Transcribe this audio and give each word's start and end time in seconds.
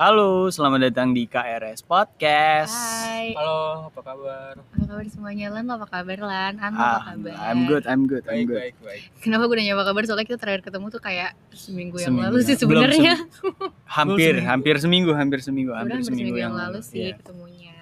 Halo, 0.00 0.48
selamat 0.48 0.88
datang 0.88 1.12
di 1.12 1.28
KRS 1.28 1.84
Podcast. 1.84 2.72
Hai, 2.72 3.36
Halo, 3.36 3.92
apa 3.92 4.00
kabar? 4.00 4.56
apa 4.56 4.84
kabar 4.88 5.04
semuanya? 5.06 5.52
Lan, 5.52 5.68
apa 5.68 5.84
kabar 5.84 6.18
Lan? 6.18 6.56
An, 6.56 6.72
lo 6.72 6.80
apa 6.80 6.88
Ah, 6.88 7.02
kabar? 7.12 7.34
I'm 7.44 7.60
good, 7.68 7.84
I'm 7.84 8.02
good, 8.08 8.24
I'm 8.24 8.32
Baik, 8.32 8.48
good. 8.48 8.56
baik, 8.56 8.74
baik. 8.80 9.02
Kenapa 9.20 9.44
gue 9.44 9.56
nanya 9.60 9.76
apa 9.76 9.84
kabar? 9.84 10.02
Soalnya 10.02 10.24
kita 10.24 10.40
terakhir 10.40 10.64
ketemu 10.64 10.88
tuh 10.88 11.02
kayak 11.04 11.36
seminggu 11.52 12.00
yang 12.00 12.16
Seminggu 12.16 12.24
lalu 12.26 12.38
sih 12.40 12.48
yang- 12.48 12.62
sebenarnya. 12.64 13.14
Hampir, 14.00 14.32
seminggu. 14.32 14.48
hampir 14.48 14.74
seminggu, 14.78 15.10
hampir 15.12 15.40
seminggu, 15.44 15.70
Udah 15.70 15.80
hampir 15.84 15.94
hampir 15.98 16.08
seminggu, 16.08 16.36
yang 16.38 16.54
lalu 16.56 16.80
sih 16.80 17.12
Iya. 17.12 17.20
ketemunya. 17.20 17.76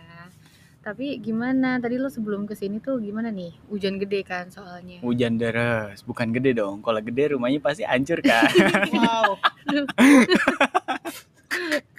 Tapi 0.82 1.06
gimana? 1.20 1.78
Tadi 1.78 1.96
lo 1.96 2.10
sebelum 2.10 2.50
ke 2.50 2.58
sini 2.58 2.82
tuh 2.82 2.98
gimana 2.98 3.30
nih? 3.30 3.54
Hujan 3.68 3.94
gede 3.96 4.26
kan 4.26 4.50
soalnya. 4.50 4.98
Hujan 5.00 5.38
deras, 5.38 6.02
bukan 6.02 6.34
gede 6.34 6.50
dong. 6.56 6.82
Kalau 6.82 6.98
gede 6.98 7.38
rumahnya 7.38 7.62
pasti 7.62 7.86
hancur 7.86 8.18
kan. 8.20 8.50
Wow. 8.90 9.38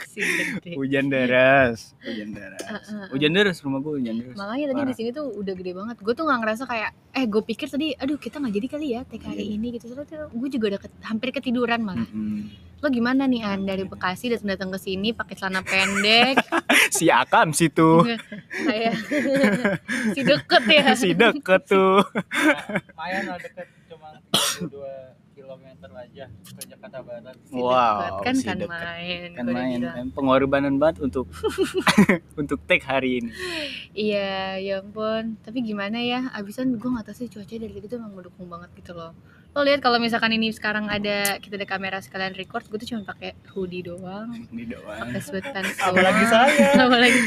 Si 0.06 0.22
gede. 0.22 0.74
hujan 0.74 1.08
deras, 1.08 1.98
hujan 2.00 2.30
deras. 2.32 2.62
Hujan 3.10 3.32
deras 3.32 3.58
rumah 3.60 3.80
gue 3.80 3.98
hujan 3.98 4.16
deras. 4.16 4.36
Makanya 4.36 4.66
tadi 4.70 4.82
di 4.84 4.96
sini 4.96 5.10
tuh 5.10 5.26
udah 5.32 5.54
gede 5.54 5.72
banget. 5.72 5.98
Gue 5.98 6.14
tuh 6.14 6.24
nggak 6.24 6.40
ngerasa 6.40 6.64
kayak, 6.64 6.90
eh 7.12 7.26
gue 7.26 7.42
pikir 7.44 7.66
tadi, 7.66 7.94
aduh 7.94 8.16
kita 8.16 8.38
nggak 8.38 8.54
jadi 8.54 8.68
kali 8.68 8.88
ya 8.92 9.02
take 9.04 9.24
hari 9.24 9.44
Iya. 9.44 9.56
ini 9.56 9.68
gitu. 9.74 9.90
Soalnya 9.90 10.06
gue 10.28 10.50
juga 10.50 10.66
udah 10.68 10.80
ke- 10.80 11.02
hampir 11.04 11.30
ketiduran 11.32 11.80
malah. 11.80 12.06
Mm-mm. 12.06 12.46
Lo 12.80 12.88
gimana 12.88 13.26
nih 13.26 13.44
An 13.44 13.64
dari 13.64 13.84
Bekasi 13.84 14.30
datang 14.30 14.50
datang 14.50 14.70
ke 14.70 14.80
sini 14.80 15.12
pakai 15.12 15.36
celana 15.36 15.60
pendek, 15.62 16.40
Si 16.96 17.10
Akam 17.10 17.52
situ, 17.52 18.06
kayak 18.62 18.94
si 20.16 20.22
deket 20.22 20.64
ya. 20.66 20.84
si 20.94 21.10
deket 21.12 21.62
tuh. 21.66 22.00
Lumayan 22.88 23.24
lah 23.26 23.38
deket, 23.38 23.68
cuma 23.86 24.16
32 24.32 25.19
km 25.50 25.66
aja 25.98 26.26
ke 26.30 26.62
Jakarta 26.64 27.02
Barat. 27.02 27.34
Si 27.42 27.58
Wow, 27.58 28.22
kan 28.22 28.36
si 28.36 28.46
kan 28.46 28.58
deket. 28.58 28.70
main. 28.70 29.30
Kan 29.34 29.46
main, 29.50 29.80
kan 29.82 30.06
pengorbanan 30.14 30.78
banget 30.78 31.02
untuk 31.02 31.26
untuk 32.42 32.62
take 32.64 32.84
hari 32.84 33.20
ini. 33.20 33.32
Iya, 33.92 34.62
ya 34.62 34.74
ampun. 34.80 35.42
Tapi 35.42 35.66
gimana 35.66 35.98
ya? 35.98 36.30
Abisan 36.32 36.78
gue 36.78 36.90
gak 36.92 37.02
tau 37.04 37.16
sih 37.16 37.26
cuaca 37.26 37.50
dari 37.50 37.74
tadi 37.74 37.88
tuh 37.88 37.98
emang 37.98 38.14
mendukung 38.14 38.46
banget 38.46 38.70
gitu 38.76 38.94
loh. 38.94 39.18
Lo 39.50 39.66
lihat 39.66 39.82
kalau 39.82 39.98
misalkan 39.98 40.30
ini 40.30 40.54
sekarang 40.54 40.86
ada 40.86 41.42
kita 41.42 41.58
ada 41.58 41.66
kamera 41.66 41.98
sekalian 41.98 42.38
record, 42.38 42.70
gue 42.70 42.78
tuh 42.78 42.88
cuma 42.88 43.02
pakai 43.04 43.34
hoodie 43.50 43.82
doang, 43.82 44.30
Ini 44.46 44.70
doang. 44.70 45.02
pakai 45.04 45.18
sweatpants 45.20 45.82
Apalagi 45.82 46.22
doang. 46.22 46.32
saya. 46.46 46.68
Apalagi 46.86 47.20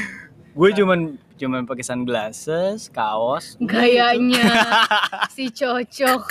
Gue 0.52 0.68
cuman 0.76 1.16
cuman 1.40 1.64
pakai 1.64 1.84
sunglasses, 1.84 2.92
kaos. 2.92 3.56
gayanya 3.58 4.44
si 5.34 5.48
cocok 5.48 6.22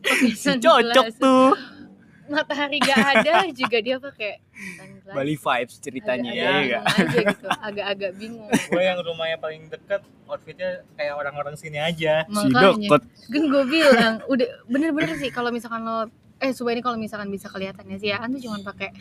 pakai 0.00 0.32
Si 0.32 0.52
cocok 0.56 1.06
tuh. 1.20 1.52
Matahari 2.26 2.82
gak 2.82 3.22
ada 3.22 3.46
juga 3.54 3.78
dia 3.78 4.00
pakai 4.02 4.42
sunglasses. 4.50 5.14
Bali 5.14 5.36
vibes 5.38 5.76
ceritanya 5.78 6.30
agak, 6.34 6.42
ya, 6.42 6.50
agak 6.50 6.66
ya 6.66 6.80
aja 6.82 7.18
gitu 7.30 7.46
agak-agak 7.62 8.10
bingung 8.18 8.48
Gue 8.50 8.82
yang 8.82 8.98
rumahnya 9.04 9.38
paling 9.38 9.62
deket, 9.70 10.02
outfitnya 10.26 10.82
kayak 10.98 11.14
orang-orang 11.14 11.54
sini 11.54 11.78
aja. 11.78 12.24
Si 12.26 12.48
makanya 12.50 12.98
kan 13.30 13.42
gue 13.46 13.64
bilang 13.70 14.14
udah 14.26 14.48
bener-bener 14.66 15.14
sih 15.20 15.30
kalau 15.30 15.52
misalkan 15.52 15.84
lo 15.86 16.08
eh 16.36 16.52
coba 16.52 16.68
ini 16.74 16.82
kalau 16.84 16.98
misalkan 17.00 17.28
bisa 17.32 17.48
kelihatan 17.48 17.84
ya 17.88 17.96
sih 17.96 18.08
ya 18.12 18.20
kan 18.20 18.28
tuh 18.28 18.40
cuma 18.44 18.60
pakai 18.60 18.92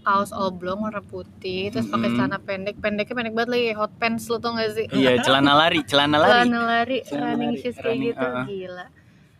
kaos 0.00 0.30
oblong 0.30 0.80
warna 0.80 1.00
putih 1.00 1.68
terus 1.68 1.86
pakai 1.86 2.10
celana 2.10 2.38
pendek 2.38 2.76
pendeknya 2.76 3.14
pendek 3.14 3.34
banget 3.34 3.50
lagi 3.50 3.68
hot 3.72 3.92
pants 3.96 4.26
lo 4.26 4.36
tau 4.36 4.52
gak 4.52 4.72
sih 4.72 4.86
Iya, 4.88 5.20
celana 5.24 5.52
lari, 5.54 5.80
celana 5.82 6.16
lari. 6.16 6.32
celana 6.42 6.60
lari 6.62 6.98
Celana 7.02 7.24
running 7.26 7.50
lari, 7.50 7.60
shoes 7.60 7.74
kayak 7.74 7.86
running, 7.86 8.08
gitu 8.08 8.24
uh-uh. 8.24 8.44
gila 8.44 8.86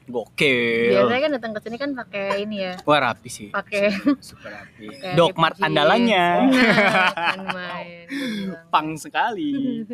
Gokil. 0.06 0.90
biasanya 0.90 1.20
kan 1.20 1.32
datang 1.32 1.52
ke 1.52 1.60
sini 1.60 1.76
kan 1.76 1.90
pakai 1.94 2.26
ini 2.40 2.56
ya 2.60 2.74
Wah 2.82 2.98
rapi 3.00 3.28
sih. 3.28 3.48
pakai 3.48 3.94
Super 4.20 4.50
rapi. 4.50 4.86
Jeans. 4.90 5.58
andalannya. 5.60 6.26
Nah, 6.50 7.10
kan 7.30 7.40
main. 7.46 8.06
Pang 8.68 8.88
sekali. 8.96 9.86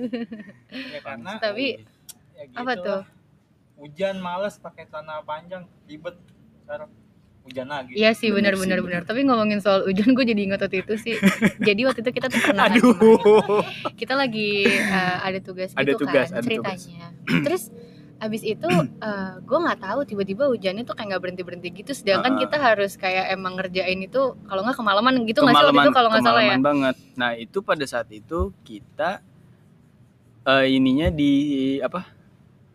Ya 0.73 1.01
karena 1.05 1.37
tapi 1.37 1.85
ya 2.33 2.43
gitu 2.45 2.57
apa 2.57 2.73
tuh. 2.77 3.01
Hujan 3.77 4.17
males 4.17 4.57
pakai 4.57 4.89
celana 4.89 5.21
panjang, 5.21 5.69
ribet. 5.85 6.17
Sekarang 6.65 6.89
hujan 7.47 7.67
lagi. 7.67 7.95
Iya 7.95 8.11
sih 8.13 8.29
benar 8.29 8.55
benar 8.55 8.83
benar. 8.83 9.03
Tapi 9.03 9.23
ngomongin 9.23 9.63
soal 9.63 9.87
hujan 9.87 10.13
gue 10.13 10.25
jadi 10.27 10.41
ingat 10.43 10.61
waktu 10.61 10.83
itu 10.83 10.95
sih. 10.99 11.15
jadi 11.69 11.81
waktu 11.87 12.03
itu 12.03 12.11
kita 12.11 12.27
tuh 12.27 12.43
pernah 12.43 12.67
lagi 12.67 12.83
Aduh. 12.83 12.93
main. 12.93 13.95
kita 13.95 14.15
lagi 14.15 14.67
eh, 14.67 15.17
ada 15.23 15.39
tugas 15.39 15.71
Ada 15.73 15.87
gitu 15.89 16.03
tugas, 16.03 16.29
kan 16.29 16.37
ada 16.37 16.45
ceritanya. 16.45 17.07
Terus 17.47 17.65
abis 18.17 18.43
itu 18.43 18.65
eh, 18.99 19.33
gue 19.39 19.59
nggak 19.61 19.79
tahu 19.79 20.01
tiba-tiba 20.03 20.49
hujannya 20.49 20.83
tuh 20.83 20.97
kayak 20.97 21.09
nggak 21.15 21.23
berhenti 21.23 21.43
berhenti 21.45 21.69
gitu. 21.71 21.93
Sedangkan 21.93 22.35
Ah. 22.35 22.41
kita 22.43 22.57
harus 22.59 22.93
kayak 22.97 23.31
emang 23.31 23.55
ngerjain 23.55 24.01
itu 24.01 24.23
kalau 24.45 24.61
nggak 24.61 24.75
kemalaman 24.75 25.15
gitu 25.25 25.41
nggak 25.41 25.55
sih 25.55 25.69
itu 25.71 25.93
kalau 25.93 26.09
nggak 26.11 26.25
salah 26.25 26.43
ya. 26.43 26.57
kemalaman 26.57 26.65
banget. 26.65 26.97
Nah, 27.15 27.31
itu 27.33 27.59
pada 27.61 27.85
saat 27.85 28.09
itu 28.11 28.51
kita 28.61 29.23
eh, 30.43 30.67
ininya 30.73 31.09
di 31.09 31.33
apa? 31.79 32.09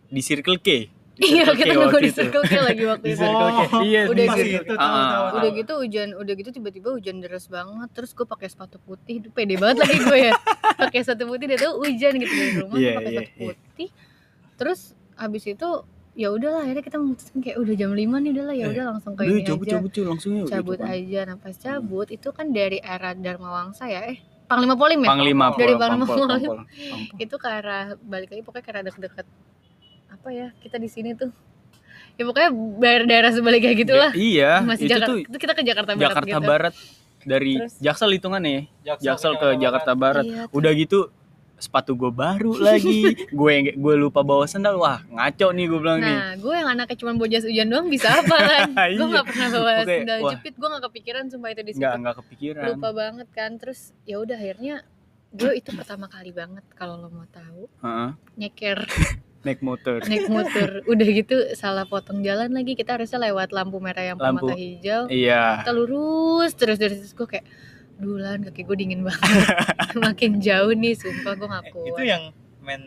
Di 0.08 0.20
Circle 0.20 0.59
K. 0.59 0.70
Di 1.11 1.27
Iya 1.29 1.44
kita 1.51 1.73
nunggu 1.73 1.99
di 1.99 2.07
itu. 2.07 2.17
Circle 2.17 2.44
K 2.44 2.53
lagi 2.61 2.83
waktu 2.88 3.05
Di 3.05 3.13
itu. 3.13 3.25
Oh, 3.25 3.83
Iya, 3.83 4.01
udah 4.07 4.25
di 4.27 4.41
gitu. 4.41 4.63
Itu 4.63 4.73
tahu, 4.73 4.79
Ah, 4.79 5.09
tahu, 5.11 5.25
Udah 5.38 5.49
gitu 5.53 5.73
hujan, 5.77 6.09
udah 6.16 6.33
gitu 6.33 6.49
tiba-tiba 6.51 6.89
hujan 6.91 7.16
deras 7.19 7.45
banget. 7.45 7.89
Terus 7.91 8.11
gue 8.11 8.25
pakai 8.25 8.47
sepatu 8.47 8.77
putih, 8.79 9.16
Duh, 9.19 9.29
pede 9.29 9.55
banget 9.55 9.83
lagi 9.83 9.97
gue 9.97 10.19
ya. 10.22 10.33
pakai 10.81 10.99
sepatu 11.01 11.23
putih, 11.27 11.45
dia 11.45 11.59
tuh 11.59 11.73
hujan 11.77 12.11
gitu 12.16 12.31
dari 12.31 12.51
rumah, 12.57 12.75
gue 12.75 12.91
pakai 12.91 13.11
iya, 13.11 13.19
sepatu 13.19 13.31
iya. 13.35 13.51
putih. 13.53 13.88
Terus 14.55 14.79
habis 15.13 15.44
itu 15.45 15.69
ya 16.11 16.27
udahlah 16.27 16.61
akhirnya 16.61 16.83
kita 16.83 16.97
memutuskan 16.97 17.38
kayak 17.39 17.57
udah 17.57 17.73
jam 17.73 17.91
5 17.91 18.03
nih 18.03 18.31
udahlah 18.31 18.51
ya 18.53 18.66
Eh, 18.66 18.72
udah 18.73 18.85
langsung 18.89 19.13
ke 19.16 19.22
ini 19.23 19.41
cabut 19.41 19.63
aja 19.63 19.72
cabut 19.73 19.89
cuy, 19.89 20.03
langsung 20.03 20.31
yuk. 20.35 20.47
cabut 20.49 20.75
gitu 20.75 20.83
kan. 20.83 20.91
aja 20.91 21.19
nah 21.23 21.38
pas 21.38 21.55
cabut 21.55 22.07
itu 22.09 22.29
kan 22.29 22.47
dari 22.49 22.78
arah 22.78 23.13
Dharma 23.16 23.49
Wangsa 23.53 23.88
ya 23.88 24.01
eh 24.05 24.19
Panglima 24.43 24.75
Polim 24.75 24.99
ya 24.99 25.07
Panglima 25.07 25.45
Dari 25.55 25.72
Panglima 25.73 26.03
Polim. 26.03 26.67
Itu 27.16 27.35
ke 27.38 27.47
arah 27.47 27.95
balik 27.97 28.28
lagi 28.28 28.43
pokoknya 28.43 28.59
ke 28.59 28.69
arah 28.69 28.83
deket-deket 28.83 29.25
apa 30.11 30.27
ya 30.29 30.47
kita 30.59 30.75
di 30.75 30.85
sini 30.85 31.13
tuh 31.13 31.31
ya 32.13 32.23
pokoknya 32.23 32.49
daerah-daerah 32.77 33.31
sebaliknya 33.31 33.73
gitu 33.73 33.94
lah 33.94 34.11
Iya, 34.11 34.59
masih 34.61 34.85
itu 34.85 34.91
Jakarta 34.91 35.07
tuh 35.07 35.17
itu 35.23 35.38
kita 35.39 35.53
ke 35.53 35.63
Jakarta 35.63 35.91
Barat 35.91 36.05
Jakarta 36.05 36.27
gitu 36.29 36.41
Barat 36.44 36.73
dari 37.22 37.53
Terus? 37.55 37.73
Jaksel 37.79 38.11
hitungannya 38.11 38.51
ya. 38.51 38.63
Jaksel, 38.91 39.05
Jaksel 39.05 39.33
ke 39.38 39.47
Jakarta 39.57 39.91
Barat. 39.94 40.25
Iya, 40.25 40.44
Udah 40.49 40.72
gitu 40.73 40.99
sepatu 41.55 41.94
gue 41.94 42.09
baru 42.09 42.57
lagi. 42.66 43.13
gue 43.23 43.51
gue 43.72 43.94
lupa 43.95 44.22
bawa 44.22 44.44
sandal. 44.44 44.75
Wah, 44.75 45.05
ngaco 45.05 45.47
nih 45.51 45.66
gue 45.67 45.79
bilang 45.79 45.99
nih. 45.99 46.09
Nah, 46.11 46.33
gue 46.35 46.49
yang 46.51 46.66
anaknya 46.67 46.97
cuma 46.97 47.13
bawa 47.13 47.29
jas 47.29 47.45
hujan 47.45 47.69
doang 47.69 47.88
bisa 47.88 48.09
apa 48.11 48.35
kan? 48.49 48.69
gue 48.73 48.89
Iya. 48.89 49.05
nggak 49.05 49.25
pernah 49.28 49.47
bawa 49.51 49.69
Oke, 49.72 49.85
sandal 49.93 50.17
wah. 50.17 50.31
jepit, 50.33 50.53
gue 50.55 50.67
nggak 50.67 50.83
kepikiran 50.83 51.23
sumpah 51.29 51.49
itu 51.49 51.61
di 51.61 51.72
situ. 51.72 51.79
Nggak 51.79 51.93
nggak 51.95 52.16
kepikiran. 52.17 52.66
Lupa 52.67 52.89
banget 52.91 53.28
kan. 53.29 53.51
Terus 53.55 53.79
ya 54.01 54.16
udah 54.17 54.35
akhirnya 54.35 54.75
gue 55.29 55.51
itu 55.53 55.69
pertama 55.72 56.05
kali 56.07 56.31
banget 56.31 56.66
kalau 56.73 56.97
lo 56.97 57.07
mau 57.07 57.23
tahu 57.23 57.69
Heeh, 57.79 58.09
nyeker 58.35 58.81
naik 59.41 59.59
motor. 59.59 59.97
naik 60.03 60.28
motor 60.28 60.85
udah 60.85 61.07
gitu 61.07 61.35
salah 61.53 61.84
potong 61.84 62.22
jalan 62.22 62.50
lagi 62.50 62.74
kita 62.74 62.94
harusnya 62.94 63.18
lewat 63.24 63.50
lampu 63.50 63.78
merah 63.78 64.06
yang 64.06 64.18
Lampu. 64.18 64.46
permata 64.46 64.53
hijau 64.53 65.02
Iya. 65.07 65.62
kita 65.62 65.72
lurus 65.72 66.52
terus 66.53 66.78
dari 66.78 66.94
situ 66.94 67.13
gue 67.16 67.28
kayak 67.28 67.46
dulan 67.97 68.41
kaki 68.41 68.62
gue 68.63 68.78
dingin 68.78 69.02
banget 69.02 69.22
makin 70.00 70.38
jauh 70.38 70.74
nih 70.74 70.94
sumpah 70.94 71.34
gue 71.34 71.47
gak 71.47 71.63
kuat 71.69 71.90
itu 71.90 72.02
yang 72.03 72.24
main 72.59 72.81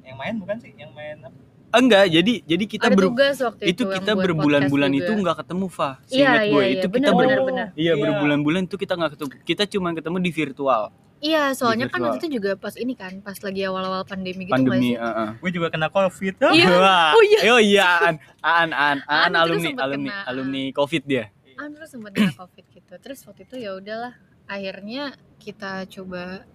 yang 0.00 0.16
main 0.16 0.34
bukan 0.36 0.56
sih? 0.56 0.72
Yang 0.72 0.92
main 0.96 1.16
apa? 1.20 1.36
Enggak, 1.68 2.08
jadi 2.08 2.32
jadi 2.48 2.64
kita 2.64 2.88
ada 2.88 2.96
ber- 2.96 3.12
waktu 3.12 3.62
itu 3.68 3.84
itu 3.84 3.92
kita 3.92 4.12
berbulan-bulan 4.16 4.88
itu 4.88 5.12
nggak 5.12 5.44
ketemu, 5.44 5.68
Fa. 5.68 6.00
Iya, 6.08 6.08
Seingat 6.08 6.40
iya, 6.40 6.48
gue 6.48 6.62
iya, 6.64 6.72
itu 6.72 6.86
bener, 6.88 6.96
kita 7.04 7.12
ber- 7.12 7.20
bener, 7.20 7.40
bener. 7.44 7.66
Iya, 7.76 7.92
berbulan-bulan 8.00 8.62
itu 8.64 8.76
kita 8.80 8.92
nggak 8.96 9.10
ketemu. 9.12 9.30
Kita 9.44 9.62
cuma 9.68 9.88
ketemu 9.92 10.16
di 10.18 10.30
virtual. 10.32 10.82
Iya 11.20 11.50
soalnya 11.50 11.86
kan 11.86 11.98
virtual. 11.98 12.14
waktu 12.14 12.24
itu 12.24 12.36
juga 12.36 12.50
pas 12.54 12.74
ini 12.74 12.92
kan 12.92 13.12
pas 13.18 13.34
lagi 13.36 13.62
awal-awal 13.62 14.02
pandemi 14.02 14.44
gitu 14.44 14.54
Pandemi, 14.54 14.94
nggak 14.94 14.94
sih 14.94 14.94
heeh. 14.96 15.28
Gue 15.38 15.50
juga 15.50 15.68
kena 15.68 15.88
covid. 15.88 16.34
Iya. 16.38 16.66
Wah. 16.72 17.10
Oh 17.12 17.22
iya. 17.22 17.38
Oh 17.48 17.60
iya, 17.60 17.86
An, 18.00 18.14
An, 18.38 18.70
An, 18.70 18.98
An, 19.02 19.18
An 19.26 19.32
alumni, 19.34 19.70
alumni, 19.76 20.10
kena. 20.10 20.22
alumni 20.26 20.62
COVID 20.72 21.02
dia. 21.04 21.24
ah 21.54 21.66
terus 21.66 21.90
sempet 21.90 22.10
kena 22.12 22.30
covid 22.32 22.64
gitu 22.68 22.92
terus 22.96 23.18
waktu 23.22 23.42
itu 23.42 23.56
ya 23.58 23.74
udahlah 23.74 24.14
akhirnya 24.46 25.10
kita 25.36 25.84
coba 25.88 26.46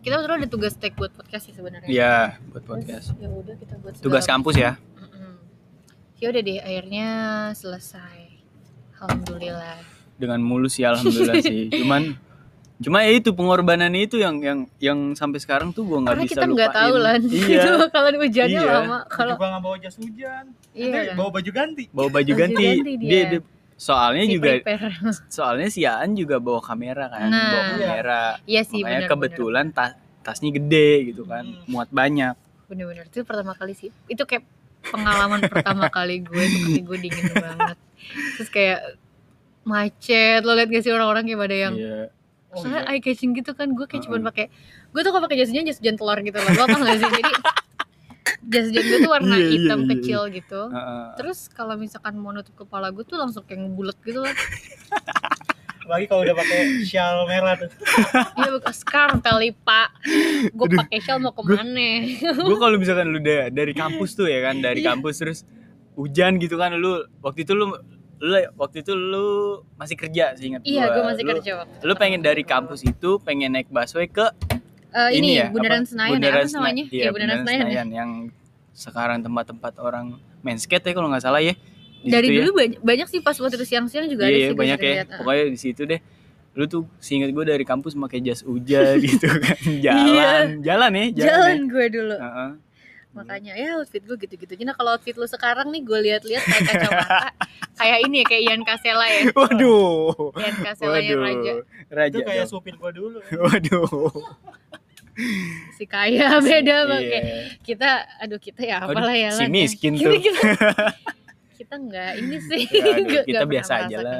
kita 0.00 0.16
betul 0.16 0.34
ada 0.34 0.48
tugas 0.48 0.74
take 0.74 0.96
buat 0.96 1.12
podcast 1.12 1.46
sih 1.46 1.54
sebenarnya 1.54 1.86
Iya, 1.86 2.16
buat 2.48 2.58
Terus, 2.58 2.66
podcast. 2.66 3.06
ya 3.16 3.28
udah 3.28 3.54
kita 3.54 3.74
buat 3.78 3.92
Tugas 3.96 4.24
kampus 4.24 4.56
ya. 4.56 4.72
Ya 6.16 6.26
udah 6.28 6.42
deh 6.42 6.58
akhirnya 6.58 7.08
selesai 7.54 8.18
alhamdulillah 8.94 9.78
Dengan 10.16 10.40
mulus 10.40 10.76
ya 10.76 10.92
alhamdulillah 10.92 11.40
sih. 11.46 11.70
Cuman 11.70 12.18
cuma 12.80 12.98
ya 13.00 13.12
itu 13.12 13.30
pengorbanan 13.30 13.92
itu 13.92 14.16
yang 14.16 14.36
yang 14.38 14.58
yang 14.78 14.98
sampai 15.12 15.36
sekarang 15.36 15.68
tuh 15.70 15.84
gua 15.84 16.00
nggak 16.00 16.16
karena 16.16 16.24
bisa 16.24 16.34
kita 16.34 16.46
nggak 16.46 16.56
lupain. 16.66 16.80
tahu 16.80 16.94
lah 16.96 17.14
Iya. 17.14 17.60
itu 17.60 17.72
kalau 17.88 18.08
hujannya 18.14 18.56
Iya. 18.58 18.72
lama 18.74 18.98
Kalau 19.06 19.34
juga 19.34 19.46
nggak 19.46 19.62
bawa 19.62 19.76
jas 19.78 19.96
hujan. 19.96 20.44
iya 20.72 21.12
bawa 21.12 21.30
baju 21.30 21.50
ganti. 21.50 21.84
Bawa 21.90 22.08
baju 22.08 22.16
Baju 22.26 22.32
ganti. 22.34 22.64
ganti 22.66 22.92
dia. 22.96 23.10
dia. 23.10 23.22
dia- 23.32 23.46
soalnya 23.76 24.22
Si 24.22 24.30
juga 24.30 24.50
prepare. 24.54 24.92
soalnya 25.36 25.68
si 25.68 25.80
Aan 25.82 26.12
juga 26.14 26.36
bawa 26.36 26.60
kamera 26.60 27.08
kan, 27.08 27.26
Nah. 27.26 27.44
bawa 27.46 27.62
kamera. 27.74 28.22
iya 28.44 28.60
sih 28.62 28.80
Makanya 28.80 28.96
benar 28.98 29.10
kebetulan 29.10 29.66
tas 29.70 29.92
tasnya 30.20 30.50
gede 30.50 30.90
gitu 31.06 31.24
kan, 31.24 31.44
Hmm. 31.44 31.64
muat 31.66 31.88
banyak. 31.90 32.36
bener-bener 32.64 33.02
itu 33.04 33.20
pertama 33.20 33.50
kali 33.50 33.72
sih 33.72 33.90
itu 34.06 34.22
kayak 34.22 34.44
pengalaman 34.86 35.42
pertama 35.42 35.88
kali 35.88 36.22
gue 36.22 36.38
tuh 36.40 36.60
kaki 36.62 36.80
gue 36.82 36.98
dingin 37.00 37.26
banget 37.34 37.76
terus 38.32 38.46
kayak 38.48 38.94
macet 39.62 40.40
lo 40.40 40.52
liat 40.52 40.68
gak 40.68 40.80
sih 40.80 40.88
orang-orang 40.88 41.24
kayak 41.24 41.40
pada 41.40 41.56
yang 41.58 41.74
Iya. 41.74 42.14
Oh, 42.50 42.58
soalnya 42.58 42.82
iya. 42.84 42.90
eye 42.90 43.00
catching 43.00 43.30
gitu 43.32 43.52
kan 43.52 43.70
gue 43.70 43.84
kayak 43.84 44.02
cuman 44.04 44.20
Heeh. 44.20 44.28
pakai 44.28 44.44
gue 44.90 45.00
tuh 45.00 45.10
kalau 45.10 45.22
pakai 45.22 45.38
jas 45.38 45.48
hujan 45.48 45.64
jas 45.64 45.78
hujan 45.78 45.94
telur 45.94 46.18
gitu 46.18 46.34
loh 46.34 46.50
lo 46.50 46.64
tau 46.64 46.80
gak 46.80 46.96
sih 46.96 47.10
jadi 47.12 47.32
jas 48.44 48.64
hujan 48.66 48.84
gue 48.84 48.98
tuh 48.98 49.10
warna 49.10 49.34
Iya, 49.34 49.40
iya, 49.40 49.50
hitam 49.54 49.80
iya, 49.80 49.88
kecil 49.92 50.20
gitu 50.32 50.60
Heeh. 50.68 51.04
terus 51.14 51.38
kalau 51.48 51.74
misalkan 51.74 52.14
mau 52.14 52.30
nutup 52.30 52.54
kepala 52.56 52.88
gue 52.88 53.02
tuh 53.02 53.16
langsung 53.16 53.42
kayak 53.44 53.62
ngebulet 53.62 53.98
gitu 54.00 54.18
loh 54.20 54.34
Lagi 55.82 56.06
kalau 56.06 56.22
udah 56.22 56.36
pakai 56.36 56.58
shawl 56.84 57.26
merah 57.26 57.54
tuh. 57.56 57.66
iya 58.36 58.50
bukan 58.52 58.70
scarf 58.72 59.18
kali 59.20 59.50
pak 59.56 59.88
gue 60.50 60.68
pakai 60.76 60.98
shawl 61.00 61.18
mau 61.18 61.30
ke 61.30 61.42
mana 61.42 61.90
gue 62.20 62.56
kalau 62.56 62.76
misalkan 62.76 63.06
lu 63.08 63.18
da- 63.18 63.46
dari 63.48 63.70
kampus 63.72 64.14
tuh 64.14 64.26
ya 64.26 64.38
kan 64.40 64.58
dari 64.58 64.80
Iya. 64.80 64.88
kampus 64.88 65.18
terus 65.18 65.38
hujan 65.94 66.38
gitu 66.38 66.54
kan 66.56 66.74
lu 66.74 66.94
waktu 67.20 67.42
itu 67.42 67.52
lu 67.52 67.74
lu 68.20 68.30
waktu 68.54 68.76
itu 68.80 68.92
lu 68.92 69.28
masih 69.74 69.96
kerja 69.96 70.32
seingat 70.34 70.60
iya 70.62 70.86
gua. 70.86 70.92
gue 70.92 71.02
masih 71.08 71.22
Lu- 71.22 71.30
kerja 71.34 71.52
waktu 71.58 71.74
lu 71.80 71.92
pengen 71.94 72.20
dari 72.20 72.42
kampus 72.42 72.80
itu 72.82 73.16
pengen 73.18 73.50
naik 73.50 73.68
busway 73.68 74.06
ke 74.06 74.28
Eh, 74.90 75.10
ini, 75.14 75.38
ya, 75.38 75.46
bundaran? 75.48 75.86
Senayan 75.86 76.18
Bundaran 76.18 76.34
ya 76.36 76.42
apa 76.42 76.56
namanya 76.56 76.84
iya, 76.88 77.02
ya 77.02 77.10
bundaran 77.10 77.38
Senayan 77.40 77.68
ya. 77.70 77.84
yang 77.94 78.10
sekarang 78.72 79.18
tempat-tempat 79.20 79.78
orang 79.78 80.06
main 80.40 80.56
skate 80.56 80.82
ya 80.82 80.92
kalau 80.92 81.06
nggak 81.06 81.22
salah 81.22 81.38
ya 81.38 81.54
Di 81.96 82.10
dari 82.10 82.26
ya. 82.28 82.42
dulu 82.42 82.50
banyak, 82.56 82.78
banyak 82.80 83.06
sih 83.06 83.20
pas 83.20 83.36
waktu 83.36 83.54
itu 83.54 83.66
siang-siang 83.68 84.04
juga 84.06 84.26
ada 84.26 84.32
iya, 84.32 84.46
sih 84.46 84.50
gue 84.50 84.58
banyak 84.58 84.78
ya 84.78 84.90
lihat. 84.92 85.06
Ah. 85.08 85.18
pokoknya 85.20 85.44
di 85.46 85.58
situ 85.58 85.82
deh 85.84 86.00
lu 86.50 86.64
tuh 86.66 86.82
seingat 86.98 87.30
gue 87.30 87.44
dari 87.46 87.62
kampus 87.62 87.94
pakai 87.94 88.18
jas 88.18 88.42
hujan 88.42 88.98
gitu 89.06 89.30
kan 89.30 89.56
Iya. 89.62 89.94
jalan 89.94 90.46
jalan 90.60 90.90
ya 90.90 91.04
jalan, 91.06 91.14
jalan 91.14 91.54
ya. 91.54 91.70
gue 91.70 91.86
dulu 91.88 92.16
Heeh. 92.18 92.50
Makanya 93.20 93.52
ya 93.52 93.76
outfit 93.76 94.00
gue 94.00 94.16
gitu-gitu 94.16 94.56
nah 94.64 94.72
kalau 94.72 94.96
outfit 94.96 95.12
lu 95.12 95.24
sekarang 95.24 95.68
nih 95.68 95.84
gue 95.84 95.98
lihat-lihat 96.08 96.42
kayak 96.42 96.64
kacamata 96.66 97.28
kayak 97.80 97.98
ini 98.04 98.16
ya 98.20 98.26
kayak 98.26 98.42
Ian 98.44 98.62
Kasela 98.62 99.06
ya. 99.06 99.22
Waduh. 99.32 100.32
Ian 100.36 100.56
Kasela 100.60 100.98
yang 100.98 101.16
raja. 101.18 101.52
Raja 101.88 102.12
Itu 102.12 102.20
kayak 102.22 102.46
supir 102.46 102.74
gua 102.76 102.92
dulu. 102.92 103.20
waduh. 103.44 104.08
Si 105.76 105.84
kaya 105.84 106.36
beda 106.44 106.76
bang. 106.86 107.02
Iya. 107.02 107.10
kayak 107.10 107.24
kita 107.60 107.90
aduh 108.18 108.36
kita 108.36 108.60
ya 108.62 108.76
Aduh, 108.80 108.92
apalah 108.92 109.16
ya 109.16 109.30
si 109.32 109.44
ya. 109.44 109.48
miskin 109.48 109.92
kita, 109.94 110.08
tuh. 110.08 110.20
kita, 110.20 110.40
kita 111.56 111.74
nggak 111.76 112.10
ini 112.16 112.36
sih. 112.40 112.62
Ya, 112.68 112.84
aduh, 112.84 113.22
kita 113.24 113.44
biasa 113.44 113.72
aja 113.84 113.96
lah. 114.00 114.12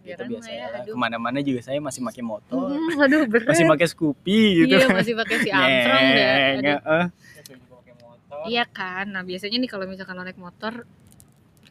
kita 0.00 0.22
biasa 0.24 0.48
ya 0.48 0.64
aduh. 0.74 0.92
Ke 0.92 0.98
mana-mana 0.98 1.38
juga 1.40 1.60
saya 1.60 1.76
masih 1.78 2.00
pakai 2.02 2.20
motor. 2.20 2.68
Mhm, 2.68 3.04
aduh 3.04 3.20
berat. 3.24 3.48
Masih 3.52 3.64
pakai 3.68 3.86
Scoopy 3.88 4.40
gitu. 4.64 4.74
Iya 4.76 4.86
masih 4.88 5.12
pakai 5.14 5.36
si 5.40 5.48
Armstrong 5.48 6.04
dah 6.08 6.24
Nyeng, 6.24 6.56
aduh. 6.56 6.72
heeh. 6.72 7.04
Saya 7.34 7.42
juga 7.46 7.64
pakai 7.72 7.94
motor. 8.00 8.33
Iya 8.44 8.64
kan, 8.68 9.08
nah 9.10 9.22
biasanya 9.24 9.56
nih 9.56 9.70
kalau 9.70 9.84
misalkan 9.88 10.16
lo 10.16 10.24
naik 10.24 10.40
motor 10.40 10.84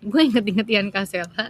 gue 0.04 0.22
inget-inget 0.28 0.68
Ian 0.68 0.90
Kasela 0.92 1.24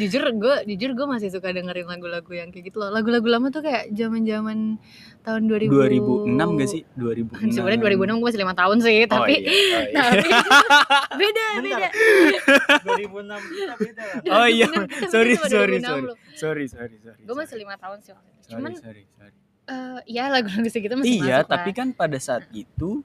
jujur 0.00 0.22
gue 0.36 0.54
jujur 0.68 0.90
gue 0.92 1.06
masih 1.08 1.32
suka 1.32 1.56
dengerin 1.56 1.88
lagu-lagu 1.88 2.28
yang 2.28 2.52
kayak 2.52 2.68
gitu 2.68 2.84
loh 2.84 2.92
lagu-lagu 2.92 3.24
lama 3.24 3.48
tuh 3.48 3.64
kayak 3.64 3.88
zaman 3.96 4.28
zaman 4.28 4.76
tahun 5.24 5.48
2000 5.48 5.72
2006 5.72 6.58
gak 6.60 6.68
sih 6.68 6.82
2006 7.00 7.54
sebenarnya 7.56 7.80
2006 7.80 8.20
gue 8.20 8.28
masih 8.28 8.40
lima 8.44 8.54
tahun 8.56 8.76
sih 8.84 8.98
tapi 9.08 9.34
oh, 9.40 9.40
iya. 9.40 9.78
Oh, 9.80 9.82
iya. 9.88 10.00
tapi 10.04 10.28
beda 11.16 11.46
beda 11.64 11.76
Bentar. 11.80 11.90
2006 13.00 13.56
kita 13.56 13.74
beda. 13.80 14.02
Oh 14.28 14.48
iya, 14.48 14.66
2006 14.68 14.84
kita 14.84 15.08
sorry 15.08 15.34
sorry 15.40 15.76
2006 15.80 15.88
sorry 15.88 16.04
loh. 16.04 16.16
sorry 16.36 16.66
sorry 16.68 16.96
sorry. 17.00 17.20
gue 17.24 17.36
masih 17.36 17.56
lima 17.56 17.74
tahun 17.80 17.98
sih 18.04 18.12
waktu 18.12 18.28
itu 18.28 18.40
sorry, 18.44 18.52
cuman 18.52 18.72
sorry, 18.76 19.02
sorry. 19.16 19.39
Eh, 19.70 19.98
ya 20.10 20.28
lagu-lagu 20.28 20.68
segitu 20.74 20.94
masih 20.94 21.22
Iya, 21.22 21.42
masuk 21.42 21.48
tapi 21.48 21.70
lah. 21.70 21.76
kan 21.78 21.88
pada 21.92 22.18
saat 22.18 22.44
itu 22.50 23.00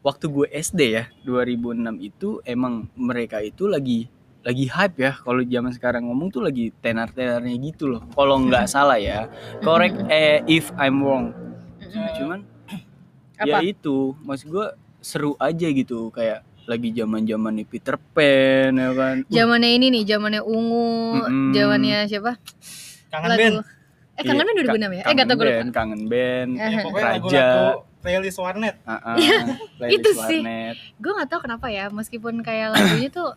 waktu 0.00 0.24
gue 0.26 0.46
SD 0.48 0.80
ya 0.94 1.04
2006 1.22 1.98
itu 2.00 2.28
emang 2.42 2.86
mereka 2.94 3.42
itu 3.42 3.66
lagi 3.66 4.06
lagi 4.38 4.64
hype 4.64 4.96
ya 4.96 5.12
kalau 5.18 5.42
zaman 5.42 5.74
sekarang 5.74 6.08
ngomong 6.08 6.30
tuh 6.30 6.40
lagi 6.40 6.70
tenar-tenarnya 6.78 7.52
gitu 7.60 7.90
loh. 7.90 8.02
Kalau 8.14 8.38
nggak 8.38 8.64
salah 8.64 8.96
ya, 8.96 9.26
correct 9.60 9.98
eh 10.08 10.40
if 10.46 10.70
I'm 10.78 11.02
wrong. 11.02 11.34
Cuman 12.16 12.46
Apa? 13.36 13.44
ya 13.44 13.58
itu 13.60 14.14
maksud 14.18 14.48
gue 14.48 14.66
seru 14.98 15.34
aja 15.36 15.66
gitu 15.68 16.08
kayak 16.08 16.46
lagi 16.64 16.92
zaman-zaman 16.92 17.60
Peter 17.64 17.98
Pan 17.98 18.72
ya 18.72 18.90
kan. 18.94 19.16
Uh, 19.24 19.32
zamannya 19.32 19.70
ini 19.74 19.86
nih 19.90 20.02
zamannya 20.06 20.40
ungu 20.40 21.18
zamannya 21.52 21.98
siapa 22.06 22.38
Kangen 23.08 23.28
lagu 23.28 23.40
band. 23.40 23.56
Eh 24.18 24.24
kangen 24.24 24.34
Iya, 24.40 24.46
band 24.48 24.58
2006 24.68 24.82
ya 24.90 24.98
eh 24.98 25.04
kangen 25.04 25.14
gak 25.14 25.24
tau 25.24 25.36
gue 25.36 25.44
lupa 25.44 25.56
band, 25.56 25.70
kangen 25.72 26.02
band, 26.04 26.50
Eh, 26.52 26.68
Ya, 26.68 26.78
pokoknya 26.80 27.04
Raja. 27.04 27.14
lagu-lagu 27.14 27.66
playlist 27.98 28.38
warnet. 28.38 28.74
uh-uh, 28.84 29.16
playlist 29.76 29.94
Itu 29.96 30.10
sih. 30.24 30.40
gue 30.96 31.12
nggak 31.12 31.28
tahu 31.28 31.40
kenapa 31.40 31.66
ya 31.68 31.84
meskipun 31.88 32.34
kayak 32.40 32.72
lagunya 32.72 33.08
tuh 33.08 33.30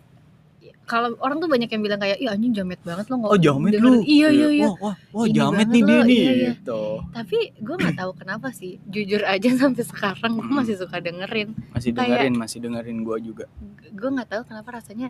kalau 0.84 1.16
orang 1.18 1.38
tuh 1.38 1.48
banyak 1.48 1.66
yang 1.68 1.80
bilang 1.80 1.98
kayak 1.98 2.18
iya 2.18 2.32
anjing 2.32 2.52
jamet 2.52 2.82
banget 2.82 3.08
lo 3.08 3.16
nggak 3.16 3.32
Oh 3.32 3.40
jamet 3.40 3.72
dengerin." 3.72 3.94
lu. 3.94 4.02
iya 4.04 4.28
iya 4.30 4.48
iya 4.52 4.68
Wah, 4.68 4.78
wah, 4.84 4.96
wah 5.14 5.26
Ini 5.26 5.34
jamet 5.34 5.68
nih 5.68 5.82
dia 5.82 6.00
nih 6.02 6.18
iya, 6.18 6.32
iya. 6.32 6.48
gitu. 6.52 6.82
tapi 7.12 7.38
gue 7.56 7.76
nggak 7.78 7.96
tahu 7.96 8.12
kenapa 8.14 8.48
sih 8.52 8.72
jujur 8.86 9.22
aja 9.24 9.50
sampai 9.62 9.84
sekarang 9.84 10.32
gue 10.36 10.44
Hmm. 10.44 10.58
masih 10.58 10.76
suka 10.76 10.98
dengerin 11.00 11.50
Masih 11.72 11.90
Kayak- 11.90 11.98
dengerin, 12.20 12.34
masih 12.36 12.58
dengerin 12.60 12.98
gua 13.02 13.18
juga. 13.20 13.46
gue 13.88 14.10
nggak 14.12 14.30
tahu 14.30 14.42
kenapa 14.46 14.70
rasanya 14.74 15.08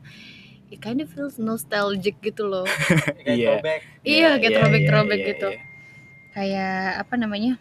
it 0.71 0.79
kind 0.79 0.97
of 0.97 1.07
feels 1.07 1.35
nostalgic 1.35 2.15
gitu 2.19 2.44
loh 2.44 2.63
Kayak 3.21 3.35
Iya. 3.35 3.47
throwback. 3.51 3.79
Iya, 4.01 4.29
kayak 4.38 4.53
throwback-throwback 4.56 5.19
iya, 5.19 5.29
gitu. 5.29 5.50
iya. 5.50 5.62
kayak 6.31 6.73
apa 7.01 7.13
namanya 7.15 7.53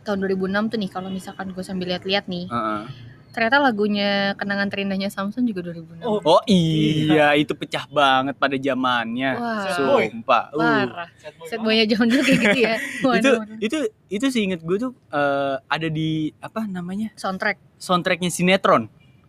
tahun 0.00 0.18
2006 0.22 0.70
tuh 0.70 0.78
nih 0.78 0.90
kalau 0.90 1.08
misalkan 1.08 1.50
gue 1.50 1.60
sambil 1.60 1.90
lihat-lihat 1.90 2.24
nih 2.26 2.46
Heeh. 2.46 2.82
ternyata 3.30 3.58
lagunya 3.58 4.10
kenangan 4.34 4.70
terindahnya 4.70 5.10
Samson 5.10 5.42
juga 5.42 5.66
2006 5.66 6.06
Oh, 6.06 6.22
Oh 6.22 6.42
iya, 6.46 7.34
itu 7.34 7.50
pecah 7.52 7.82
banget 7.84 8.36
pada 8.36 8.54
zamannya. 8.54 9.30
Wah. 9.34 9.74
Sumpah. 9.74 10.54
Uh. 10.54 10.62
parah 10.86 11.08
boy 11.34 11.46
set 11.48 11.58
boynya 11.58 11.84
zaman 11.84 12.06
dulu 12.06 12.22
kayak 12.22 12.40
gitu 12.40 12.58
ya 12.60 12.74
itu 12.78 13.06
Waduh. 13.26 13.36
itu 13.58 13.76
itu 14.08 14.26
sih 14.30 14.40
inget 14.44 14.62
gue 14.62 14.76
tuh 14.78 14.92
eh, 15.10 15.56
ada 15.58 15.88
di 15.88 16.10
apa 16.38 16.62
namanya 16.64 17.10
soundtrack 17.14 17.58
soundtracknya 17.74 18.30
sinetron 18.30 18.86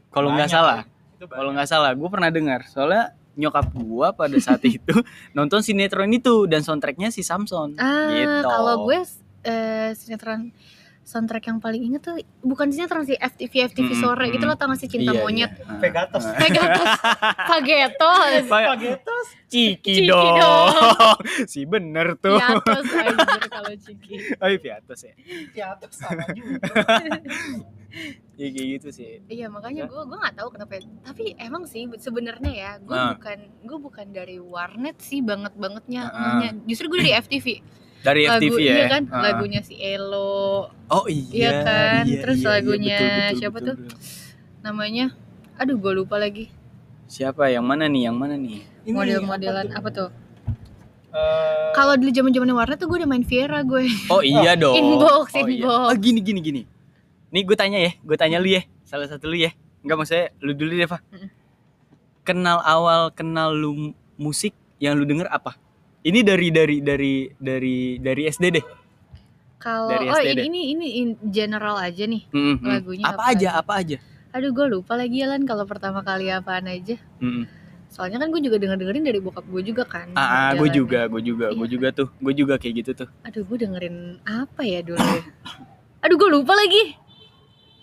kalau 0.07 0.29
nggak 0.31 0.47
salah 0.47 0.85
Itu 0.85 0.94
kalau 1.29 1.49
nggak 1.53 1.69
salah 1.69 1.91
gue 1.93 2.09
pernah 2.09 2.29
dengar. 2.29 2.65
Soalnya 2.69 3.13
nyokap 3.35 3.67
gua 3.75 4.15
pada 4.15 4.35
saat 4.39 4.63
itu 4.79 4.95
nonton 5.35 5.59
sinetron 5.59 6.09
itu 6.11 6.47
dan 6.47 6.63
soundtracknya 6.63 7.11
si 7.11 7.21
Samson. 7.21 7.75
Ah, 7.77 8.09
gitu. 8.11 8.47
kalau 8.47 8.87
gue 8.87 8.99
eh, 9.45 9.91
sinetron 9.93 10.51
soundtrack 11.05 11.45
yang 11.45 11.59
paling 11.59 11.81
inget 11.83 12.01
tuh 12.01 12.17
bukan 12.41 12.67
sinetron 12.67 13.01
sih 13.01 13.13
FTV 13.13 13.53
FTV 13.69 13.87
Mm-mm, 13.87 14.01
sore 14.01 14.25
gitu 14.27 14.41
mm-mm. 14.41 14.49
loh 14.49 14.57
tau 14.57 14.67
gak 14.67 14.79
sih 14.79 14.89
cinta 14.89 15.13
Iya, 15.13 15.21
monyet 15.21 15.51
iya. 15.53 15.77
Pegatos. 15.83 16.25
Pegatos 16.41 16.91
Pagetos 17.45 18.43
Pa- 18.45 18.69
Pagetos. 18.71 19.27
Ciki, 19.45 20.01
Ciki 20.01 20.09
dong. 20.09 20.35
dong. 20.35 21.17
si 21.51 21.61
bener 21.63 22.17
tuh 22.17 22.35
Piatos 22.35 22.85
anjir 22.91 23.41
kalau 23.47 23.73
Ciki 23.75 24.13
oh 24.35 24.47
iya 24.47 24.57
Piatos 24.59 24.99
ya 24.99 25.13
Di 25.47 25.61
atas 25.61 25.93
sama 25.93 26.25
juga. 26.27 26.57
ya 28.35 28.47
kayak 28.49 28.67
gitu 28.73 28.87
sih 28.91 29.23
Iya 29.25 29.47
makanya 29.47 29.85
Ya. 29.85 29.87
gue 29.87 30.01
gue 30.03 30.17
nggak 30.17 30.35
tahu 30.35 30.49
kenapa. 30.49 30.71
ya. 30.73 30.81
Tapi 31.05 31.23
emang 31.37 31.63
sih 31.63 31.85
sebenarnya 31.95 32.51
ya 32.51 32.71
gue 32.77 32.91
Ah. 32.93 33.13
bukan 33.13 33.37
gue 33.61 33.77
bukan 33.79 34.07
dari 34.09 34.37
warnet 34.37 34.97
sih 34.99 35.21
banget 35.21 35.53
bangetnya. 35.53 36.03
Ah. 36.07 36.51
Justru 36.65 36.89
gue 36.89 36.99
dari 36.99 37.13
FTV. 37.13 37.47
Dari 38.05 38.21
Lagu 38.23 38.37
FTV 38.37 38.57
ya 38.59 38.71
iya 38.71 38.85
kan 38.87 39.03
Ah. 39.09 39.21
lagunya 39.23 39.59
si 39.59 39.73
Elo 39.75 40.69
oh 40.85 41.05
iya 41.07 41.25
Iya 41.33 41.51
kan? 41.59 42.03
iya, 42.05 42.19
Terus 42.21 42.37
iya, 42.37 42.43
iya, 42.43 42.53
lagunya 42.53 42.97
betul, 42.97 43.09
betul, 43.09 43.35
siapa 43.35 43.57
betul, 43.57 43.67
tuh? 43.67 43.75
betul. 43.81 43.97
namanya. 44.61 45.05
Aduh 45.55 45.75
gue 45.75 45.93
lupa 45.95 46.15
lagi. 46.15 46.45
siapa 47.05 47.47
yang 47.47 47.61
mana 47.61 47.85
nih 47.85 48.05
yang 48.05 48.15
mana 48.15 48.33
nih 48.33 48.65
Model-modelan 48.83 49.65
apa 49.67 49.77
apa 49.79 49.89
tuh? 49.91 50.09
Eh, 51.11 51.69
Kalau 51.71 51.95
dulu 51.95 52.09
zaman 52.09 52.29
zamannya 52.29 52.55
warnet 52.55 52.75
tuh 52.75 52.87
gue 52.87 52.97
udah 52.97 53.07
main 53.07 53.21
Viera 53.21 53.61
gue. 53.61 53.87
oh 54.09 54.19
iya 54.19 54.53
dong 54.59 54.73
Inbox, 54.73 55.31
oh, 55.31 55.41
iya. 55.41 55.63
inbox. 55.63 55.85
oh 55.85 55.95
gini 55.95 56.19
gini 56.19 56.39
gini 56.39 56.61
nih 57.29 57.41
gue 57.41 57.55
tanya 57.55 57.79
ya 57.79 57.91
gue 57.95 58.15
tanya 58.15 58.37
lu 58.37 58.47
ya 58.47 58.61
salah 58.81 59.05
satu 59.05 59.25
lu 59.25 59.37
ya 59.37 59.49
Enggak 59.79 59.97
maksudnya 59.97 60.25
lu 60.39 60.51
dulu 60.51 60.71
deh 60.71 60.85
Pak 60.85 61.01
kenal 62.23 62.57
awal 62.59 63.09
kenal 63.11 63.51
lu 63.51 63.71
musik 64.15 64.51
yang 64.77 64.93
lu 64.93 65.03
denger 65.03 65.27
apa 65.27 65.55
ini 66.05 66.19
dari 66.21 66.47
dari 66.49 66.77
dari 66.79 67.13
dari 67.33 67.77
dari 67.97 68.23
SD 68.25 68.45
deh 68.51 68.65
Kalau 69.57 69.89
oh 69.89 69.97
SD 70.15 70.29
ini 70.29 70.37
deh. 70.37 70.45
ini 70.45 70.61
ini 70.71 70.87
in 70.95 71.07
general 71.27 71.75
aja 71.75 72.05
nih. 72.05 72.21
Mm, 72.29 72.39
mm. 72.55 72.57
Lagunya 72.63 73.03
apa, 73.03 73.17
apa 73.17 73.23
aja 73.27 73.33
aja? 73.33 73.49
apa 73.57 73.73
aja 73.75 73.97
Aduh 74.29 74.51
gue 74.51 74.65
lupa 74.69 74.93
lagi 74.93 75.17
ya 75.17 75.27
Lan 75.27 75.43
kalau 75.43 75.63
pertama 75.63 75.99
kali 76.01 76.29
apaan 76.29 76.67
aja. 76.67 76.99
Mm. 77.17 77.49
Soalnya 77.87 78.19
kan 78.19 78.29
gue 78.29 78.37
juga 78.39 78.59
denger 78.59 78.77
dengerin 78.77 79.01
dari 79.03 79.17
bokap 79.17 79.41
gue 79.43 79.61
juga 79.63 79.83
kan. 79.83 80.11
ah 80.13 80.51
gue 80.51 80.67
jalannya. 80.67 80.75
juga 80.75 80.99
gue 81.07 81.21
juga 81.23 81.45
gue 81.49 81.63
Iya. 81.63 81.73
juga 81.73 81.87
tuh 81.91 82.07
gue 82.13 82.33
juga 82.35 82.53
kayak 82.55 82.73
gitu 82.77 82.91
tuh 82.95 83.09
Aduh 83.23 83.41
gue 83.41 83.57
dengerin 83.57 83.97
apa 84.21 84.61
ya 84.61 84.79
dulu 84.79 84.99
ya? 84.99 85.21
Aduh 85.99 86.15
gue 86.15 86.29
lupa 86.29 86.53
lagi. 86.53 86.83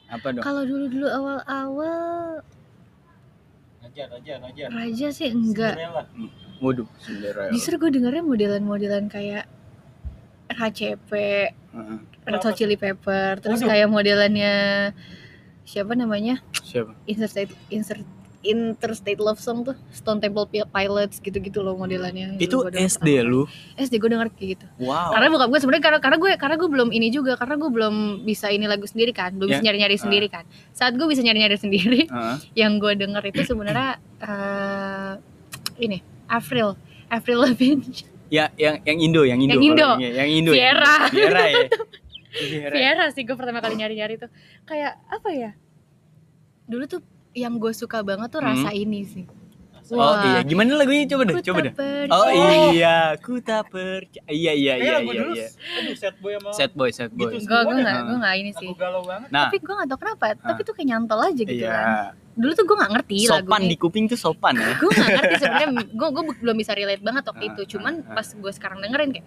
apa 0.06 0.26
dong 0.30 0.44
Kalau 0.44 0.62
dulu 0.62 0.84
dulu 0.86 1.06
awal 1.08 1.38
awal 1.42 2.44
Raja, 3.82 4.04
Raja, 4.06 4.34
Raja. 4.38 4.64
Raja 4.70 5.06
sih 5.10 5.28
enggak. 5.28 5.74
Cinderella. 5.74 6.02
Waduh 6.62 6.86
Cinderella 6.98 7.50
Justru 7.50 7.74
gue 7.76 7.90
dengernya 7.92 8.22
modelan-modelan 8.22 9.04
kayak 9.06 9.50
RHCP, 10.48 11.10
Heeh. 11.72 11.98
Red 12.22 12.38
Hot 12.40 12.54
Chili 12.54 12.76
Pepper, 12.76 13.36
terus 13.36 13.58
Waduh. 13.58 13.68
kayak 13.68 13.88
modelannya 13.88 14.54
siapa 15.62 15.92
namanya? 15.92 16.38
siapa 16.62 16.94
Insert 17.04 17.34
insert 17.68 18.04
Interstate 18.42 19.16
Love 19.16 19.38
Song 19.38 19.62
tuh 19.62 19.78
Stone 19.88 20.18
Temple 20.18 20.44
Pi- 20.46 20.66
Pilots 20.66 21.18
gitu-gitu 21.18 21.60
loh 21.60 21.74
modelannya 21.74 22.34
Itu 22.36 22.66
SD 22.66 23.22
lu. 23.22 23.46
SD 23.76 23.96
gue 23.96 24.10
denger 24.10 24.28
kayak 24.30 24.48
gitu 24.52 24.66
Wow. 24.78 25.14
karena 25.14 25.26
bokap 25.28 25.48
gue 25.48 25.60
sebenarnya 25.60 25.84
karena 25.84 25.98
karena 26.00 26.16
gue 26.16 26.30
karena 26.36 26.56
gue 26.56 26.68
belum 26.68 26.88
ini 26.90 27.08
juga 27.08 27.32
karena 27.34 27.54
gue 27.54 27.70
belum 27.70 27.94
bisa 28.20 28.48
ini 28.48 28.66
lagu 28.66 28.82
sendiri 28.82 29.10
kan 29.10 29.30
belum 29.32 29.46
bisa 29.48 29.58
Ya. 29.58 29.64
nyari-nyari 29.64 29.94
Ah. 29.94 30.02
sendiri 30.02 30.26
kan 30.26 30.44
saat 30.70 30.92
gue 30.92 31.06
bisa 31.06 31.22
nyari-nyari 31.22 31.54
sendiri 31.56 32.00
Heeh. 32.04 32.36
yang 32.56 32.76
gue 32.76 32.92
denger 32.92 33.22
itu 33.24 33.46
sebenarnya 33.46 33.90
eh, 34.20 35.12
ini 35.80 36.02
April 36.32 36.68
April 37.06 37.38
Lavigne 37.42 38.08
Ya, 38.26 38.48
yang 38.56 38.80
yang 38.82 38.98
Indo, 38.98 39.22
yang 39.22 39.36
Indo. 39.36 39.52
Yang 39.52 39.64
Indo. 39.68 39.88
Yang, 40.00 40.14
yang 40.16 40.30
Indo. 40.32 40.50
ya. 40.50 40.56
Viera. 40.56 40.94
Viera 41.12 41.44
ya. 41.46 41.64
Viera. 42.48 42.72
Viera 42.72 43.04
sih 43.12 43.22
gue 43.22 43.36
pertama 43.36 43.60
kali 43.60 43.76
nyari-nyari 43.76 44.16
tuh 44.16 44.32
kayak 44.64 44.96
apa 45.06 45.28
ya 45.30 45.50
dulu 46.64 46.88
tuh 46.88 47.00
yang 47.32 47.52
gue 47.54 47.72
suka 47.72 48.00
banget 48.00 48.28
tuh 48.28 48.40
Hmm. 48.40 48.56
rasa 48.56 48.72
ini 48.72 49.04
sih 49.04 49.26
Oh 49.90 49.98
Wah. 49.98 50.24
iya, 50.24 50.40
gimana 50.40 50.72
lagunya 50.72 51.04
coba 51.04 51.26
deh, 51.26 51.36
Ku 51.36 51.44
coba 51.44 51.58
deh. 51.60 51.74
Oh 52.08 52.28
iya, 52.70 53.12
ku 53.18 53.36
tak 53.38 53.68
percaya. 53.68 54.24
Iya 54.24 54.52
iya 54.54 54.74
iya 54.78 54.90
lagu 54.96 55.10
iya 55.10 55.24
iya. 55.28 55.48
aduh 55.52 55.92
sad 55.92 56.16
boy 56.16 56.32
sama 56.32 56.48
Sad 56.54 56.72
boy, 56.72 56.90
sad 56.90 57.10
boy. 57.12 57.28
Gitu 57.28 57.44
gue 57.44 57.60
gue 57.60 57.60
Semua 57.68 57.76
nggak 57.76 57.92
ya? 57.92 58.00
gue 58.00 58.16
nggak 58.16 58.34
ini 58.38 58.50
sih 58.54 58.68
lagu 58.70 58.80
galau 58.80 59.02
banget. 59.04 59.28
Nah, 59.28 59.44
tapi 59.44 59.58
gue 59.60 59.74
gak 59.74 59.88
tau 59.90 59.98
kenapa 60.00 60.26
tapi 60.32 60.48
Ah. 60.56 60.64
tuh 60.64 60.72
kayak 60.72 60.88
nyantol 60.88 61.20
aja 61.20 61.42
gitu 61.42 61.52
iya. 61.58 61.68
kan 61.68 61.84
dulu 62.32 62.52
tuh 62.52 62.64
gue 62.64 62.76
gak 62.78 62.92
ngerti 62.92 63.16
Sopan 63.22 63.44
lagunya 63.44 63.68
di 63.68 63.76
kuping 63.76 64.04
tuh 64.06 64.16
sopan 64.16 64.54
ya. 64.54 64.72
gue 64.74 64.88
gak 64.90 65.10
ngerti 65.12 65.34
sebenarnya 65.38 65.68
gue 65.86 66.08
gue 66.10 66.24
belum 66.38 66.56
bisa 66.56 66.72
relate 66.72 67.00
banget 67.00 67.24
waktu 67.26 67.44
Ah, 67.44 67.50
itu 67.50 67.62
cuman 67.70 67.94
ah, 67.98 68.06
ah. 68.06 68.14
pas 68.14 68.26
gue 68.26 68.52
sekarang 68.52 68.78
dengerin 68.80 69.10
kayak 69.12 69.26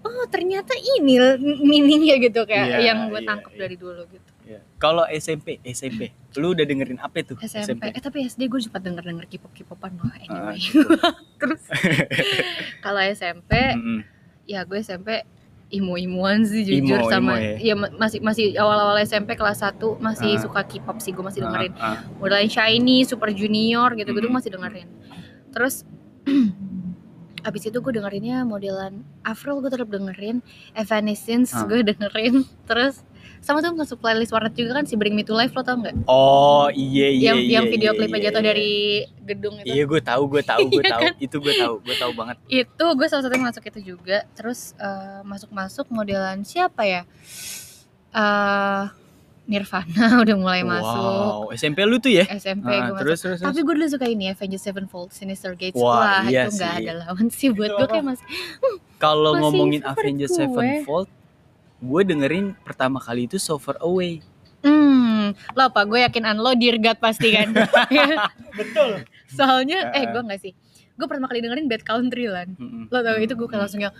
oh 0.00 0.24
ternyata 0.26 0.70
ini 0.96 1.18
meaningnya 1.60 2.16
gitu 2.20 2.44
kayak 2.44 2.66
Iya, 2.72 2.78
yang 2.86 3.10
gue 3.10 3.18
iya, 3.18 3.26
tangkap 3.26 3.52
iya. 3.52 3.60
dari 3.60 3.76
dulu 3.76 4.02
gitu 4.08 4.30
Iya. 4.48 4.64
Kalau 4.76 5.04
SMP, 5.04 5.60
SMP, 5.62 6.08
lu 6.34 6.56
udah 6.56 6.64
dengerin 6.64 6.96
apa 6.96 7.20
tuh? 7.20 7.36
SMP, 7.38 7.90
eh 7.90 8.00
tapi 8.00 8.24
SD 8.24 8.48
gue 8.48 8.56
sempat 8.58 8.80
denger 8.80 9.04
denger 9.04 9.28
K-pop 9.28 9.52
K-popan 9.52 9.92
loh 9.92 10.06
Ah, 10.06 10.16
anyway 10.16 10.56
gitu. 10.56 10.88
terus 11.42 11.60
kalau 12.84 13.02
SMP 13.02 13.52
Mm-mm. 13.74 14.00
ya 14.44 14.62
gue 14.62 14.78
SMP 14.78 15.26
imo-imoan 15.70 16.42
sih 16.42 16.64
Imo, 16.64 16.88
jujur 16.88 17.00
sama 17.06 17.36
imo 17.36 17.44
ya. 17.54 17.54
ya 17.62 17.74
ma- 17.74 17.92
masih 17.94 18.18
masih 18.18 18.56
awal-awal 18.56 18.96
SMP 18.98 19.34
kelas 19.34 19.60
1 19.60 19.76
masih 19.98 20.34
Ah. 20.34 20.40
suka 20.40 20.60
K-pop 20.62 20.96
sih 20.96 21.12
gue 21.12 21.20
masih 21.20 21.40
dengerin 21.40 21.72
Ah, 21.74 21.92
ah. 21.92 21.96
modelan 22.16 22.46
Shiny, 22.46 23.04
Super 23.04 23.30
Junior 23.30 23.92
gitu-gitu 23.92 24.26
Mm. 24.26 24.34
masih 24.34 24.50
dengerin. 24.50 24.88
Terus 25.50 25.84
abis 27.44 27.62
itu 27.64 27.78
gue 27.78 27.92
dengerinnya 27.92 28.42
modelan 28.42 29.04
Avril 29.22 29.60
gue 29.60 29.70
tetap 29.70 29.88
dengerin, 29.88 30.40
Evanescence 30.74 31.52
Ah. 31.52 31.64
gue 31.64 31.80
dengerin, 31.82 32.34
terus 32.64 33.04
sama 33.48 33.64
tuh 33.64 33.72
masuk 33.72 33.96
playlist 34.04 34.28
warnet 34.28 34.52
juga 34.52 34.76
kan 34.76 34.84
si 34.84 34.92
Bring 34.92 35.16
Me 35.16 35.24
to 35.24 35.32
Life 35.32 35.56
lo 35.56 35.64
tau 35.64 35.80
nggak? 35.80 36.04
Oh 36.04 36.68
iya 36.68 37.08
iya 37.08 37.32
yang 37.32 37.38
iya. 37.40 37.52
yang 37.56 37.64
video 37.72 37.96
iya, 37.96 37.96
klipnya 37.96 38.20
iya, 38.20 38.26
jatuh 38.28 38.42
iya. 38.44 38.48
dari 38.52 38.72
gedung 39.24 39.54
itu. 39.56 39.72
Iya 39.72 39.84
gue 39.88 40.00
tahu, 40.04 40.22
gue 40.28 40.42
tahu, 40.44 40.60
gue 40.68 40.76
Iya 40.84 40.92
tahu. 40.92 41.00
kan? 41.00 41.12
Itu 41.16 41.36
gue 41.40 41.54
tahu, 41.56 41.74
gue 41.80 41.96
tahu 41.96 42.12
banget. 42.12 42.36
Itu 42.52 42.84
gue 42.92 43.06
salah 43.08 43.24
satu 43.24 43.32
yang 43.32 43.48
masuk 43.48 43.64
itu 43.64 43.80
juga. 43.96 44.28
Terus 44.36 44.76
eh, 44.76 45.24
masuk-masuk 45.24 45.88
modelan 45.88 46.44
siapa 46.44 46.84
ya? 46.84 47.02
eh 48.12 48.84
Nirvana 49.48 50.04
udah 50.28 50.36
mulai 50.36 50.60
masuk. 50.60 51.48
Wow, 51.48 51.56
SMP 51.56 51.80
lu 51.88 51.96
tuh 51.96 52.12
ya? 52.12 52.28
SMP 52.28 52.68
Ah, 52.68 52.92
gue 52.92 52.92
masuk. 52.92 53.00
terus 53.00 53.18
terus. 53.24 53.38
Tapi 53.40 53.56
terus. 53.56 53.64
gue 53.64 53.74
dulu 53.80 53.86
suka 53.88 54.06
ini 54.12 54.24
Avengers 54.28 54.60
Sevenfold, 54.60 55.08
Sinister 55.16 55.56
Gates. 55.56 55.80
Wah, 55.80 56.20
Wah, 56.20 56.28
iya 56.28 56.44
itu 56.44 56.60
nggak 56.60 56.72
ada 56.84 56.92
lawan 57.08 57.26
sih 57.32 57.48
buat 57.56 57.72
gue 57.72 57.86
kayak 57.88 58.04
mas. 58.04 58.20
Kalau 59.04 59.32
masih 59.32 59.40
ngomongin 59.48 59.80
Avengers 59.88 60.36
gue. 60.36 60.44
Sevenfold, 60.44 61.08
gue 61.78 62.02
dengerin 62.02 62.58
pertama 62.66 62.98
kali 62.98 63.30
itu 63.30 63.38
So 63.38 63.56
Far 63.56 63.78
Away. 63.78 64.20
Hmm, 64.58 65.30
lo 65.54 65.62
apa? 65.70 65.86
Gue 65.86 66.02
yakin 66.02 66.26
an 66.26 66.38
lo 66.42 66.50
dirgat 66.58 66.98
pasti 66.98 67.30
kan. 67.30 67.54
Betul. 68.58 69.06
Soalnya, 69.30 69.94
eh 69.94 70.10
gue 70.10 70.18
nggak 70.18 70.40
sih. 70.42 70.52
Gue 70.98 71.06
pertama 71.06 71.30
kali 71.30 71.38
dengerin 71.38 71.70
Bad 71.70 71.86
Country 71.86 72.26
lan. 72.26 72.58
Mm-mm. 72.58 72.90
Lo 72.90 72.98
tau 73.06 73.18
itu 73.22 73.38
gue 73.38 73.46
kayak 73.46 73.62
langsung 73.62 73.82
yang 73.82 73.94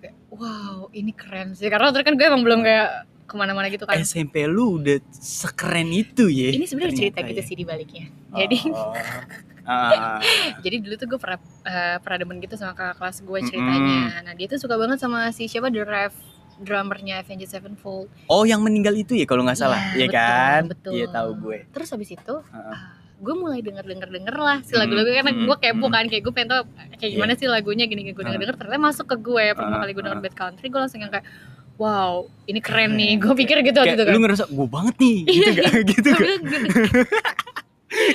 kayak 0.00 0.16
wow 0.32 0.88
ini 0.96 1.12
keren 1.12 1.52
sih. 1.52 1.68
Karena 1.68 1.92
waktu 1.92 2.00
itu 2.00 2.06
kan 2.08 2.14
gue 2.16 2.26
emang 2.26 2.42
belum 2.42 2.60
kayak 2.64 2.88
ke 3.24 3.34
mana-mana 3.36 3.68
gitu 3.68 3.84
kan. 3.84 4.00
SMP 4.00 4.48
lu 4.48 4.80
udah 4.80 5.00
sekeren 5.12 5.92
itu 5.92 6.32
ya? 6.32 6.52
Ini 6.52 6.64
sebenarnya 6.64 6.96
cerita 6.96 7.20
gitu 7.24 7.40
ya. 7.40 7.44
sih 7.44 7.56
di 7.56 7.64
baliknya. 7.68 8.06
Jadi 8.32 8.58
Oh. 8.72 8.92
Ah, 9.64 10.20
jadi 10.60 10.76
dulu 10.76 10.92
tuh 11.00 11.08
gue 11.08 11.16
pernah 11.16 11.40
eh, 11.64 11.96
pernah 12.04 12.18
demen 12.20 12.36
gitu 12.36 12.52
sama 12.60 12.76
kakak 12.76 13.00
kelas 13.00 13.16
gue 13.24 13.38
ceritanya. 13.48 14.20
Nah 14.20 14.36
dia 14.36 14.44
tuh 14.44 14.60
suka 14.60 14.76
banget 14.76 15.00
sama 15.00 15.32
si 15.32 15.48
siapa 15.48 15.72
The 15.72 15.88
Rev 15.88 16.12
drummernya 16.56 17.20
Avengers 17.20 17.50
Sevenfold. 17.50 18.06
oh 18.26 18.42
yang 18.42 18.60
meninggal 18.60 18.92
itu 18.92 19.12
ya 19.12 19.24
kalau 19.24 19.42
nggak 19.42 19.56
salah, 19.56 19.80
Iya, 19.92 19.96
iya 19.96 20.06
betul, 20.06 20.14
kan? 20.14 20.62
betul. 20.68 20.92
Iya 20.92 21.06
tahu 21.08 21.30
gue. 21.40 21.58
Terus 21.68 21.88
habis 21.90 22.10
itu 22.10 22.34
Heeh. 22.44 22.76
gue 23.16 23.34
mulai 23.34 23.58
denger 23.58 23.82
denger 23.82 24.08
denger 24.10 24.36
lah 24.36 24.58
si 24.60 24.70
Hmm, 24.70 24.80
lagu-lagu 24.80 25.08
karena 25.08 25.32
hmm, 25.32 25.44
gue 25.44 25.56
kepo 25.58 25.86
hmm. 25.86 25.94
kan 25.94 26.04
kayak 26.06 26.22
gue 26.22 26.32
pengen 26.32 26.48
tau 26.50 26.62
kayak 26.94 27.10
gimana 27.10 27.32
sih 27.34 27.46
lagunya 27.46 27.84
gini 27.84 28.06
gue 28.06 28.14
denger 28.16 28.36
denger 28.38 28.56
ternyata 28.56 28.80
masuk 28.82 29.06
ke 29.06 29.16
gue 29.18 29.44
pertama 29.50 29.80
kali 29.80 29.92
gue 29.92 30.04
denger. 30.04 30.20
Bad 30.20 30.34
Country 30.34 30.66
gue 30.68 30.78
langsung 30.78 31.00
yang 31.00 31.08
kayak 31.08 31.24
wow 31.74 32.12
ini 32.44 32.60
keren 32.60 32.94
nih 32.94 33.16
gue 33.16 33.34
pikir 33.34 33.56
gitu 33.62 33.74
waktu 33.76 33.90
Kayak 33.90 33.98
itu 33.98 34.04
kan 34.04 34.12
lu 34.12 34.20
ngerasa 34.22 34.44
gue 34.46 34.66
banget 34.68 34.94
nih, 35.00 35.16
gitu 35.26 35.50
gak? 35.52 35.72
gitu 35.90 36.08
Gue 36.08 36.14
gak? 36.14 36.38
bilang 36.44 36.62
gitu. 36.66 37.00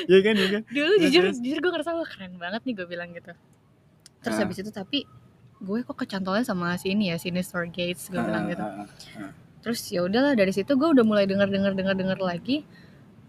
Iya 0.05 0.19
kan, 0.19 0.33
iya 0.35 0.47
kan? 0.51 0.61
dulu 0.67 0.93
jujur 0.99 1.23
jujur 1.33 1.57
gue 1.57 1.71
ngerasa 1.71 1.89
wah 1.91 2.03
keren 2.03 2.33
banget 2.35 2.61
nih 2.63 2.73
gue 2.75 2.87
bilang 2.87 3.09
gitu 3.11 3.31
terus 4.19 4.35
habis 4.35 4.59
itu 4.59 4.67
tapi 4.69 5.07
gue 5.59 5.79
kok 5.83 5.97
kecantolnya 5.97 6.41
sama 6.41 6.75
si 6.75 6.91
ini 6.91 7.11
ya 7.11 7.19
Sinister 7.19 7.67
Gates 7.67 8.07
gue 8.07 8.17
bilang 8.17 8.47
gitu 8.47 8.63
Ah, 8.63 8.83
ah, 8.83 8.87
ah. 9.19 9.31
terus 9.59 9.83
ya 9.87 10.01
udahlah 10.01 10.31
dari 10.33 10.49
situ 10.49 10.71
gue 10.71 10.89
udah 10.89 11.03
mulai 11.03 11.27
denger 11.27 11.47
denger 11.47 11.75
denger 11.75 11.95
denger 11.95 12.19
lagi 12.19 12.63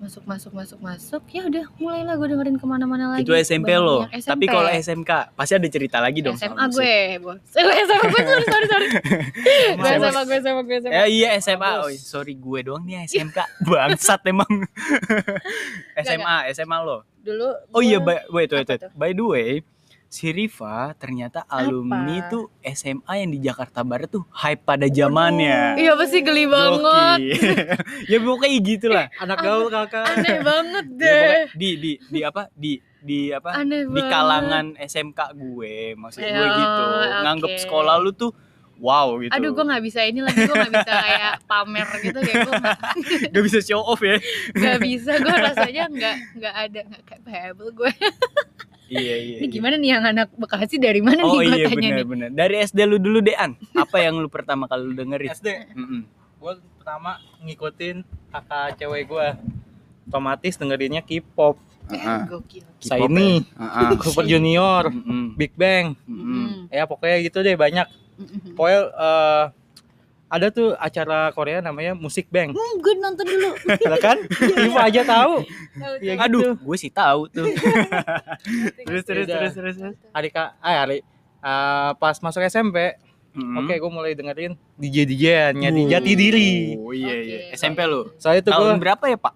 masuk 0.01 0.25
masuk 0.25 0.57
masuk 0.57 0.81
masuk 0.81 1.21
ya 1.29 1.45
udah 1.45 1.69
mulailah 1.77 2.17
gue 2.17 2.33
dengerin 2.33 2.57
ke 2.57 2.65
mana-mana 2.65 3.13
lagi 3.13 3.21
Itu 3.21 3.37
SMP 3.37 3.69
lo. 3.77 4.09
Tapi 4.09 4.49
kalau 4.49 4.73
SMK 4.73 5.37
pasti 5.37 5.53
ada 5.53 5.69
cerita 5.69 6.01
lagi 6.01 6.25
dong. 6.25 6.41
SMA 6.41 6.73
gue 6.73 6.93
bos 7.21 7.37
Eh, 7.53 7.61
SMA 7.85 8.05
gue 8.09 8.23
sorry 8.25 8.47
sorry 8.49 8.67
sorry 8.67 8.87
gue 8.89 9.91
SMA. 9.93 10.01
SMA 10.01 10.23
gue 10.25 10.37
SMA 10.41 10.63
gue 10.65 10.77
SMA 10.81 10.95
Ya 10.95 11.05
iya 11.05 11.29
SMA. 11.37 11.85
Oh, 11.85 11.93
sorry 11.93 12.33
gue 12.33 12.61
doang 12.65 12.81
nih 12.81 13.05
SMK. 13.05 13.45
Bangsat 13.61 14.25
emang. 14.25 14.49
SMA, 15.99 16.37
SMA 16.55 16.79
lo. 16.81 17.05
dulu 17.21 17.53
Oh 17.71 17.85
iya, 17.85 18.01
by, 18.01 18.25
wait, 18.33 18.49
wait, 18.49 18.65
wait. 18.65 18.81
By 18.97 19.13
the 19.13 19.21
way, 19.21 19.61
si 20.11 20.27
Riva 20.29 20.91
ternyata 20.95 21.47
alumni 21.47 22.27
tuh 22.27 22.51
SMA 22.61 23.15
yang 23.17 23.31
di 23.31 23.39
Jakarta 23.39 23.81
Barat 23.81 24.11
tuh 24.11 24.27
hype 24.33 24.67
pada 24.67 24.85
zamannya. 24.85 25.79
iya 25.79 25.95
pasti 25.95 26.19
geli 26.21 26.45
banget 26.45 27.19
ya 28.11 28.19
pokoknya 28.19 28.59
gitu 28.61 28.87
lah. 28.91 29.07
Anak 29.17 29.39
gaul 29.39 29.71
kakak. 29.71 30.03
aneh 30.11 30.43
banget 30.43 30.87
Ya, 30.99 30.99
deh 30.99 31.15
pokoknya 31.15 31.47
di 31.55 31.69
di 31.77 31.91
di 32.05 32.21
apa? 32.21 32.43
Di 32.53 32.73
di 33.01 33.19
apa? 33.31 33.55
aneh 33.55 33.87
di 33.87 33.95
banget 33.95 34.11
kalangan 34.11 34.67
SMK 34.77 35.21
gue, 35.33 35.75
maksud 35.95 36.21
gue 36.21 36.27
Ya, 36.29 36.53
gitu. 36.53 36.83
oke. 36.83 37.17
Nganggep 37.23 37.53
sekolah 37.61 37.95
lu 37.97 38.11
tuh 38.13 38.35
wow 38.79 39.13
gitu. 39.17 39.29
aduh 39.31 39.53
gue 39.53 39.63
nggak 39.63 39.85
bisa 39.85 40.01
ini 40.03 40.25
lagi 40.25 40.41
gue 40.41 40.57
nggak 40.57 40.73
bisa 40.75 40.93
kayak 40.97 41.35
pamer 41.45 41.85
gitu 42.01 42.17
kayak 42.19 42.39
gue 42.41 42.55
nggak 42.57 42.79
Gak 43.37 43.45
bisa 43.45 43.59
show 43.61 43.79
off 43.79 44.01
ya. 44.01 44.17
nggak 44.51 44.79
bisa 44.81 45.13
gue 45.17 45.35
rasanya 45.39 45.85
nggak 45.87 46.17
nggak 46.35 46.55
ada 46.59 46.81
nggak 46.89 47.03
capable 47.07 47.71
gue 47.71 47.93
iya 48.91 49.15
iya. 49.17 49.37
ini 49.39 49.47
iya. 49.47 49.55
gimana 49.55 49.75
nih 49.79 49.91
yang 49.95 50.05
anak 50.05 50.29
bekasi 50.35 50.77
dari 50.77 50.99
mana 50.99 51.23
Oh 51.23 51.39
nih 51.39 51.47
gue 51.47 51.57
iya 51.57 51.67
tanya 51.71 51.79
benar 51.79 51.95
nih 51.95 52.07
benar. 52.07 52.29
Dari 52.35 52.55
SD 52.67 52.79
lu 52.85 52.99
dulu 52.99 53.23
Dean. 53.23 53.55
Apa 53.79 53.97
yang 54.03 54.19
lu 54.19 54.27
pertama 54.27 54.67
kali 54.67 54.83
lu 54.91 54.95
dengerin? 54.99 55.31
SD 55.31 55.49
Mm-mm. 55.79 56.01
gue 56.41 56.53
pertama 56.81 57.21
ngikutin 57.47 57.97
kakak 58.35 58.81
cewek 58.81 59.07
gue 59.07 59.27
otomatis 60.11 60.59
dengerinnya 60.59 61.07
K-pop 61.07 61.55
Heeh. 61.91 62.21
gokil 62.27 62.65
K-pop 62.83 63.09
Shiny 63.11 63.47
ya? 63.47 63.63
Heeh. 63.63 63.91
Super 64.03 64.25
Junior 64.27 64.83
Mm-mm. 64.91 65.39
Big 65.39 65.55
Bang 65.55 65.95
Mm-mm. 66.11 66.67
ya 66.73 66.83
pokoknya 66.91 67.17
gitu 67.23 67.39
deh 67.47 67.55
banyak 67.55 67.87
Mm-mm. 68.19 68.59
pokoknya 68.59 68.81
eh, 68.91 69.45
ada 70.31 70.47
tuh 70.49 70.73
acara 70.75 71.29
Korea 71.31 71.59
namanya 71.59 71.91
Musik 71.93 72.27
Bank 72.29 72.55
Hmm, 72.55 72.75
gue 72.79 72.95
nonton 72.97 73.27
dulu 73.27 73.51
Lah 73.91 73.99
kan 73.99 74.17
Iva 74.41 74.81
aja 74.85 75.03
tahu 75.03 75.43
Iya 75.99 76.15
tahu. 76.15 76.25
Aduh, 76.25 76.41
gitu. 76.41 76.51
gue 76.63 76.77
sih 76.79 76.89
tahu 76.89 77.21
tuh. 77.29 77.47
terus 78.87 79.03
terus 79.03 79.25
Udah. 79.25 79.37
terus 79.37 79.53
terus. 79.53 79.77
terus. 79.77 79.97
hari 80.09 80.29
ka 80.29 80.55
eh 80.57 80.77
hari 80.77 80.99
eh, 81.41 81.91
pas 81.95 82.17
masuk 82.17 82.41
SMP 82.43 82.95
Mm-mm. 83.31 83.59
oke 83.59 83.71
gue 83.73 83.91
mulai 83.93 84.13
dengerin 84.13 84.55
DJ 84.75 84.97
DJ 85.05 85.25
nya 85.53 85.69
di 85.69 85.83
Jati 85.85 86.13
Diri 86.15 86.75
Oh 86.77 86.91
iya 86.91 87.15
iya. 87.17 87.39
Oke. 87.45 87.57
SMP 87.57 87.79
lu. 87.85 88.11
soalnya 88.17 88.43
itu 88.43 88.51
gue 88.51 88.57
Tahun 88.57 88.79
berapa 88.79 89.05
ya, 89.05 89.15
Pak? 89.17 89.35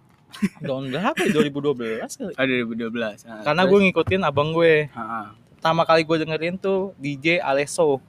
tahun 0.60 0.84
berapa 0.90 1.14
ya? 1.16 1.30
2012 1.30 2.34
kali 2.34 2.34
Oh, 2.34 2.46
2012. 2.66 2.90
Nah, 3.22 3.42
karena 3.42 3.62
gue 3.64 3.78
ngikutin 3.80 4.20
abang 4.22 4.50
gue 4.50 4.90
Heeh. 4.90 5.26
pertama 5.54 5.82
kali 5.82 6.02
gue 6.02 6.16
dengerin 6.20 6.54
tuh 6.56 6.90
DJ 6.96 7.38
Alesso 7.38 8.02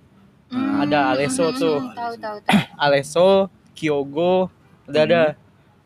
Hmm, 0.48 0.82
Ada 0.82 1.12
Alesso 1.12 1.50
hmm, 1.50 1.58
tuh. 1.58 1.78
tahu 1.92 2.14
tahu 2.16 2.38
tahu. 2.40 2.58
Alesso 2.86 3.30
Kyogo 3.74 4.48
udah 4.86 5.02
ada. 5.04 5.24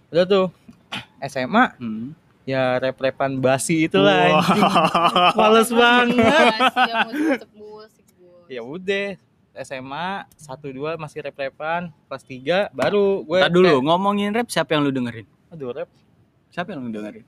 Udah 0.09 0.25
tuh. 0.25 0.47
SMA 1.21 1.75
Hmm. 1.75 2.11
ya 2.43 2.75
rap-rapan 2.77 3.37
basi 3.37 3.85
itulah 3.85 4.41
anjing. 4.41 4.63
males 5.37 5.69
banget. 5.69 7.39
Gue 7.49 7.85
ya 8.49 8.61
udah 8.61 9.13
SMA 9.55 10.09
1 10.33 10.57
2 10.57 10.95
masih 10.97 11.19
rap-rapan 11.21 11.91
kelas 12.07 12.23
3 12.23 12.71
baru 12.71 13.21
gue 13.21 13.37
Ntar 13.37 13.51
dulu 13.51 13.73
ngomongin 13.83 14.31
rap 14.31 14.47
siapa 14.47 14.73
yang 14.73 14.81
lu 14.81 14.89
dengerin? 14.89 15.27
aduh 15.49 15.69
rap 15.71 15.89
Siapa 16.49 16.73
yang 16.73 16.81
lu 16.81 16.89
dengerin? 16.89 17.21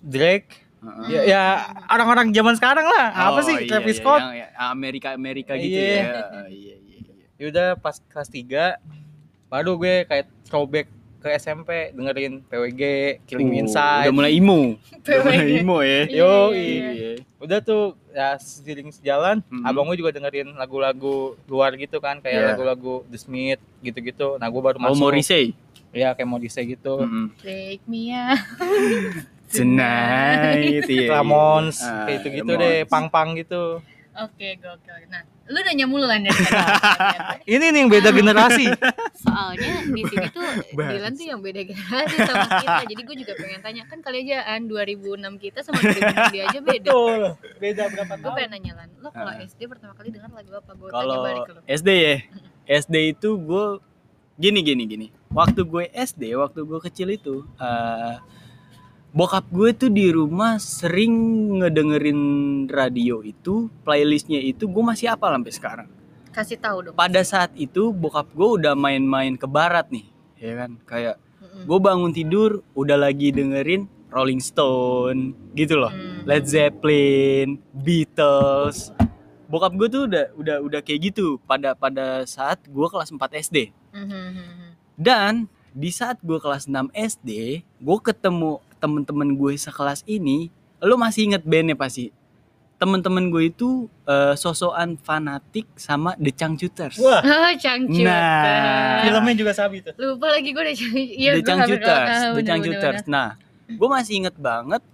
Drake 0.00 0.63
Heeh. 0.84 1.06
Ya, 1.08 1.20
ya 1.24 1.42
orang-orang 1.86 2.28
zaman 2.30 2.54
sekarang 2.54 2.84
lah. 2.84 3.06
Apa 3.10 3.40
Oh, 3.40 3.42
sih 3.42 3.56
iya, 3.56 3.66
Travis 3.66 3.96
iya, 3.96 4.00
Scott? 4.00 4.20
yang- 4.20 4.36
yang 4.38 4.50
Amerika 4.70 5.08
Amerika 5.10 5.52
gitu 5.54 5.72
Iya. 5.72 5.88
ya. 5.88 6.04
Iya 6.44 6.44
iya 6.46 6.76
iya. 6.78 7.24
Ya 7.34 7.44
udah 7.48 7.68
pas 7.74 7.98
kelas 8.02 8.28
3 8.28 8.76
baru 9.46 9.74
gue 9.74 10.04
kayak 10.04 10.26
throwback 10.44 10.86
ke 11.18 11.32
SMP 11.32 11.70
dengerin 11.90 12.44
PWG, 12.44 12.82
Killing 13.24 13.48
Uh, 13.50 13.60
Inside. 13.60 14.04
Udah 14.04 14.14
mulai 14.14 14.32
imo. 14.34 14.76
Udah 15.00 15.18
mulai 15.20 15.38
PWG. 15.40 15.52
imo 15.58 15.76
ya. 15.80 16.00
Iya, 16.04 16.04
Yo, 16.14 16.32
iya, 16.52 16.88
Iya. 16.90 17.12
Udah 17.38 17.58
tuh 17.60 17.82
ya 18.10 18.36
seiring 18.36 18.88
sejalan, 18.90 19.40
Mhm. 19.42 19.64
abang 19.64 19.84
gue 19.86 19.96
juga 19.96 20.10
dengerin 20.10 20.52
lagu-lagu 20.52 21.16
luar 21.44 21.74
gitu 21.74 21.96
kan, 21.98 22.20
kayak 22.20 22.34
Iya. 22.34 22.46
lagu-lagu 22.50 23.04
The 23.06 23.16
Smith 23.16 23.60
gitu-gitu. 23.80 24.36
Nah, 24.36 24.46
gue 24.46 24.60
baru 24.60 24.76
Oh 24.78 24.84
masuk. 24.86 25.00
Morrissey. 25.00 25.56
Ya 25.90 26.12
kayak 26.12 26.26
Morrissey 26.26 26.64
gitu. 26.68 27.00
Mm-mm. 27.00 27.32
Take 27.38 27.84
me 27.86 28.10
out. 28.10 28.36
Tonight. 29.46 30.84
iya, 30.86 31.08
Ramones. 31.10 31.78
Ah, 31.80 32.04
kayak 32.04 32.18
gitu-gitu 32.20 32.52
deh, 32.54 32.78
pang-pang 32.84 33.34
gitu. 33.34 33.80
Oke, 34.14 34.54
gokil. 34.56 34.94
Nah, 35.10 35.20
lu 35.44 35.58
nanya 35.58 35.84
mulu 35.84 36.06
kan 36.06 36.22
dari 36.22 36.30
ternyata. 36.30 37.34
Ini 37.50 37.64
nih 37.66 37.80
yang 37.82 37.90
beda 37.90 38.08
generasi. 38.10 38.70
Soalnya 39.16 39.82
di 39.84 40.02
sini 40.04 40.26
tuh 40.30 40.46
Bahas. 40.72 40.90
Dilan 40.94 41.12
tuh 41.12 41.26
yang 41.26 41.40
beda 41.40 41.60
generasi 41.60 42.16
sama 42.22 42.46
kita. 42.54 42.82
Jadi 42.86 43.02
gue 43.02 43.16
juga 43.18 43.32
pengen 43.34 43.60
tanya 43.60 43.82
kan 43.84 43.98
kali 43.98 44.22
aja 44.22 44.46
an 44.48 44.70
2006 44.70 45.18
kita 45.36 45.58
sama 45.60 45.82
2006 45.82 46.30
dia 46.30 46.42
aja 46.46 46.58
beda. 46.62 46.88
Betul. 46.88 47.22
Beda 47.58 47.82
berapa 47.90 48.12
Gue 48.12 48.22
tahun? 48.22 48.34
pengen 48.38 48.50
nanya 48.52 48.72
Lan, 48.76 48.88
lo 48.96 49.08
kalau 49.10 49.32
Ah. 49.32 49.42
SD 49.42 49.60
pertama 49.66 49.92
kali 49.92 50.08
dengar 50.08 50.30
lagu 50.30 50.50
apa? 50.52 50.70
Gue 50.72 50.88
tanya 50.88 50.94
Kalau 50.94 51.16
balik 51.20 51.42
ke 51.42 51.52
lo. 51.52 51.60
SD 51.66 51.88
ya. 51.90 52.14
SD 52.70 52.94
itu 53.10 53.28
gue 53.36 53.64
gini 54.36 54.60
gini 54.62 54.82
gini. 54.86 55.06
Waktu 55.28 55.60
gue 55.64 55.90
SD, 55.90 56.38
waktu 56.38 56.62
gue 56.62 56.78
kecil 56.80 57.10
itu 57.10 57.42
eh 57.56 58.14
bokap 59.14 59.46
gue 59.54 59.70
tuh 59.78 59.90
di 59.94 60.10
rumah 60.10 60.58
sering 60.58 61.14
ngedengerin 61.62 62.20
radio 62.66 63.22
itu, 63.22 63.70
playlistnya 63.86 64.42
itu 64.42 64.66
gue 64.66 64.82
masih 64.82 65.14
apa 65.14 65.30
sampai 65.30 65.52
sekarang. 65.54 65.88
Kasih 66.34 66.58
tahu 66.58 66.90
dong. 66.90 66.94
Pada 66.98 67.22
saat 67.22 67.54
itu 67.54 67.94
bokap 67.94 68.26
gue 68.34 68.48
udah 68.58 68.74
main-main 68.74 69.38
ke 69.38 69.46
barat 69.46 69.86
nih, 69.94 70.10
ya 70.42 70.66
kan? 70.66 70.82
Kayak 70.82 71.22
Mm-mm. 71.38 71.62
gue 71.62 71.78
bangun 71.78 72.10
tidur 72.10 72.66
udah 72.74 72.98
lagi 72.98 73.30
dengerin 73.30 73.86
Rolling 74.10 74.42
Stone 74.42 75.54
gitu 75.54 75.78
loh. 75.78 75.94
Hmm. 75.94 76.26
Led 76.26 76.50
Zeppelin, 76.50 77.62
Beatles. 77.70 78.90
Bokap 79.46 79.78
gue 79.78 79.86
tuh 79.86 80.02
udah 80.10 80.34
udah 80.34 80.56
udah 80.58 80.80
kayak 80.82 81.14
gitu 81.14 81.38
pada 81.46 81.78
pada 81.78 82.26
saat 82.26 82.58
gue 82.66 82.86
kelas 82.90 83.14
4 83.14 83.30
SD. 83.38 83.70
Mhm. 83.94 84.74
Dan 84.98 85.46
di 85.74 85.90
saat 85.90 86.22
gue 86.22 86.38
kelas 86.38 86.66
6 86.70 86.90
SD, 86.94 87.62
gue 87.62 87.98
ketemu 88.02 88.62
temen-temen 88.84 89.32
gue 89.32 89.56
sekelas 89.56 90.04
ini. 90.04 90.52
Lo 90.84 91.00
masih 91.00 91.32
inget 91.32 91.40
bandnya 91.48 91.72
pasti? 91.72 92.12
Temen-temen 92.76 93.32
gue 93.32 93.48
itu 93.48 93.88
eh, 94.04 94.36
sosokan 94.36 95.00
fanatik 95.00 95.64
sama 95.72 96.12
The 96.20 96.32
Changcuters. 96.36 97.00
Wah, 97.00 97.24
Oh, 97.48 97.52
cangcut. 97.56 98.04
Nah. 98.04 99.00
filmnya 99.08 99.34
juga 99.40 99.52
sabi 99.56 99.80
tuh. 99.80 99.96
Lupa 99.96 100.28
lagi 100.36 100.52
gue 100.52 100.60
udah. 100.60 100.76
Iya, 100.92 101.30
The 101.40 101.42
Changcuters, 101.48 102.10
ah, 102.12 102.32
The 102.36 102.42
Changcuters. 102.44 103.02
Nah, 103.08 103.40
gue 103.64 103.88
masih 103.88 104.20
inget 104.20 104.36
banget 104.36 104.84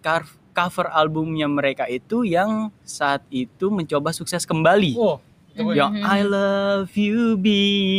cover 0.54 0.86
albumnya 0.90 1.46
mereka 1.50 1.86
itu 1.90 2.22
yang 2.22 2.70
saat 2.86 3.26
itu 3.30 3.70
mencoba 3.74 4.14
sukses 4.14 4.46
kembali. 4.46 4.94
Wow. 4.94 5.18
Yang 5.52 5.92
I 6.00 6.20
love 6.22 6.92
you, 6.92 7.34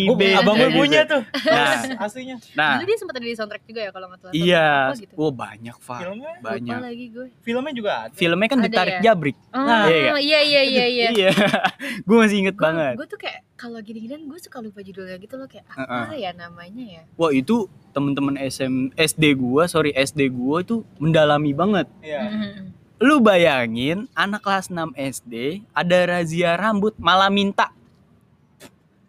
Oh, 0.08 0.16
baby. 0.16 0.34
abang 0.34 0.56
gue 0.56 0.62
Kayak 0.62 0.72
gitu. 0.72 0.80
punya 0.80 1.02
tuh. 1.04 1.22
Nah, 1.44 1.72
aslinya. 2.00 2.36
nah, 2.54 2.72
Dulu 2.76 2.86
dia 2.86 2.98
sempat 2.98 3.16
ada 3.16 3.26
di 3.26 3.36
soundtrack 3.36 3.64
juga 3.64 3.82
ya 3.82 3.92
kalau 3.92 4.08
nggak 4.08 4.20
salah. 4.20 4.34
iya. 4.34 4.68
Apa 4.88 4.96
gitu. 4.98 5.14
Oh, 5.16 5.32
banyak, 5.32 5.76
Pak. 5.78 6.00
Filmnya, 6.00 6.32
Lupa 6.34 6.50
Banyak. 6.50 6.80
lagi 6.82 7.06
gue. 7.10 7.28
filmnya 7.42 7.74
juga 7.74 7.92
ada. 8.02 8.14
Filmnya 8.14 8.48
kan 8.48 8.58
Ada 8.58 8.66
ditarik 8.66 8.94
ya? 8.94 9.02
jabrik. 9.04 9.38
Oh, 9.52 9.62
Nah, 9.62 9.84
iya 9.88 10.16
iya 10.18 10.40
iya 10.42 10.64
iya 10.64 10.86
iya. 10.86 11.08
Iya. 11.12 11.32
gue 12.08 12.16
masih 12.18 12.38
inget 12.40 12.56
banget. 12.56 12.94
Gue 12.96 13.08
tuh 13.08 13.18
kayak 13.18 13.44
kalau 13.54 13.78
gini-ginian 13.80 14.26
gue 14.26 14.40
suka 14.40 14.58
lupa 14.58 14.80
judulnya 14.80 15.16
gitu 15.16 15.36
loh 15.36 15.46
kayak 15.46 15.66
Heeh. 15.70 16.02
apa 16.02 16.14
ya 16.14 16.32
namanya 16.32 16.84
ya. 16.84 17.04
Wah, 17.14 17.30
itu 17.30 17.66
temen-temen 17.92 18.40
SM 18.40 18.74
SD 18.96 19.36
gua, 19.36 19.68
sorry 19.68 19.92
SD 19.92 20.32
gua 20.32 20.62
itu 20.62 20.82
mendalami 20.98 21.52
banget. 21.52 21.86
Iya. 22.00 22.22
Mhm. 22.24 22.81
Lu 23.02 23.18
bayangin 23.18 24.06
anak 24.14 24.46
kelas 24.46 24.70
6 24.70 24.94
SD 24.94 25.66
ada 25.74 25.98
razia 26.06 26.54
rambut 26.54 26.94
malah 27.02 27.34
minta. 27.34 27.74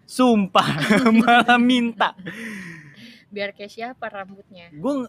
Sumpah, 0.09 0.65
malah 1.21 1.61
minta. 1.61 2.17
Biar 3.29 3.53
kayak 3.53 3.73
siapa 3.73 4.09
rambutnya. 4.09 4.69
Gue 4.73 5.09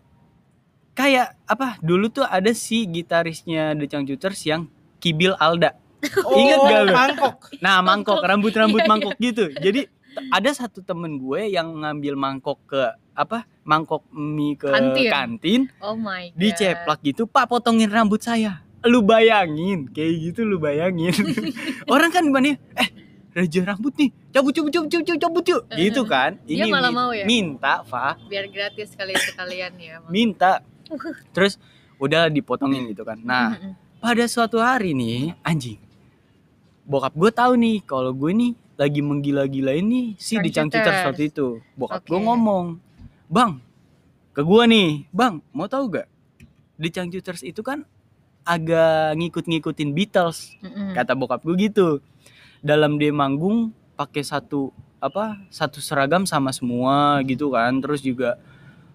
kayak 0.92 1.36
apa? 1.44 1.80
Dulu 1.80 2.08
tuh 2.08 2.24
ada 2.24 2.52
si 2.52 2.84
gitarisnya 2.84 3.76
The 3.76 3.88
Changcuters 3.88 4.40
yang 4.44 4.68
Kibil 5.00 5.36
Alda. 5.36 5.76
Ingat 6.04 6.60
gak 6.62 6.82
lu? 6.84 6.92
Oh, 6.92 6.96
Mangkok. 6.96 7.36
Nah, 7.60 7.80
mangkok, 7.80 8.20
rambut-rambut 8.20 8.80
Iya, 8.80 8.88
iya. 8.88 8.92
mangkok 8.92 9.16
gitu. 9.16 9.46
Jadi 9.56 9.82
ada 10.28 10.50
satu 10.52 10.84
temen 10.84 11.16
gue 11.16 11.52
yang 11.52 11.68
ngambil 11.80 12.16
mangkok 12.16 12.60
ke 12.68 12.82
apa? 13.12 13.48
Mangkok 13.64 14.04
mie 14.12 14.60
ke 14.60 14.68
Kantin. 14.68 15.08
kantin, 15.08 15.62
Oh 15.80 15.96
my 15.96 16.32
god. 16.32 16.36
diceplak 16.36 17.00
gitu, 17.02 17.24
"Pak, 17.24 17.48
potongin 17.48 17.88
rambut 17.88 18.20
saya." 18.20 18.60
Lu 18.84 19.00
bayangin, 19.00 19.88
kayak 19.88 20.14
gitu 20.20 20.44
lu 20.44 20.60
bayangin. 20.60 21.16
Orang 21.94 22.12
kan 22.12 22.28
gimana? 22.28 22.60
Eh, 22.76 22.90
raja 23.32 23.60
rambut 23.64 23.96
nih. 23.96 24.12
Cabut 24.30 24.52
cabut 24.52 24.72
cabut 24.72 24.90
cabut 24.92 25.20
cabut 25.20 25.46
yuk. 25.48 25.62
Gitu 25.72 26.02
kan. 26.04 26.36
Dia 26.44 26.68
malah 26.68 26.92
min- 26.92 26.98
mau 26.98 27.12
ya? 27.12 27.24
Minta, 27.24 27.84
Fa. 27.88 28.20
Biar 28.28 28.52
gratis 28.52 28.92
sekalian 28.92 29.20
sekalian 29.20 29.72
ya. 29.80 30.04
emang. 30.04 30.12
Minta. 30.12 30.60
Terus 31.32 31.56
udah 31.96 32.28
dipotongin 32.28 32.92
gitu 32.92 33.08
kan. 33.08 33.16
Nah, 33.24 33.56
pada 34.04 34.28
suatu 34.28 34.60
hari 34.60 34.92
nih 34.92 35.32
anjing 35.42 35.80
bokap 36.84 37.16
gue 37.16 37.32
tahu 37.32 37.56
nih 37.56 37.80
kalau 37.88 38.12
gue 38.12 38.32
nih 38.36 38.52
lagi 38.76 39.00
menggila-gilain 39.00 39.80
nih 39.80 40.06
si 40.20 40.36
di. 40.36 40.52
Changcuters 40.52 41.08
waktu 41.08 41.32
itu 41.32 41.64
bokap 41.74 42.04
gue 42.04 42.20
Oke. 42.20 42.26
ngomong 42.28 42.66
bang 43.32 43.64
ke 44.36 44.44
gue 44.44 44.64
nih 44.68 44.90
bang 45.10 45.40
mau 45.56 45.72
tahu 45.72 45.88
gak 45.88 46.08
di 46.76 46.92
Changcuters 46.92 47.40
itu 47.40 47.64
kan 47.64 47.88
agak 48.44 49.16
ngikut-ngikutin 49.16 49.90
Beatles 49.92 50.56
Mhm. 50.60 50.94
kata 50.94 51.14
bokap 51.14 51.42
gue 51.42 51.56
gitu 51.62 51.88
dalam 52.60 52.96
dia 52.96 53.10
manggung 53.10 53.72
pakai 53.94 54.22
satu 54.22 54.72
apa 54.98 55.36
satu 55.50 55.78
seragam 55.78 56.24
sama 56.24 56.50
semua 56.50 57.20
gitu 57.22 57.52
kan 57.52 57.76
terus 57.78 58.00
juga 58.00 58.40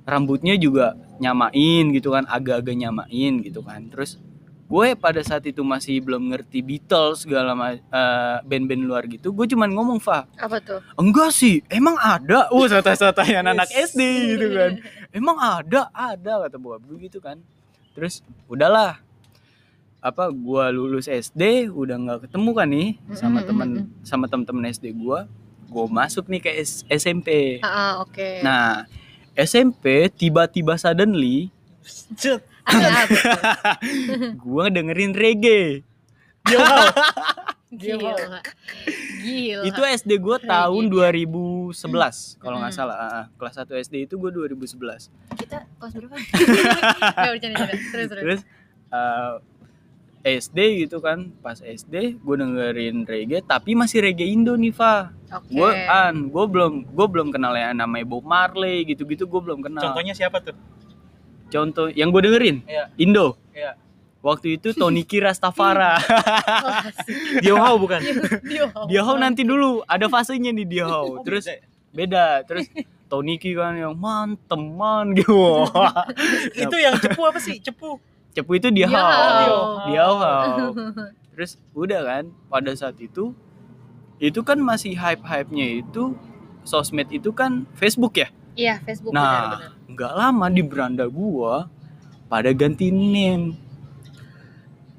rambutnya 0.04 0.54
juga 0.54 0.96
nyamain 1.18 1.84
gitu 1.90 2.10
kan 2.10 2.24
agak-agak 2.26 2.72
nyamain 2.74 3.32
gitu 3.38 3.60
kan 3.60 3.84
terus 3.86 4.16
gue 4.64 4.92
pada 4.94 5.20
saat 5.20 5.44
itu 5.44 5.60
masih 5.62 5.96
belum 5.98 6.28
ngerti 6.28 6.60
Beatles 6.60 7.24
segala 7.24 7.52
eh, 7.72 8.36
band-band 8.42 8.84
luar 8.84 9.04
gitu 9.04 9.32
gue 9.32 9.46
cuman 9.46 9.68
ngomong 9.70 9.96
Fa 9.98 10.28
Apa 10.34 10.60
tuh? 10.60 10.80
enggak 10.94 11.28
sih 11.30 11.60
emang 11.68 11.96
ada 11.96 12.48
wah 12.48 12.66
sotai-sotayan 12.66 13.44
anak 13.46 13.68
Yes. 13.68 13.92
SD 13.92 14.00
gitu 14.30 14.46
kan 14.50 14.72
emang 15.10 15.36
ada 15.36 15.88
ada 15.90 16.44
kata 16.44 16.56
bokap 16.56 16.84
gue 16.84 16.98
gitu 17.02 17.18
kan 17.18 17.40
terus 17.92 18.20
udahlah 18.44 19.00
apa 20.08 20.24
gua 20.30 20.68
lulus 20.68 21.04
SD 21.04 21.42
udah 21.70 21.96
nggak 21.96 22.18
ketemu 22.24 22.50
kan 22.52 22.66
nih 22.66 22.88
sama 23.12 23.40
teman 23.40 23.68
sama 24.02 24.24
temen-temen 24.24 24.64
SD 24.66 24.92
gua 24.94 25.28
gua 25.66 25.84
masuk 25.86 26.26
nih 26.26 26.40
ke 26.40 26.50
S- 26.56 26.82
SMP 26.86 27.60
Ah, 27.60 27.68
ah, 27.68 27.92
oke. 28.00 28.40
nah 28.40 28.88
SMP 29.34 29.84
tiba-tiba 30.10 30.74
suddenly 30.74 31.52
Cet. 32.14 32.40
Apa 32.62 33.04
tuh? 33.06 34.36
gua 34.38 34.68
dengerin 34.68 35.12
reggae 35.12 35.84
Yo, 36.44 36.56
Gila. 37.70 38.40
Gila. 39.20 39.62
itu 39.62 39.80
SD 39.84 40.16
gua 40.16 40.36
Reggae 40.36 40.48
tahun 40.48 40.82
dia. 40.86 41.12
2011 41.12 42.40
kalau 42.40 42.56
nggak 42.58 42.72
salah 42.72 42.96
Ah, 42.96 43.08
ah. 43.14 43.24
kelas 43.36 43.56
1 43.58 43.68
SD 43.82 43.94
itu 44.04 44.16
gua 44.16 44.32
2011 44.32 45.12
kita 45.36 45.68
kelas 45.76 45.92
berapa? 45.94 46.16
Terus 47.92 48.08
terus. 48.08 48.08
terus 48.08 48.40
eh, 48.88 49.32
SD 50.36 50.84
gitu 50.84 51.00
kan 51.00 51.32
pas 51.40 51.56
SD 51.56 52.20
gue 52.20 52.34
dengerin 52.36 53.02
reggae 53.02 53.40
tapi 53.40 53.72
masih 53.72 54.04
reggae 54.04 54.28
Indo 54.28 54.52
nih 54.52 54.70
Fa 54.70 55.08
Oke. 55.32 55.48
gue 55.50 55.70
an 55.86 56.28
gue 56.28 56.44
belum 56.44 56.72
gue 56.86 57.06
belum 57.08 57.28
kenal 57.28 57.52
yang 57.52 57.74
namanya 57.74 58.04
Bob 58.04 58.22
Marley 58.22 58.84
gitu 58.84 59.02
gitu 59.04 59.24
gue 59.24 59.40
belum 59.40 59.64
kenal 59.64 59.80
contohnya 59.80 60.12
siapa 60.12 60.38
tuh? 60.38 60.52
contoh 61.48 61.88
yang 61.88 62.12
gue 62.12 62.20
dengerin 62.20 62.60
Iya. 62.68 62.92
Indo 62.96 63.40
Iya. 63.56 63.72
waktu 64.20 64.60
itu 64.60 64.76
Tony 64.76 65.08
Rastafara 65.24 65.96
Klasik. 65.96 67.16
Diohau 67.44 67.80
bukan? 67.80 68.00
Dia 68.44 68.68
dia 68.86 69.00
how 69.00 69.16
nanti 69.16 69.42
dulu 69.42 69.80
ada 69.84 70.06
fasenya 70.06 70.52
nih 70.52 70.66
dia 70.68 70.84
how 70.84 71.16
Oh, 71.16 71.24
terus 71.24 71.48
beda 71.88 72.42
ya? 72.42 72.44
terus 72.44 72.68
Tony 73.08 73.40
kan 73.40 73.72
yang 73.72 73.96
manteman 73.96 75.16
gitu 75.16 75.64
itu 76.68 76.76
yang 76.76 76.92
cepu 77.00 77.24
apa 77.24 77.40
sih? 77.40 77.56
Cepu. 77.56 77.96
Cepu 78.38 78.52
itu 78.54 78.68
dia 78.70 78.86
how 78.86 79.02
how. 79.02 79.86
dia 79.90 80.06
how 80.22 80.62
terus 81.34 81.58
udah 81.74 82.00
kan 82.06 82.24
pada 82.46 82.70
saat 82.74 82.94
itu 83.02 83.34
itu 84.18 84.40
kan 84.42 84.58
masih 84.58 84.98
hype 84.98 85.22
hype 85.22 85.50
nya 85.54 85.82
itu 85.82 86.14
sosmed 86.66 87.08
itu 87.14 87.30
kan 87.30 87.64
Facebook 87.78 88.18
ya? 88.18 88.28
Iya, 88.58 88.82
Facebook 88.82 89.14
nah 89.14 89.72
nggak 89.86 90.12
lama 90.18 90.46
di 90.50 90.62
beranda 90.66 91.06
gua 91.06 91.70
pada 92.26 92.50
ganti 92.52 92.90
name. 92.92 93.54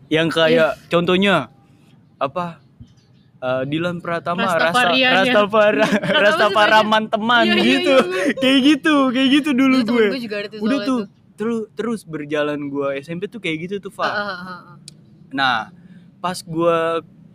Yang 0.09 0.27
kayak 0.33 0.71
contohnya 0.89 1.53
apa 2.17 2.57
eh, 3.43 3.63
Dilan 3.69 4.01
Pratama 4.01 4.49
Rasta 4.49 4.73
Rastafarian 4.73 5.11
ya. 5.11 5.11
Rastafara 5.21 5.87
Rastafaraman 6.25 7.03
teman 7.11 7.43
Iya, 7.45 7.53
iya, 7.53 7.63
gitu. 7.77 7.95
iya. 7.99 8.33
kayak 8.39 8.59
gitu 8.65 8.95
kayak 9.13 9.29
gitu 9.37 9.49
dulu 9.53 9.75
gue. 9.85 10.07
gue 10.15 10.21
juga 10.23 10.35
ada 10.41 10.47
tuh 10.49 10.59
udah 10.63 10.79
tuh 10.87 11.01
terus 11.39 11.71
terus 11.71 11.99
berjalan 12.03 12.59
gue 12.67 12.99
SMP 12.99 13.25
tuh 13.25 13.39
kayak 13.39 13.57
gitu 13.63 13.75
tuh 13.79 13.91
Fa 13.91 14.03
Ah, 14.03 14.11
ah, 14.11 14.19
ah, 14.19 14.39
ah. 14.43 14.75
nah 15.29 15.71
pas 16.17 16.35
gue 16.35 16.79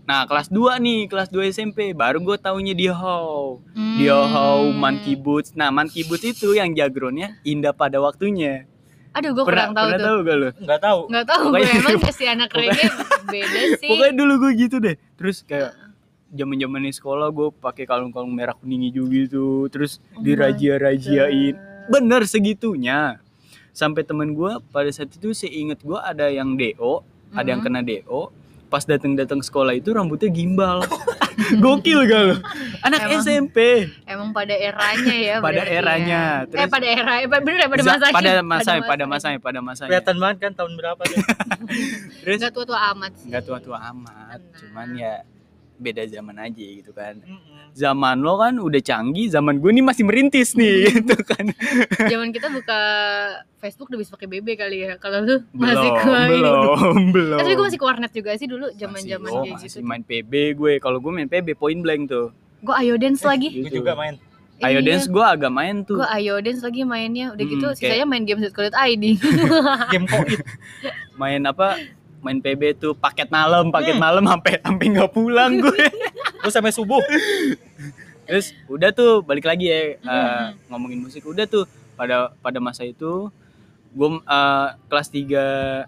nah 0.04 0.22
kelas 0.22 0.46
2 0.46 0.60
nih 0.78 1.00
kelas 1.06 1.28
2 1.28 1.48
SMP 1.48 1.90
baru 1.90 2.20
gue 2.20 2.36
taunya 2.36 2.72
dia 2.72 2.92
how 2.92 3.56
Hmm. 3.72 3.96
dia 3.96 4.12
how 4.12 4.60
Monkey 4.68 5.14
Boots. 5.14 5.50
Nah 5.52 5.70
Monkey 5.70 6.02
Boots 6.02 6.22
itu 6.22 6.52
yang 6.52 6.70
jagronya 6.70 7.40
indah 7.42 7.72
pada 7.72 7.96
waktunya. 7.96 8.68
Aduh, 9.10 9.30
gue 9.32 9.42
pernah 9.42 9.70
kurang 9.70 9.72
tahu 9.72 9.86
pernah 9.86 9.96
tuh. 9.96 10.04
tahu 10.04 10.18
gak 10.20 10.36
lo 10.36 10.48
nggak 10.58 10.80
tahu. 10.82 11.00
Nggak 11.08 11.24
tahu 11.24 11.42
gue 11.42 11.52
Pokoknya- 11.54 11.78
emang 11.80 12.12
si 12.18 12.24
anak 12.26 12.50
reggae 12.52 12.86
beda 13.24 13.60
sih. 13.80 13.88
pokoknya 13.88 14.12
dulu 14.12 14.32
gue 14.38 14.52
gitu 14.58 14.76
deh. 14.78 14.96
Terus 15.14 15.36
kayak 15.42 15.72
zaman 16.28 16.56
zaman 16.58 16.82
sekolah 16.90 17.28
gue 17.30 17.48
pakai 17.54 17.84
kalung-kalung 17.84 18.28
merah 18.28 18.52
kuning 18.52 18.84
hijau 18.84 19.06
gitu. 19.06 19.46
Terus 19.68 20.02
Oh 20.12 20.20
dirajia-rajiain. 20.20 21.54
Bener 21.86 22.22
segitunya 22.24 23.23
sampai 23.74 24.00
temen 24.00 24.32
gue 24.32 24.62
pada 24.70 24.86
saat 24.88 25.10
itu 25.10 25.34
seinget 25.34 25.82
gue 25.82 25.98
ada 25.98 26.30
yang 26.30 26.54
do 26.54 27.02
ada 27.30 27.44
yang 27.44 27.58
Mhm. 27.58 27.66
kena 27.66 27.80
do 27.82 28.30
pas 28.64 28.82
datang-datang 28.82 29.38
sekolah 29.38 29.70
itu 29.72 29.90
rambutnya 29.90 30.26
gimbal 30.28 30.82
gokil 31.58 32.06
gak 32.06 32.22
lo 32.24 32.36
anak 32.80 33.00
Emang. 33.04 33.20
SMP 33.20 33.56
Emang 34.04 34.30
pada 34.30 34.50
eranya 34.52 35.14
ya. 35.14 35.36
Pada 35.44 35.58
berarti 35.60 35.74
eranya, 35.74 36.22
ya. 36.22 36.42
eh 36.42 36.46
terus- 36.48 36.70
pada 36.70 36.86
era, 36.88 37.12
eh, 37.16 37.28
bener 37.28 37.54
ya 37.56 37.66
pada 37.66 37.82
masanya. 37.84 38.14
pada 38.14 38.32
masanya 38.40 38.82
pada 38.84 39.04
masanya 39.04 39.38
pada 39.40 39.58
masanya 39.60 39.88
kelihatan 39.90 40.16
banget 40.16 40.38
kan 40.40 40.52
tahun 40.54 40.72
berapa 40.74 41.02
tuh 41.02 41.18
terus 42.22 42.38
Gak 42.40 42.52
tua-tua 42.52 42.80
amat 42.92 43.12
sih. 43.14 43.26
nggak 43.28 43.42
tua-tua 43.42 43.78
amat 43.90 44.38
Tenang. 44.38 44.58
cuman 44.60 44.88
ya 44.94 45.12
beda 45.76 46.02
zaman 46.06 46.36
aja 46.40 46.64
gitu 46.72 46.90
kan 46.90 47.14
Mm-mm. 47.20 47.53
Zaman 47.74 48.22
lo 48.22 48.38
kan 48.38 48.54
udah 48.56 48.78
canggih 48.78 49.26
zaman 49.26 49.58
gue 49.58 49.68
nih 49.68 49.82
masih 49.82 50.06
merintis 50.06 50.54
nih 50.54 50.86
gitu 50.94 51.18
kan 51.20 51.50
Zaman 52.06 52.30
kita 52.30 52.46
buka 52.48 52.80
Facebook 53.58 53.90
udah 53.90 53.98
bisa 53.98 54.12
pakai 54.12 54.28
BB 54.28 54.46
kali 54.54 54.78
ya. 54.80 54.94
Kalau 54.96 55.18
lu 55.20 55.36
masih 55.52 55.74
belum 55.84 55.98
ke 55.98 56.12
ini. 56.14 56.28
belum 56.30 56.98
belum 57.14 57.34
Eh, 57.34 57.40
tapi 57.40 57.52
gue 57.52 57.64
masih 57.66 57.80
ke 57.80 57.86
warnet 57.86 58.12
juga 58.12 58.30
sih 58.36 58.46
dulu 58.46 58.66
zaman-zaman 58.72 59.26
oh, 59.26 59.42
kayak 59.42 59.56
masih 59.58 59.68
gitu. 59.74 59.82
main 59.82 60.02
PB 60.02 60.32
gue 60.54 60.72
kalau 60.78 60.98
gue 60.98 61.10
main 61.10 61.26
PB 61.26 61.54
point 61.54 61.80
blank 61.80 62.06
tuh 62.06 62.30
Gue 62.60 62.74
ayo 62.78 62.94
dance 62.94 63.20
lagi. 63.20 63.50
gue 63.50 63.66
Gitu. 63.66 63.82
juga 63.82 63.92
main 63.92 64.14
Ayo 64.62 64.78
dance 64.80 65.10
gue 65.10 65.20
agak 65.20 65.50
main 65.50 65.82
tuh 65.82 65.98
Gue 65.98 66.08
ayo 66.08 66.38
dance 66.38 66.62
lagi 66.62 66.86
mainnya. 66.86 67.34
Udah 67.34 67.44
gitu 67.44 67.66
Mm, 67.66 67.74
sisanya 67.74 68.06
main 68.06 68.22
game 68.22 68.38
ID. 68.38 69.04
game 69.92 70.06
koit 70.06 70.40
main 71.14 71.42
apa 71.42 71.74
main 72.24 72.40
PB 72.40 72.80
tuh 72.80 72.92
paket 72.96 73.28
malam 73.28 73.68
paket 73.68 73.92
Hmm. 73.92 74.02
malam 74.02 74.24
sampai 74.24 74.56
sampai 74.58 74.86
nggak 74.90 75.12
pulang 75.12 75.52
gue 75.62 75.84
terus 76.40 76.50
sampai 76.50 76.72
subuh 76.72 77.04
terus 78.24 78.56
udah 78.66 78.90
tuh 78.90 79.20
balik 79.20 79.44
lagi 79.44 79.68
ya 79.68 79.80
Hmm. 80.00 80.56
ngomongin 80.66 80.98
musik 80.98 81.22
udah 81.22 81.44
tuh 81.44 81.68
pada 81.94 82.32
pada 82.40 82.58
masa 82.58 82.82
itu 82.82 83.28
gue 83.92 84.08
eh, 84.18 84.68
kelas 84.88 85.08
3 85.12 85.86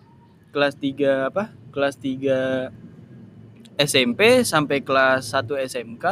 kelas 0.53 0.75
3 0.77 1.33
apa 1.33 1.45
kelas 1.73 1.97
3 1.97 2.71
SMP 3.77 4.21
sampai 4.43 4.81
kelas 4.81 5.33
1 5.35 5.45
SMK 5.67 6.05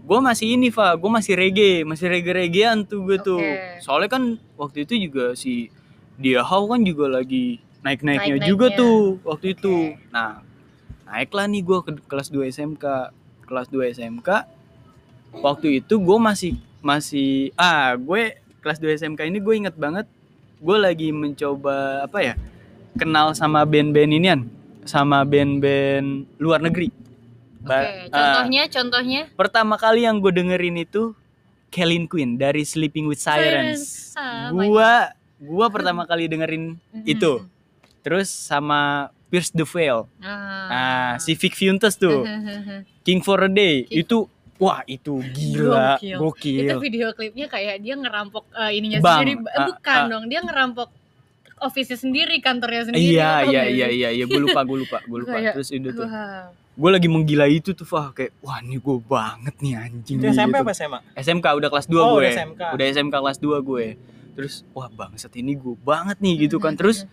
gue 0.00 0.18
masih 0.18 0.58
ini 0.58 0.68
Fa 0.68 0.96
gue 0.96 1.06
masih 1.06 1.36
reggae 1.36 1.84
masih 1.84 2.08
reggae 2.08 2.34
reggaean 2.34 2.82
tuh 2.82 3.04
gue 3.04 3.16
tuh 3.16 3.38
Oke. 3.38 3.80
soalnya 3.80 4.10
kan 4.10 4.22
waktu 4.56 4.84
itu 4.84 4.96
juga 4.98 5.32
si 5.32 5.68
dia 6.16 6.40
How 6.40 6.66
kan 6.66 6.82
juga 6.82 7.08
lagi 7.08 7.60
naik 7.80 8.00
naiknya 8.00 8.36
Naik-naiknya. 8.36 8.46
juga 8.46 8.66
tuh 8.70 8.96
waktu 9.22 9.46
Oke. 9.46 9.56
itu 9.56 9.74
nah 10.08 10.44
naiklah 11.04 11.46
nih 11.46 11.62
gue 11.62 11.78
ke 11.80 11.90
kelas 12.04 12.28
2 12.28 12.44
SMK 12.46 12.84
kelas 13.44 13.66
2 13.68 13.94
SMK 13.96 14.28
waktu 15.36 15.80
itu 15.80 15.94
gue 15.96 16.18
masih 16.18 16.54
masih 16.80 17.50
ah 17.54 17.92
gue 17.94 18.36
kelas 18.60 18.78
2 18.78 18.96
SMK 18.96 19.20
ini 19.24 19.38
gue 19.38 19.54
inget 19.56 19.74
banget 19.74 20.06
gue 20.60 20.76
lagi 20.76 21.08
mencoba 21.10 22.04
apa 22.04 22.18
ya 22.20 22.34
kenal 22.94 23.32
sama 23.32 23.64
band-band 23.64 24.12
inian 24.12 24.40
sama 24.84 25.24
band-band 25.24 26.26
luar 26.36 26.60
negeri 26.60 26.92
Oke, 27.60 27.68
Ba- 27.68 28.08
ah, 28.08 28.08
contohnya 28.08 28.62
contohnya 28.68 29.20
pertama 29.36 29.76
kali 29.76 30.04
yang 30.04 30.16
gue 30.16 30.32
dengerin 30.32 30.80
itu 30.80 31.12
Kelin 31.70 32.10
Queen 32.10 32.34
dari 32.34 32.66
Sleeping 32.66 33.06
with 33.06 33.22
Sirens. 33.22 34.10
Ah, 34.18 34.50
Gua 34.50 35.14
gua 35.38 35.66
pertama 35.70 36.02
kali 36.02 36.26
dengerin 36.26 36.74
itu. 37.06 37.46
Terus 38.00 38.28
sama 38.28 38.80
Pierce 39.26 39.50
the 39.50 39.62
Veil. 39.62 40.08
Ah. 40.18 40.66
Ah, 40.68 41.12
si 41.16 41.32
Vic 41.32 41.52
Viuntes 41.52 41.94
tuh. 41.94 42.26
King 43.06 43.20
for 43.20 43.38
a 43.38 43.48
Day. 43.48 43.84
King- 43.84 44.02
Itu 44.02 44.26
wah 44.56 44.84
itu 44.84 45.24
gila, 45.26 45.96
Gokil. 45.96 46.16
gokil. 46.18 46.60
itu 46.62 46.76
video 46.78 47.08
klipnya 47.12 47.46
kayak 47.46 47.80
dia 47.80 47.96
ngerampok 47.96 48.44
eh, 48.52 48.76
ininya 48.76 49.00
Bang, 49.00 49.24
sendiri 49.24 49.32
Eh, 49.38 49.54
ah, 49.54 49.66
bukan 49.66 49.96
ah. 49.96 50.06
dong 50.06 50.24
dia 50.28 50.40
ngerampok 50.40 50.88
office 51.58 51.92
sendiri 51.94 52.36
kantornya 52.40 52.84
sendiri 52.86 53.16
Iya, 53.16 53.24
tau 53.38 53.40
iya, 53.42 53.48
nggak 53.50 53.68
iya, 53.70 53.86
sih? 53.86 53.96
iya, 53.96 54.08
iya, 54.12 54.24
gue 54.26 54.36
lupa, 54.38 54.60
gue 54.62 54.78
lupa, 54.78 54.98
gue 55.00 55.18
lupa. 55.18 55.32
Kayak, 55.34 55.52
Terus 55.54 55.68
itu 55.70 55.88
tuh, 55.90 56.04
Wah. 56.04 56.52
gue 56.52 56.90
lagi 56.90 57.08
menggila 57.08 57.46
itu 57.46 57.70
tuh, 57.70 57.84
Fah, 57.84 58.12
kayak, 58.12 58.32
wah 58.38 58.60
ini 58.60 58.76
gue 58.76 58.96
banget 59.02 59.54
nih 59.58 59.74
anjing. 59.78 60.16
itu 60.18 60.26
SMP 60.26 60.52
gitu. 60.54 60.60
apa 60.62 60.72
SMA 60.72 60.98
SMK 61.16 61.46
udah 61.54 61.68
kelas 61.70 61.86
2 61.86 61.96
Oh, 61.96 62.04
gue. 62.10 62.20
udah 62.20 62.30
SMK. 62.30 62.62
Udah 62.70 62.84
SMK 62.90 63.14
kelas 63.14 63.38
2 63.38 63.60
gue. 63.62 63.84
Terus 64.30 64.54
wah 64.70 64.88
bangsat 64.88 65.32
ini 65.34 65.52
gue 65.54 65.72
banget 65.78 66.16
nih 66.18 66.34
gitu 66.42 66.56
kan. 66.56 66.72
Terus 66.74 67.04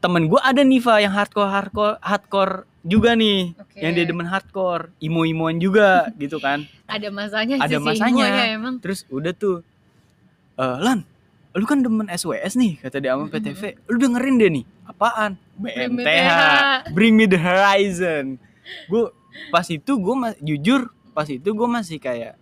temen 0.00 0.28
gue 0.28 0.40
ada 0.40 0.62
nih 0.62 0.80
Fa 0.80 1.00
yang 1.00 1.12
hardcore 1.12 1.50
hardcore 1.50 1.96
hardcore 2.00 2.54
juga 2.86 3.18
nih. 3.18 3.56
Oke. 3.58 3.78
Yang 3.82 3.92
dia 3.98 4.04
demen 4.06 4.26
hardcore, 4.30 4.94
imo-imoan 5.02 5.58
juga 5.58 6.06
gitu 6.22 6.38
kan. 6.38 6.62
ada 6.86 7.10
masanya 7.10 7.58
Ada 7.58 7.82
masanya. 7.82 8.24
Imo 8.30 8.38
ya 8.38 8.46
emang 8.54 8.74
Terus 8.78 9.02
udah 9.10 9.34
tuh 9.34 9.66
eh 10.56 10.76
Lan, 10.80 11.02
lu 11.52 11.66
kan 11.66 11.82
demen 11.82 12.06
SWS 12.06 12.54
nih 12.56 12.78
kata 12.78 13.02
dia 13.02 13.18
sama 13.18 13.26
PTV. 13.26 13.62
Lu 13.90 13.96
dengerin 13.98 14.36
deh 14.38 14.50
nih. 14.60 14.64
Apaan? 14.86 15.34
BMTH. 15.58 16.38
Bring 16.94 17.18
me 17.18 17.26
the 17.26 17.36
horizon. 17.36 18.38
Gue 18.86 19.10
pas 19.50 19.66
itu 19.68 19.92
gue 19.98 20.14
jujur 20.40 20.88
pas 21.12 21.26
itu 21.28 21.48
gue 21.48 21.68
masih 21.68 21.98
kayak 22.00 22.36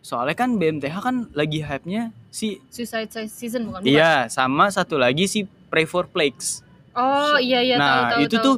soalnya 0.00 0.32
kan 0.32 0.56
BMTH 0.56 0.96
kan 1.04 1.16
lagi 1.36 1.60
hype-nya 1.60 2.08
si 2.32 2.56
Suicide 2.72 3.12
Season 3.28 3.68
bukan 3.68 3.84
bukan? 3.84 3.90
Iya, 3.90 4.32
sama 4.32 4.72
satu 4.72 4.96
lagi 4.96 5.28
si 5.28 5.44
Pray 5.68 5.84
for 5.84 6.08
Plagues. 6.08 6.64
Oh 7.00 7.36
iya 7.40 7.60
iya 7.64 7.76
tahu 7.80 7.88
nah, 7.88 8.10
tahu 8.12 8.20
itu 8.22 8.36
tahu. 8.36 8.44
tuh 8.46 8.56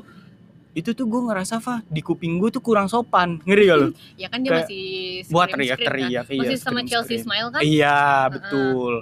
itu 0.72 0.90
tuh 0.96 1.05
gue 1.05 1.20
ngerasa 1.28 1.61
Fa, 1.61 1.85
di 1.85 2.00
kuping 2.00 2.40
gue 2.40 2.48
tuh 2.48 2.64
kurang 2.64 2.88
sopan. 2.88 3.37
Ngeri 3.44 3.64
gak 3.68 3.76
lu? 3.76 3.88
ya 4.22 4.28
kan 4.33 4.40
dia 4.40 4.50
kayak 4.57 4.68
masih 4.68 4.85
buat 5.28 5.48
teriak-teriak, 5.52 6.24
kan? 6.24 6.33
iya, 6.33 6.40
masih 6.40 6.59
sama 6.59 6.81
Chelsea 6.81 7.20
scream-scream. 7.20 7.24
Smile 7.28 7.48
kan 7.52 7.61
iya, 7.61 8.00
betul. 8.33 8.92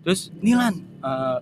Terus 0.00 0.20
nih 0.40 0.54
Lan, 0.56 0.74
eh, 0.80 1.38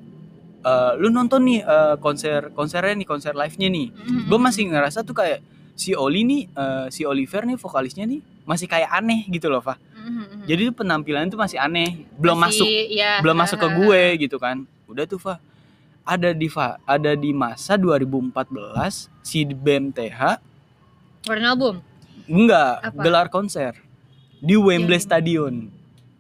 eh, 0.67 0.93
lu 0.99 1.09
nonton 1.15 1.41
nih 1.47 1.63
eh, 1.63 1.95
konser 2.03 2.51
konsernya 2.59 2.95
nih, 2.99 3.07
konser 3.07 3.39
live-nya 3.39 3.69
nih. 3.71 3.87
Mhm. 3.95 4.27
Gue 4.27 4.41
masih 4.43 4.67
ngerasa 4.67 5.07
tuh 5.07 5.15
kayak 5.15 5.39
si 5.79 5.95
Oli 5.95 6.27
nih, 6.27 6.43
eh, 6.51 6.87
si 6.91 7.07
Oliver 7.07 7.47
nih 7.47 7.55
vokalisnya 7.55 8.03
nih 8.03 8.19
masih 8.43 8.67
kayak 8.67 8.91
aneh 8.91 9.31
gitu 9.31 9.47
loh, 9.47 9.63
Fa. 9.63 9.79
Mhm. 9.95 10.51
Jadi 10.51 10.61
tuh 10.75 10.77
penampilannya 10.83 11.31
tuh 11.31 11.39
masih 11.39 11.63
aneh, 11.63 12.03
belum 12.19 12.35
Masih, 12.35 12.67
masuk 12.67 12.69
ya, 12.99 13.13
belum 13.23 13.37
masuk 13.39 13.59
ke 13.63 13.69
gue 13.79 14.03
gitu 14.27 14.43
kan 14.43 14.67
udah 14.89 15.05
tuh 15.05 15.21
Fa 15.21 15.37
ada 16.09 16.33
di 16.33 16.49
Fa 16.49 16.81
ada 16.83 17.13
di 17.13 17.31
masa 17.31 17.77
2014 17.77 18.33
si 19.21 19.45
BMTH 19.45 20.41
Keluarin 21.21 21.45
album? 21.47 21.75
Enggak 22.25 22.73
Apa? 22.83 22.99
gelar 22.99 23.27
konser 23.29 23.77
di 24.39 24.55
Wembley 24.55 24.97
Yang- 24.97 25.05
Stadion 25.05 25.55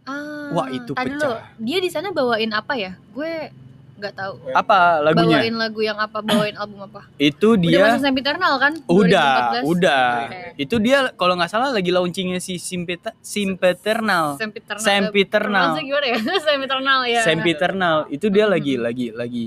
ah, 0.04 0.50
Wah, 0.50 0.68
itu 0.68 0.92
pecah. 0.92 1.08
dulu, 1.08 1.32
dia 1.58 1.78
di 1.78 1.88
sana 1.88 2.08
bawain 2.08 2.48
apa 2.50 2.72
ya? 2.74 2.96
Gue 3.10 3.52
nggak 3.94 4.14
tahu. 4.14 4.34
Apa 4.54 5.02
lagunya? 5.02 5.36
Bawain 5.36 5.56
lagu 5.58 5.80
yang 5.82 5.98
apa? 5.98 6.18
Bawain 6.18 6.54
album 6.54 6.80
apa? 6.82 7.04
Itu 7.16 7.52
udah 7.52 7.66
dia 7.66 7.82
masuk 7.90 8.00
Sempiternal 8.00 8.54
kan? 8.56 8.72
Udah 8.86 9.30
2014? 9.58 9.66
udah. 9.66 10.06
Oke. 10.22 10.40
itu 10.56 10.74
dia 10.78 10.98
kalau 11.12 11.34
nggak 11.34 11.50
salah 11.50 11.68
lagi 11.68 11.90
launchingnya 11.90 12.38
si 12.38 12.56
Simpeta, 12.56 13.10
Simpeternal 13.20 14.34
Sempiternal 14.34 14.80
Sempiternal. 14.80 15.64
Pronounce-nya 15.68 15.84
gimana 15.84 16.06
ya? 16.06 16.16
Sempiternal 16.46 16.98
ya. 17.04 17.20
Sempiternal 17.22 17.96
itu 18.08 18.26
dia 18.28 18.44
Mhm. 18.44 18.52
lagi 18.54 18.74
lagi 18.78 19.06
lagi 19.10 19.46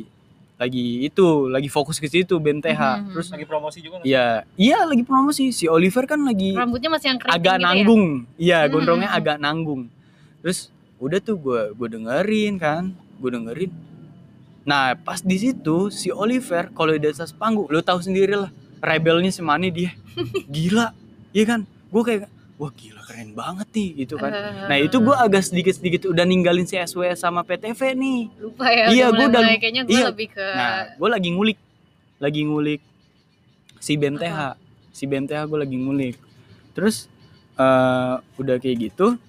lagi 0.61 1.01
itu 1.01 1.25
lagi 1.49 1.65
fokus 1.67 1.97
ke 1.97 2.05
situ 2.05 2.37
BMTH 2.37 2.77
Mhm. 2.77 3.05
terus 3.11 3.27
lagi 3.33 3.45
promosi 3.45 3.81
juga 3.81 3.97
nggak? 3.97 4.05
Iya, 4.05 4.25
iya 4.55 4.77
lagi 4.85 5.01
promosi. 5.01 5.49
Si 5.49 5.65
Oliver 5.65 6.05
kan 6.05 6.21
lagi 6.21 6.53
rambutnya 6.53 6.93
masih 6.93 7.07
yang 7.09 7.19
keriting 7.19 7.35
agak 7.35 7.55
gitu 7.55 7.65
nanggung. 7.65 8.05
Iya, 8.37 8.59
Hmm. 8.61 8.69
gondrongnya 8.69 9.09
agak 9.09 9.37
nanggung. 9.37 9.81
Terus 10.39 10.69
udah 10.97 11.17
tuh 11.17 11.35
gue 11.35 11.61
gue 11.73 11.87
dengerin 11.91 12.53
kan, 12.55 12.83
gue 12.93 13.29
dengerin. 13.31 13.71
Nah 14.61 14.93
pas 14.95 15.17
di 15.19 15.33
situ 15.35 15.89
si 15.89 16.13
Oliver 16.13 16.69
kalau 16.69 16.93
di 16.93 17.09
atas 17.09 17.33
panggung, 17.33 17.65
lo 17.65 17.81
tahu 17.81 17.97
sendiri 17.97 18.37
lah, 18.37 18.53
rebelnya 18.77 19.33
semana 19.33 19.65
dia, 19.65 19.97
gila, 20.47 20.93
iya 21.31 21.43
kan? 21.47 21.61
Gue 21.89 22.01
kayak, 22.03 22.29
wah 22.55 22.69
gila 22.71 23.00
keren 23.11 23.35
banget 23.35 23.67
nih 23.69 23.89
gitu 23.99 24.15
kan. 24.15 24.31
Nah 24.71 24.77
itu 24.79 24.97
gue 24.97 25.11
agak 25.11 25.43
sedikit 25.43 25.75
sedikit 25.75 26.07
udah 26.07 26.23
ninggalin 26.23 26.63
si 26.63 26.79
SW 26.79 27.11
sama 27.13 27.43
PTV 27.43 27.91
nih. 27.93 28.19
lupa 28.39 28.65
ya 28.65 28.87
Iya, 28.87 29.05
mulai, 29.11 29.27
udah- 29.27 29.43
kayaknya 29.59 29.83
gue 29.83 29.91
iya. 29.93 30.07
lebih 30.07 30.27
ke 30.31 30.47
Nah 30.47 30.95
gue 30.95 31.09
lagi 31.11 31.29
ngulik, 31.29 31.59
lagi 32.17 32.41
ngulik 32.41 32.81
si 33.77 33.99
BMTH 33.99 34.39
si 34.89 35.03
BMTH 35.03 35.41
gue 35.43 35.59
lagi 35.59 35.75
ngulik. 35.75 36.15
Terus 36.71 37.11
eh 37.53 38.15
udah 38.37 38.55
kayak 38.57 38.89
gitu 38.89 39.19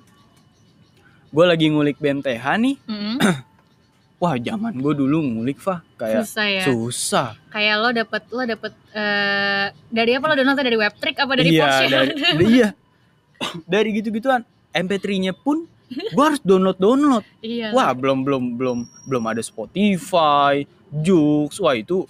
gue 1.29 1.45
lagi 1.45 1.66
ngulik 1.66 1.99
BMTH 1.99 2.45
nih. 2.61 2.77
Mm-mm. 2.87 3.16
wah 4.23 4.38
zaman 4.38 4.79
gue 4.79 4.95
dulu 4.95 5.18
ngulik 5.18 5.59
Fah. 5.59 5.83
Kayak 5.97 6.23
susah 6.23 6.47
ya. 6.47 6.62
susah. 6.62 7.29
Kayak 7.51 7.75
lo 7.81 7.88
dapet 7.90 8.23
lo 8.31 8.42
dapet 8.47 8.73
eh 8.92 9.66
dari 9.88 10.11
apa 10.14 10.25
lo 10.25 10.35
download 10.37 10.61
dari 10.61 10.79
webtrick 10.79 11.16
apa 11.16 11.33
dari 11.35 11.49
iya 11.51 11.61
Porsche 11.61 11.87
dari, 11.88 12.12
iya 12.55 12.68
dari 13.65 13.95
gitu-gituan 13.95 14.43
MP3-nya 14.71 15.33
pun 15.33 15.69
gue 15.93 16.25
harus 16.25 16.41
download 16.41 16.77
download 16.77 17.25
iya 17.41 17.69
wah 17.71 17.93
belum 17.93 18.23
belum 18.23 18.45
belum 18.57 18.79
belum 19.05 19.25
ada 19.27 19.41
Spotify 19.41 20.65
Joox 20.89 21.57
wah 21.59 21.73
itu 21.73 22.09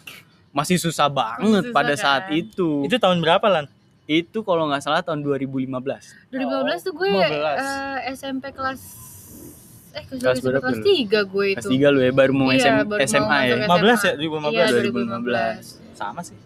masih 0.51 0.77
susah 0.77 1.09
banget 1.09 1.65
susah 1.65 1.75
pada 1.75 1.95
kan? 1.95 1.99
saat 1.99 2.25
itu 2.31 2.85
Itu 2.85 2.97
tahun 2.97 3.19
berapa 3.19 3.43
lan? 3.45 3.67
itu 4.05 4.43
kalau 4.43 4.67
nggak 4.67 4.83
salah 4.83 5.01
tahun 5.01 5.23
2015 5.23 5.71
2015 5.71 6.35
tuh 6.81 6.93
gue 6.93 7.09
15. 7.09 7.23
eh, 7.23 7.97
SMP 8.13 8.45
kelas 8.51 8.81
eh 9.93 10.05
kelas, 10.05 10.37
SMP 10.37 10.47
berapa 10.49 10.63
kelas? 10.65 10.79
3 10.79 11.33
gue 11.33 11.47
itu 11.49 11.59
kelas 11.59 11.67
tiga 11.69 11.89
lu 11.89 12.01
ya 12.01 12.11
baru 12.11 12.33
mau 12.33 12.49
Iya, 12.49 12.61
SM, 12.61 12.75
baru 12.83 12.99
mau 12.99 13.07
SMA 13.07 13.39
ya 13.41 13.55
masuk 13.63 13.83
15 13.83 13.99
ya? 13.99 14.13
Iya 14.13 14.67
2015. 14.71 14.93
2015 14.93 15.95
Sama 15.95 16.21
sih. 16.21 16.37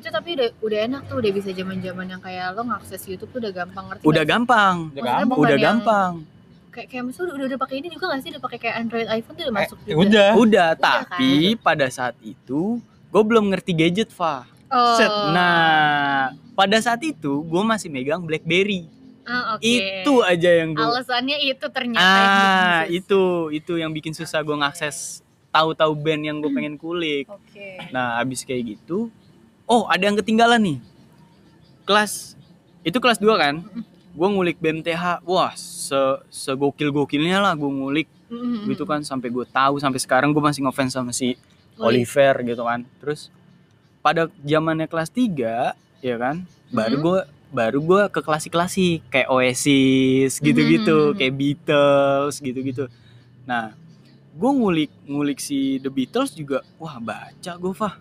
Itu 0.00 0.08
tapi 0.10 0.28
udah 0.32 0.48
udah 0.58 0.78
enak 0.82 1.02
tuh 1.04 1.16
udah 1.18 1.30
bisa 1.30 1.50
zaman-zaman 1.50 2.06
yang 2.06 2.18
kayak 2.18 2.46
lo 2.50 2.62
ngakses 2.64 3.00
YouTube 3.04 3.30
tuh 3.30 3.38
udah 3.38 3.52
gampang 3.54 3.84
ngerti 3.86 4.02
udah 4.02 4.24
gampang 4.24 4.76
Udah 4.88 4.96
Maksudnya 4.96 5.20
gampang. 5.20 5.38
udah 5.38 5.50
yang- 5.50 5.62
gampang 5.62 6.12
kayak 6.70 6.86
kayak 6.88 7.02
maksudnya 7.04 7.32
udah, 7.32 7.46
udah, 7.46 7.58
pakai 7.58 7.76
ini 7.76 7.88
juga 7.88 8.04
gak 8.08 8.20
sih 8.20 8.30
udah 8.30 8.42
pakai 8.42 8.58
kayak 8.58 8.76
Android 8.78 9.08
iPhone 9.10 9.34
tuh 9.34 9.42
udah 9.42 9.50
Eh, 9.50 9.58
masuk 9.60 9.76
juga 9.80 9.96
udah. 9.98 10.30
udah 10.36 10.68
kan? 10.70 10.80
tapi 10.80 11.30
pada 11.58 11.86
saat 11.88 12.16
itu 12.20 12.60
gue 12.80 13.22
belum 13.22 13.44
ngerti 13.48 13.72
gadget 13.74 14.08
Fa 14.08 14.46
oh. 14.68 14.94
Set. 14.94 15.10
nah 15.34 16.30
pada 16.52 16.78
saat 16.78 17.02
itu 17.02 17.42
gue 17.42 17.62
masih 17.62 17.88
megang 17.88 18.22
BlackBerry 18.22 18.86
Ah, 19.22 19.54
oke. 19.54 19.62
itu 19.62 20.14
aja 20.22 20.50
yang 20.56 20.72
gue 20.72 20.80
alasannya 20.80 21.38
itu 21.44 21.66
ternyata 21.68 22.00
yang 22.00 22.26
ah 22.26 22.38
susah. 22.80 22.82
itu 22.88 23.20
itu 23.52 23.72
yang 23.76 23.90
bikin 23.90 24.10
susah 24.10 24.40
gue 24.40 24.56
ngakses 24.56 25.20
tahu-tahu 25.50 25.92
band 25.92 26.22
yang 26.24 26.36
gue 26.38 26.48
pengen 26.48 26.74
kulik 26.74 27.26
oke 27.26 27.66
nah 27.90 28.16
abis 28.16 28.42
kayak 28.42 28.74
gitu 28.74 29.10
oh 29.70 29.86
ada 29.86 30.02
yang 30.02 30.18
ketinggalan 30.18 30.58
nih 30.60 30.78
kelas 31.86 32.34
itu 32.82 32.98
kelas 32.98 33.18
2 33.18 33.30
kan 33.36 33.54
gue 34.10 34.28
ngulik 34.28 34.58
BMTH 34.58 35.22
wah 35.22 35.54
se 35.54 35.96
segokil 36.28 36.90
gokilnya 36.90 37.38
lah 37.38 37.54
gue 37.54 37.70
ngulik 37.70 38.08
Mm-mm. 38.26 38.66
gitu 38.66 38.82
kan 38.82 39.02
sampai 39.02 39.30
gue 39.30 39.46
tahu 39.46 39.78
sampai 39.78 39.98
sekarang 39.98 40.30
gue 40.30 40.42
masih 40.42 40.62
ngefans 40.62 40.92
sama 40.92 41.10
si 41.10 41.38
Oli. 41.78 42.02
Oliver 42.02 42.42
gitu 42.42 42.62
kan 42.62 42.82
terus 42.98 43.30
pada 44.00 44.26
zamannya 44.42 44.86
kelas 44.86 45.10
3 45.10 45.74
ya 46.00 46.16
kan 46.16 46.42
baru 46.68 46.96
Mhm. 46.98 47.04
gue 47.04 47.18
baru 47.50 47.78
gue 47.80 48.02
ke 48.08 48.20
klasik-klasik 48.20 49.02
kayak 49.08 49.26
Oasis 49.28 50.38
gitu-gitu 50.38 51.12
Mhm. 51.12 51.16
kayak 51.16 51.34
Beatles 51.34 52.34
gitu-gitu 52.38 52.86
nah 53.42 53.74
gue 54.32 54.50
ngulik 54.50 54.90
ngulik 55.04 55.38
si 55.38 55.78
The 55.78 55.90
Beatles 55.90 56.30
juga 56.32 56.62
wah 56.78 56.98
baca 56.98 57.52
gue 57.52 57.72
Fah 57.72 57.98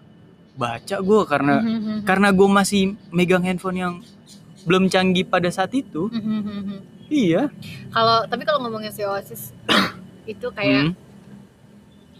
baca 0.60 0.95
gue 1.00 1.19
karena 1.24 1.56
Mhm. 1.58 2.04
karena 2.04 2.30
gue 2.30 2.50
masih 2.52 2.82
megang 3.10 3.39
handphone 3.41 3.78
yang 3.78 3.93
belum 4.62 4.86
canggih 4.86 5.24
pada 5.24 5.48
saat 5.48 5.72
itu 5.74 6.12
Mhm. 6.12 7.08
iya 7.08 7.48
kalau 7.89 8.28
tapi 8.28 8.43
kalau 8.43 8.60
ngomongin 8.62 8.91
si 8.91 9.02
Oasis 9.02 9.56
itu 10.28 10.48
kayak 10.52 10.91
Hmm. 10.91 10.93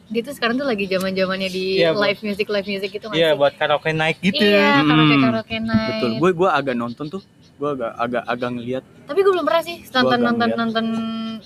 dia 0.10 0.22
tuh 0.24 0.34
sekarang 0.34 0.56
tuh 0.56 0.66
lagi 0.66 0.88
zaman 0.88 1.12
zamannya 1.12 1.50
di 1.50 1.84
Bu. 1.86 2.00
live 2.00 2.22
music 2.24 2.48
live 2.48 2.66
music 2.66 2.90
gitu 2.90 3.06
Iya 3.12 3.30
sih 3.30 3.38
buat 3.38 3.54
karaoke 3.54 3.92
naik 3.92 4.18
gitu. 4.20 4.40
iya 4.40 4.82
karaoke 4.82 5.14
Hmm. 5.14 5.22
karaoke 5.22 5.58
night 5.60 5.90
betul 5.94 6.12
gue 6.18 6.30
gue 6.34 6.50
agak 6.50 6.76
nonton 6.76 7.06
tuh 7.08 7.22
gue 7.60 7.70
agak 7.70 7.92
agak 7.94 8.24
agak 8.26 8.50
ngeliat 8.50 8.84
tapi 9.04 9.20
gue 9.20 9.30
belum 9.30 9.44
pernah 9.44 9.62
sih 9.62 9.78
nonton 9.86 10.18
nonton 10.18 10.48
ngeliat. 10.48 10.58
nonton 10.58 10.86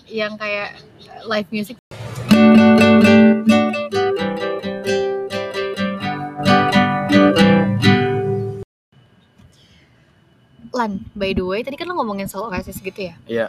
yang 0.07 0.33
kayak 0.37 0.77
live 1.25 1.49
music 1.49 1.75
Lan, 10.73 11.05
by 11.13 11.31
the 11.31 11.41
way, 11.41 11.61
tadi 11.61 11.77
kan 11.77 11.85
lo 11.85 11.93
ngomongin 11.93 12.25
soal 12.25 12.49
Oasis 12.49 12.77
gitu 12.77 12.97
ya? 12.97 13.15
Iya. 13.23 13.47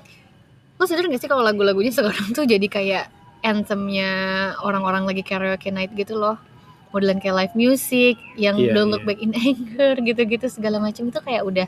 Lo 0.76 0.84
sadar 0.84 1.08
gak 1.08 1.18
sih 1.18 1.26
kalau 1.26 1.40
lagu-lagunya 1.40 1.88
sekarang 1.88 2.30
tuh 2.30 2.44
jadi 2.44 2.66
kayak 2.66 3.04
anthemnya 3.40 4.10
orang-orang 4.60 5.04
lagi 5.04 5.20
karaoke 5.20 5.68
night 5.68 5.92
gitu 5.92 6.14
loh? 6.14 6.36
Modelan 6.90 7.18
kayak 7.18 7.34
live 7.34 7.54
music, 7.54 8.14
yang 8.36 8.54
Iya, 8.54 8.70
Don't 8.70 8.86
Look 8.88 9.02
iya. 9.02 9.08
Back 9.08 9.20
in 9.20 9.32
Anger 9.34 9.94
gitu-gitu 10.00 10.46
segala 10.46 10.78
macam 10.78 11.02
itu 11.04 11.18
kayak 11.18 11.42
udah 11.42 11.66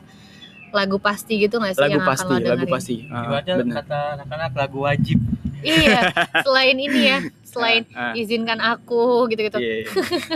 lagu 0.70 1.00
pasti 1.00 1.40
gitu 1.40 1.56
gak 1.56 1.72
sih 1.72 1.82
lagu 1.82 1.92
yang 1.94 2.04
akan 2.04 2.10
pasti 2.10 2.26
lo 2.26 2.36
lagu 2.36 2.44
dengerin? 2.44 2.70
pasti 2.70 2.94
Ah, 3.08 3.22
Ibaratnya 3.24 3.54
bener. 3.56 3.74
kata 3.80 3.98
anak-anak 4.20 4.52
lagu 4.54 4.78
wajib. 4.84 5.18
Iya, 5.58 5.98
selain 6.44 6.76
ini 6.76 7.00
ya, 7.06 7.18
selain 7.56 7.82
Ah, 7.96 8.12
ah. 8.12 8.12
izinkan 8.12 8.58
aku 8.60 9.24
gitu-gitu. 9.32 9.56
Iya, 9.56 9.74
iya. 9.80 9.88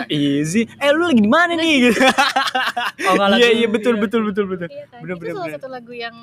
easy. 0.40 0.64
Eh 0.80 0.90
lu 0.90 1.04
lagi 1.12 1.20
di 1.20 1.28
mana 1.30 1.52
nih? 1.54 1.92
Gitu. 1.92 2.00
Oh, 3.06 3.14
Iya 3.36 3.48
iya 3.52 3.68
betul 3.68 3.94
iya. 3.96 4.02
betul 4.02 4.20
betul 4.24 4.44
betul. 4.48 4.68
Iya 4.72 4.84
kan? 4.88 5.00
Bener, 5.04 5.14
itu 5.14 5.20
bener, 5.20 5.32
salah 5.36 5.46
bener. 5.46 5.56
satu 5.60 5.68
lagu 5.68 5.92
yang 5.92 6.16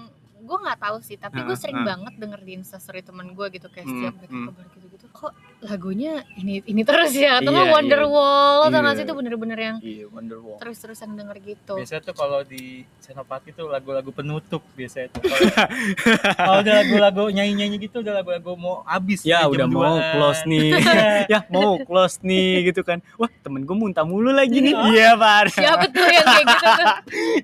gue 0.47 0.57
nggak 0.57 0.79
tahu 0.79 0.97
sih, 0.99 1.15
tapi 1.15 1.37
gue 1.39 1.53
sering 1.53 1.83
banget 1.83 2.13
denger 2.15 2.39
di 2.39 2.51
instastory 2.55 3.01
temen 3.01 3.27
gue 3.29 3.47
gitu 3.51 3.67
kayak 3.67 3.83
Hmm, 3.83 3.93
setiap 3.93 4.13
mereka 4.15 4.31
hmm. 4.33 4.45
kabar 4.47 4.65
gitu-gitu. 4.71 5.05
Kok 5.09 5.31
lagunya 5.59 6.13
ini 6.35 6.61
ini 6.63 6.81
terus 6.81 7.11
ya? 7.11 7.37
Atau 7.37 7.49
Iya, 7.49 7.57
nggak 7.59 7.73
Wonderwall? 7.73 8.51
Lo 8.55 8.65
tau 8.65 8.77
gak 8.77 8.85
Iya. 8.85 8.93
sih 8.93 9.03
itu 9.03 9.13
bener-bener 9.13 9.57
yang 9.57 9.75
Iya 9.79 10.05
Wonderwall. 10.07 10.57
terus-terusan 10.57 11.09
denger 11.11 11.37
gitu. 11.41 11.73
Biasanya 11.75 12.01
tuh 12.03 12.15
kalau 12.15 12.39
di 12.41 12.63
Senopati 12.97 13.49
tuh 13.51 13.67
lagu-lagu 13.67 14.09
penutup 14.09 14.61
biasanya 14.73 15.11
tuh. 15.11 15.21
Kalau 15.21 15.49
kalau 16.37 16.57
udah 16.61 16.73
lagu-lagu 16.77 17.23
nyanyi-nyanyi 17.29 17.77
gitu 17.81 17.99
udah 17.99 18.13
lagu-lagu 18.15 18.51
mau 18.55 18.81
habis. 18.83 19.21
Ya 19.21 19.43
udah 19.43 19.65
mau 19.65 19.97
2-an. 19.97 20.13
close 20.13 20.41
nih. 20.45 20.67
Iya. 20.71 21.03
ya 21.33 21.39
mau 21.49 21.71
close 21.79 22.17
nih 22.21 22.69
gitu 22.69 22.81
kan. 22.81 23.01
Wah 23.17 23.31
temen 23.41 23.65
gue 23.65 23.75
muntah 23.75 24.05
mulu 24.05 24.29
lagi 24.29 24.61
nih. 24.61 24.73
Iya. 24.73 24.85
Iya 24.87 25.09
pak. 25.13 25.57
Ya 25.57 25.73
betul 25.75 26.07
yang 26.07 26.25
kayak 26.25 26.45
gitu 26.47 26.67
tuh. 26.71 26.87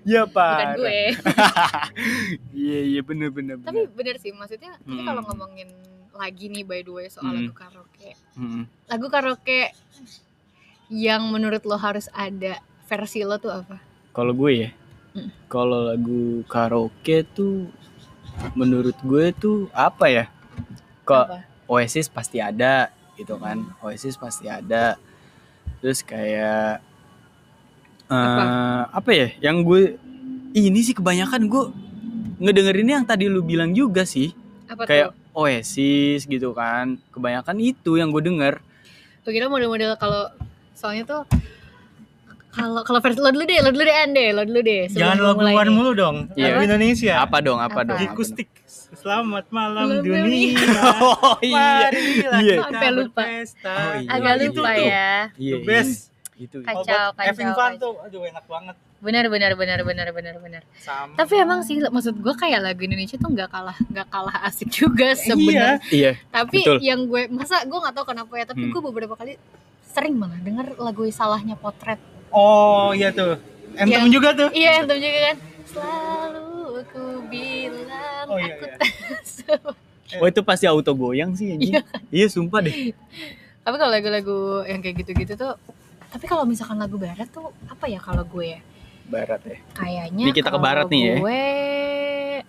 Iya 0.03 0.21
pak. 0.27 0.53
Bukan 0.53 0.69
gue. 0.77 0.99
Iya 2.53 2.79
iya 2.93 3.01
bener 3.01 3.29
bener. 3.29 3.57
Tapi 3.57 3.89
bener. 3.89 4.15
sih, 4.17 4.29
maksudnya 4.31 4.77
tapi 4.77 5.01
Hmm. 5.01 5.07
kalau 5.07 5.21
ngomongin 5.25 5.69
lagi 6.13 6.45
nih 6.47 6.61
by 6.61 6.79
the 6.79 6.91
way 6.91 7.07
soal 7.07 7.25
Hmm. 7.25 7.41
lagu 7.41 7.53
karaoke. 7.53 8.09
Mm-mm. 8.35 8.63
Lagu 8.85 9.07
karaoke 9.09 9.73
yang 10.87 11.25
menurut 11.27 11.63
lo 11.63 11.73
harus 11.75 12.05
ada 12.11 12.61
versi 12.85 13.25
lo 13.25 13.35
tuh 13.35 13.49
apa? 13.55 13.81
Kalau 14.11 14.29
gue 14.31 14.51
ya, 14.53 14.69
Hmm. 15.11 15.29
kalau 15.47 15.89
lagu 15.89 16.21
karaoke 16.45 17.25
tuh 17.27 17.65
menurut 18.53 18.93
gue 19.01 19.33
tuh 19.33 19.57
apa 19.71 20.05
ya? 20.07 20.25
Kok 21.03 21.25
Apa? 21.25 21.39
Oasis 21.65 22.07
pasti 22.07 22.37
ada 22.37 22.93
gitu 23.13 23.37
kan 23.37 23.61
Oasis 23.79 24.15
pasti 24.15 24.45
ada 24.45 24.97
terus 25.79 26.01
kayak 26.01 26.81
eh 28.07 28.81
apa? 28.83 29.09
ya 29.11 29.27
yang 29.39 29.61
gue 29.61 29.97
ini 30.51 30.79
sih 30.79 30.93
kebanyakan 30.93 31.45
gue 31.45 31.63
ngedengerinnya 32.43 32.95
yang 32.95 33.07
tadi 33.07 33.25
lu 33.25 33.39
bilang 33.41 33.71
juga 33.71 34.03
sih 34.03 34.35
Apa 34.67 34.83
kayak 34.83 35.07
tuh? 35.09 35.39
Oasis 35.39 36.27
gitu 36.27 36.51
kan 36.51 36.99
kebanyakan 37.09 37.57
itu 37.57 37.95
yang 37.95 38.11
gue 38.11 38.21
denger 38.21 38.59
Kira 39.23 39.47
model-model 39.47 39.95
kalau 39.95 40.27
soalnya 40.73 41.07
tuh 41.07 41.23
kalau 42.49 42.83
kalau 42.83 42.99
versi 42.99 43.17
lo 43.17 43.31
dulu 43.31 43.43
deh, 43.43 43.57
lo 43.57 43.71
dulu 43.71 43.81
deh 43.81 43.97
Ande, 43.97 44.25
lo 44.29 44.45
dulu 44.45 44.61
deh. 44.61 44.85
sebelum 44.85 45.01
Jangan 45.01 45.15
gua 45.15 45.25
lagu 45.25 45.39
mulai 45.39 45.53
luar 45.53 45.65
nih. 45.65 45.73
mulu 45.73 45.91
dong. 45.95 46.17
Iya. 46.29 46.45
Lagu 46.45 46.61
Indonesia. 46.61 47.13
apa 47.17 47.37
dong 47.39 47.57
apa, 47.57 47.73
Apa? 47.73 47.89
dong? 47.89 47.97
Akustik. 48.05 48.49
Selamat 48.93 49.45
malam 49.49 49.89
Malam 49.89 50.05
dunia. 50.05 50.61
oh 51.01 51.33
iya 51.41 51.65
Marilah 51.89 52.37
Iya. 52.37 52.53
kita 52.53 52.61
Sampai 52.69 52.89
lupa. 52.93 53.21
berpesta. 53.25 53.73
Oh, 53.73 53.93
iya. 53.97 54.09
Agak 54.11 54.33
Itu 54.35 54.45
lupa 54.53 54.69
tuh. 54.69 54.85
ya. 54.85 55.09
iya 55.33 55.53
The 55.55 55.59
best. 55.65 55.93
itu 56.35 56.57
Kacau, 56.59 56.77
Oh, 56.77 56.83
kacau, 56.85 57.25
having 57.25 57.51
fun 57.51 57.71
kacau. 57.71 57.79
tuh, 57.79 57.93
aduh 58.03 58.21
enak 58.23 58.45
banget. 58.45 58.75
Benar 59.03 59.27
benar 59.27 59.51
benar 59.53 59.83
benar 59.83 60.07
benar 60.09 60.35
benar. 60.39 60.61
Sama. 60.79 61.11
Tapi 61.13 61.33
emang 61.35 61.59
sih 61.61 61.75
maksud 61.77 62.15
gue 62.15 62.33
kayak 62.33 62.63
lagu 62.63 62.81
Indonesia 62.81 63.13
tuh 63.13 63.27
nggak 63.27 63.49
kalah 63.49 63.75
nggak 63.85 64.07
kalah 64.07 64.37
asik 64.47 64.71
juga 64.71 65.11
sebenarnya. 65.13 65.83
iya 65.91 66.15
Tapi 66.29 66.63
betul. 66.63 66.77
yang 66.79 67.03
gue 67.03 67.27
masa 67.29 67.61
gue 67.61 67.75
nggak 67.75 67.93
tahu 67.93 68.05
kenapa 68.07 68.31
ya, 68.33 68.45
tapi 68.45 68.63
Hmm. 68.63 68.71
gue 68.71 68.81
beberapa 68.81 69.13
kali 69.13 69.35
sering 69.85 70.15
malah 70.15 70.39
denger 70.39 70.79
lagu 70.79 71.03
salahnya 71.09 71.53
potret. 71.53 71.99
Oh 72.29 72.89
iya 72.91 73.11
tuh. 73.11 73.37
Anthem 73.73 74.07
Yang- 74.07 74.13
juga 74.13 74.29
tuh. 74.31 74.49
Iya, 74.51 74.71
itu 74.81 74.95
juga 74.95 75.19
kan. 75.23 75.37
Selalu 75.65 76.47
aku 76.79 77.03
bilang 77.27 78.25
Oh, 78.25 78.37
iya, 78.37 78.53
aku 78.53 78.65
iya. 78.65 79.57
oh 80.15 80.27
itu 80.27 80.41
pasti 80.41 80.63
auto 80.63 80.93
goyang 80.93 81.33
sih 81.33 81.51
anjing. 81.51 81.75
iya 82.09 82.25
sumpah 82.25 82.61
deh 82.61 82.93
Tapi 83.59 83.75
kalau 83.75 83.91
lagu-lagu 83.91 84.37
yang 84.63 84.79
kayak 84.79 84.95
gitu-gitu 85.01 85.33
tuh 85.35 85.53
tapi 86.07 86.23
kalau 86.23 86.45
misalkan 86.45 86.77
lagu 86.77 86.95
barat 86.95 87.25
tuh 87.27 87.49
apa 87.65 87.85
ya 87.85 87.97
kalau 87.97 88.21
gue 88.23 88.53
ya? 88.53 88.59
Barat 89.05 89.41
ya 89.43 89.57
Kayaknya 89.73 90.23
Ini 90.23 90.31
kita 90.31 90.49
ke 90.49 90.59
barat 90.59 90.87
nih 90.87 91.01
ya. 91.03 91.15
Gue 91.17 91.43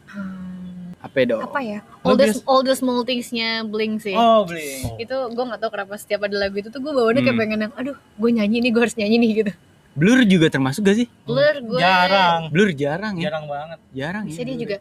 hmm, 0.09 1.01
apa 1.01 1.17
dong 1.23 1.43
apa 1.43 1.61
ya? 1.61 1.79
Bias- 2.01 2.45
all 2.45 2.61
the 2.61 2.73
small 2.73 3.03
things-nya 3.03 3.61
Blink 3.63 4.01
sih. 4.01 4.13
Oh, 4.13 4.45
beli. 4.45 4.85
Itu 4.97 5.29
gue 5.29 5.45
gak 5.45 5.59
tau 5.59 5.69
kenapa 5.69 5.95
setiap 5.95 6.25
ada 6.25 6.37
lagu 6.39 6.57
itu 6.57 6.69
tuh 6.69 6.79
gue 6.79 6.91
bawaannya 6.91 7.21
kayak 7.21 7.31
Hmm. 7.31 7.43
pengen 7.43 7.59
yang 7.61 7.73
aduh 7.75 7.97
gue 7.97 8.31
nyanyi 8.33 8.57
nih 8.61 8.71
gue 8.71 8.81
harus 8.81 8.97
nyanyi 8.97 9.17
nih 9.19 9.31
gitu. 9.39 9.53
Blur 9.95 10.21
juga 10.25 10.47
termasuk 10.49 10.83
gak 10.83 10.97
sih? 10.97 11.07
Blur 11.23 11.55
gue 11.61 11.79
Jarang. 11.79 12.49
Blur 12.49 12.71
jarang 12.73 13.15
ya. 13.15 13.29
Jarang 13.29 13.45
banget. 13.47 13.79
Jarang 13.91 14.25
bisa 14.25 14.41
ya. 14.41 14.47
dia 14.47 14.57
juga 14.59 14.77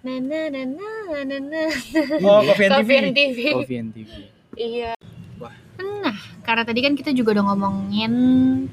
na 0.00 0.16
na 0.16 0.40
na 0.48 0.62
na 0.64 0.88
na 1.22 1.36
na 1.38 1.62
Oh, 2.20 2.40
Coffee 2.42 2.66
and 2.66 2.74
TV. 2.78 2.90
Coffee 2.90 2.98
and 2.98 3.14
TV. 3.14 3.38
Coffee 3.52 3.78
and 3.78 3.90
TV. 3.92 4.10
Iya. 4.52 4.92
Wah. 5.36 5.54
Nah, 5.78 6.16
karena 6.40 6.62
tadi 6.62 6.80
kan 6.80 6.92
kita 6.92 7.12
juga 7.12 7.32
udah 7.32 7.44
ngomongin 7.46 8.12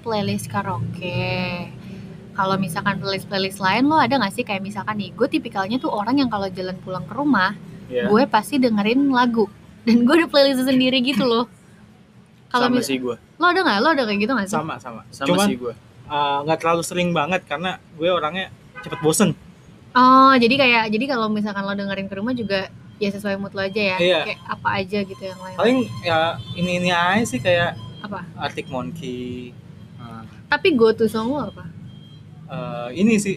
playlist 0.02 0.48
karaoke. 0.48 1.68
Kalau 2.38 2.54
misalkan 2.56 3.02
playlist-playlist 3.02 3.58
lain 3.58 3.90
lo 3.90 3.98
ada 3.98 4.14
gak 4.16 4.30
sih 4.32 4.46
kayak 4.46 4.62
misalkan 4.62 4.94
nih, 4.96 5.10
gue 5.10 5.26
tipikalnya 5.28 5.82
tuh 5.82 5.90
orang 5.90 6.22
yang 6.22 6.30
kalau 6.30 6.46
jalan 6.48 6.78
pulang 6.78 7.02
ke 7.02 7.12
rumah, 7.12 7.58
Iya. 7.90 8.06
gue 8.06 8.24
pasti 8.28 8.62
dengerin 8.62 9.10
lagu. 9.10 9.50
Dan 9.82 10.06
gue 10.06 10.14
ada 10.14 10.28
playlist 10.28 10.62
sendiri 10.62 11.02
gitu 11.02 11.26
loh. 11.26 11.50
Kalau 12.48 12.70
Sama 12.70 12.78
mis- 12.78 12.86
sih 12.86 12.96
gue. 12.96 13.16
lo 13.18 13.46
ada 13.46 13.60
nggak? 13.60 13.78
Lo 13.82 13.90
ada 13.90 14.04
kayak 14.04 14.20
gitu 14.22 14.32
nggak 14.32 14.48
sih? 14.48 14.54
Sama 14.54 14.78
sama. 14.78 15.02
Sama 15.10 15.28
Cuman 15.28 15.48
sih 15.50 15.58
gue. 15.58 15.74
uh, 16.06 16.40
nggak 16.46 16.58
terlalu 16.58 16.84
sering 16.84 17.10
banget 17.12 17.42
karena 17.44 17.76
gue 17.92 18.08
orangnya 18.08 18.54
cepet 18.80 19.00
bosen. 19.02 19.30
Oh, 19.92 20.32
jadi 20.32 20.56
kayak 20.56 20.84
jadi 20.88 21.06
kalau 21.10 21.28
misalkan 21.28 21.66
lo 21.66 21.74
dengerin 21.74 22.06
ke 22.06 22.16
rumah 22.16 22.32
juga 22.32 22.70
ya 22.98 23.10
sesuai 23.10 23.36
mood 23.36 23.52
lo 23.52 23.64
aja 23.64 23.82
ya. 23.82 23.98
Iya. 23.98 24.20
Kayak 24.28 24.40
apa 24.46 24.68
aja 24.76 25.00
gitu 25.02 25.24
yang 25.24 25.40
lain. 25.40 25.58
Paling 25.58 25.78
ya 26.02 26.20
ini 26.54 26.72
ini 26.78 26.90
aja 26.90 27.26
sih 27.26 27.40
kayak 27.40 27.74
Apa? 28.00 28.22
Arctic 28.38 28.68
Monkey. 28.68 29.52
Ah. 29.98 30.22
Tapi 30.48 30.72
go 30.72 30.94
to 30.94 31.08
song 31.08 31.32
lo 31.32 31.50
apa? 31.50 31.66
Uh, 32.48 32.90
ini 32.92 33.16
sih 33.18 33.36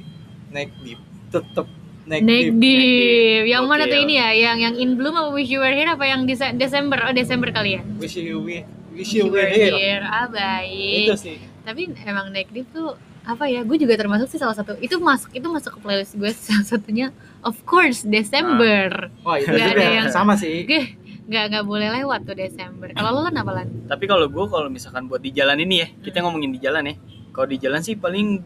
Neck 0.48 0.70
Deep. 0.80 1.00
Tetep 1.28 1.66
Neck, 2.06 2.22
Neck 2.22 2.44
Deep. 2.48 2.54
Deep. 2.56 3.42
Yang 3.46 3.64
mana 3.64 3.84
Gokil. 3.84 3.92
tuh 3.92 3.98
ini 4.00 4.14
ya? 4.16 4.28
Yang 4.30 4.56
yang 4.60 4.74
In 4.76 4.90
Bloom 4.94 5.14
apa 5.14 5.30
Wish 5.30 5.48
You 5.48 5.60
Were 5.60 5.70
Here 5.70 5.86
apa 5.88 6.04
yang 6.04 6.24
Dese- 6.24 6.54
Desember? 6.54 6.98
Oh, 7.02 7.12
Desember 7.12 7.50
kali 7.50 7.76
ya. 7.76 7.82
Wish 7.96 8.16
you 8.16 8.38
we 8.38 8.62
wish 8.90 9.10
you 9.12 9.26
were 9.26 9.46
here. 9.46 10.02
Ah, 10.02 10.26
Itu 10.26 10.34
baik. 10.34 11.06
sih. 11.16 11.36
Tapi 11.60 11.80
emang 12.02 12.30
Neck 12.30 12.50
Deep 12.50 12.70
tuh 12.70 12.94
apa 13.20 13.46
ya? 13.46 13.62
Gue 13.62 13.76
juga 13.76 13.94
termasuk 13.94 14.26
sih 14.26 14.38
salah 14.38 14.54
satu. 14.54 14.74
Itu 14.76 14.98
masuk 14.98 15.30
itu 15.30 15.44
masuk 15.44 15.76
ke 15.76 15.80
playlist 15.80 16.14
gue 16.14 16.30
salah 16.46 16.66
satunya 16.68 17.06
of 17.42 17.58
course 17.62 18.02
Desember. 18.02 19.10
Wah, 19.22 19.36
itu 19.36 19.50
Nggak 19.50 19.66
juga 19.68 19.74
ada 19.76 19.86
yang- 20.00 20.10
sama 20.10 20.34
sih. 20.34 20.64
Gue 20.64 20.98
nggak 21.26 21.44
nggak 21.46 21.64
boleh 21.64 21.88
lewat 21.94 22.26
tuh 22.26 22.34
Desember. 22.34 22.90
Kalau 22.90 23.10
lo 23.12 23.20
lan 23.22 23.36
apa 23.36 23.52
lan? 23.52 23.66
Tapi 23.86 24.04
kalau 24.04 24.26
gue 24.26 24.44
kalau 24.46 24.66
misalkan 24.66 25.06
buat 25.06 25.18
di 25.18 25.30
jalan 25.30 25.58
ini 25.58 25.74
ya, 25.76 25.88
kita 26.00 26.20
ngomongin 26.20 26.50
di 26.50 26.58
jalan 26.58 26.82
ya. 26.84 26.94
Kalau 27.30 27.46
di 27.46 27.56
jalan 27.56 27.78
sih 27.80 27.94
paling 27.94 28.42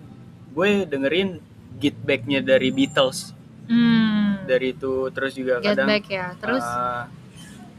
gue 0.55 0.87
dengerin 0.87 1.43
Get 1.77 1.99
Back-nya 2.01 2.38
dari 2.38 2.71
Beatles. 2.71 3.35
Hmm. 3.67 4.47
Dari 4.47 4.73
itu 4.73 5.11
terus 5.11 5.35
juga 5.35 5.59
Get 5.59 5.75
kadang 5.75 5.88
Back 5.90 6.07
ya. 6.07 6.27
Terus 6.38 6.62
uh, 6.62 7.05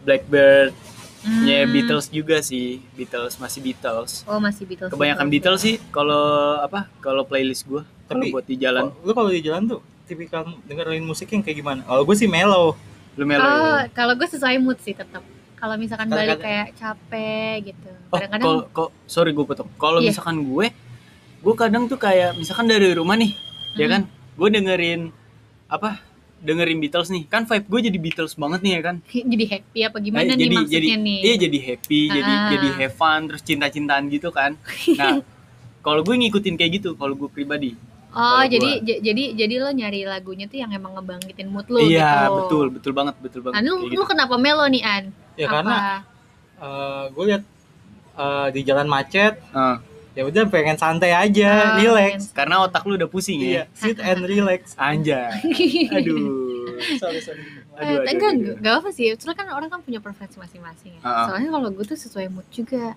Blackbird-nya 0.05 1.57
hmm. 1.63 1.71
Beatles 1.71 2.07
juga 2.11 2.37
sih. 2.43 2.83
Beatles 2.93 3.39
masih 3.39 3.59
Beatles. 3.63 4.27
Oh 4.27 4.37
masih 4.37 4.67
Beatles. 4.67 4.91
Kebanyakan 4.91 5.27
Beatles 5.31 5.61
sih 5.63 5.75
kalau 5.89 6.59
apa? 6.59 6.91
Kalau 6.99 7.23
playlist 7.23 7.65
gue 7.65 7.81
kalau 8.05 8.21
Tapi- 8.21 8.33
buat 8.33 8.45
di 8.45 8.55
jalan. 8.59 8.91
Lu 9.01 9.11
kalau 9.15 9.31
di 9.31 9.41
jalan 9.41 9.65
tuh 9.65 9.79
tipikal 10.05 10.45
dengerin 10.69 11.01
musik 11.01 11.31
yang 11.31 11.41
kayak 11.41 11.57
gimana? 11.57 11.81
Kalau 11.81 12.03
gue 12.05 12.15
sih 12.15 12.29
mellow. 12.29 12.77
Lu 13.15 13.23
melo 13.23 13.41
Oh, 13.41 13.79
ya? 13.79 13.87
kalau 13.95 14.13
gue 14.13 14.27
sesuai 14.27 14.59
mood 14.59 14.77
sih 14.83 14.93
tetap. 14.93 15.23
Kalau 15.55 15.79
misalkan 15.79 16.11
balik 16.11 16.37
Kadang-kadang- 16.37 16.43
kayak 16.45 16.67
capek 16.77 17.55
gitu. 17.73 17.91
Oh, 18.11 18.19
Kadang-kadang 18.19 18.45
kalau 18.45 18.61
kok 18.69 18.89
sorry 19.07 19.31
gue 19.31 19.45
potong. 19.47 19.69
Kalau 19.79 19.97
Iya. 20.03 20.11
misalkan 20.11 20.37
gue, 20.43 20.67
gue 21.45 21.53
kadang 21.55 21.85
tuh 21.85 21.95
kayak 21.95 22.33
misalkan 22.33 22.65
dari 22.65 22.89
rumah 22.91 23.13
nih, 23.13 23.37
ya 23.75 23.85
Hmm. 23.85 23.91
kan, 23.91 24.01
gue 24.09 24.47
dengerin 24.51 25.01
apa? 25.67 26.01
Dengerin 26.37 26.77
Beatles 26.79 27.09
nih, 27.09 27.25
kan 27.25 27.41
vibe 27.43 27.65
gue 27.67 27.79
jadi 27.85 27.97
Beatles 27.97 28.33
banget 28.35 28.59
nih 28.59 28.71
ya 28.71 28.81
kan. 28.83 28.95
jadi 29.05 29.45
happy 29.47 29.79
apa 29.81 29.97
gimana 29.99 30.21
Nah, 30.23 30.29
nih 30.31 30.41
jadi 30.43 30.55
maksudnya 30.55 30.73
jadi 30.75 30.89
nih? 30.99 31.19
iya 31.21 31.35
jadi 31.39 31.57
happy, 31.63 31.99
jadi 32.07 32.33
Ah. 32.35 32.49
jadi 32.49 32.67
have 32.75 32.93
fun, 32.93 33.19
terus 33.25 33.41
cinta-cintaan 33.41 34.03
gitu 34.07 34.29
kan. 34.29 34.57
Nah, 34.95 35.21
kalau 35.85 36.01
gue 36.01 36.15
ngikutin 36.15 36.53
kayak 36.55 36.71
gitu, 36.75 36.89
kalau 36.93 37.13
gue 37.13 37.29
pribadi. 37.29 37.73
oh, 38.11 38.43
jadi 38.43 38.79
jadi 39.01 39.23
jadi 39.35 39.55
lo 39.59 39.69
nyari 39.69 40.01
lagunya 40.03 40.45
tuh 40.45 40.55
yang 40.55 40.71
emang 40.71 40.95
ngebangkitin 40.95 41.45
mood 41.45 41.67
lo 41.67 41.77
iya, 41.79 42.25
gitu. 42.25 42.35
betul, 42.37 42.65
betul 42.71 42.91
banget, 42.91 43.15
betul 43.19 43.41
banget. 43.41 43.55
Nah, 43.55 43.61
lu, 43.61 43.73
lu 43.83 43.91
gitu. 43.91 44.07
kenapa 44.07 44.35
melo 44.35 44.65
nih 44.65 44.81
An? 44.81 45.03
Ya 45.35 45.45
apa? 45.45 45.51
karena 45.51 45.75
uh, 46.57 47.03
gue 47.11 47.23
lihat 47.27 47.43
uh, 48.15 48.47
di 48.49 48.61
jalan 48.61 48.87
macet, 48.87 49.35
Ah, 49.51 49.83
ya 50.15 50.23
udah 50.23 50.43
pengen 50.47 50.75
santai 50.75 51.11
aja, 51.11 51.75
Ah, 51.75 51.77
relax. 51.77 52.31
karena 52.31 52.63
otak 52.63 52.81
lu 52.83 52.95
udah 52.95 53.05
pusing 53.05 53.37
Iya, 53.37 53.67
ya. 53.67 53.75
sit 53.75 53.99
and 53.99 54.23
relax. 54.23 54.73
Anjay. 54.75 55.27
Aduh. 55.97 56.55
sorry, 56.97 57.19
sorry. 57.19 57.43
Aduh, 57.75 57.83
Eh, 57.99 57.99
aduh, 57.99 57.99
enggak, 58.05 58.29
aduh, 58.31 58.31
enggak, 58.33 58.55
enggak 58.57 58.73
apa 58.77 58.89
sih. 58.89 59.11
Soalnya 59.13 59.37
kan 59.37 59.47
orang 59.51 59.67
kan 59.69 59.79
punya 59.79 59.99
preferensi 59.99 60.35
masing-masing 60.35 60.95
ya. 60.95 61.01
Ah. 61.01 61.27
Soalnya 61.27 61.51
kalau 61.51 61.67
gue 61.69 61.83
tuh 61.83 61.95
sesuai 61.95 62.27
mood 62.27 62.47
juga. 62.49 62.95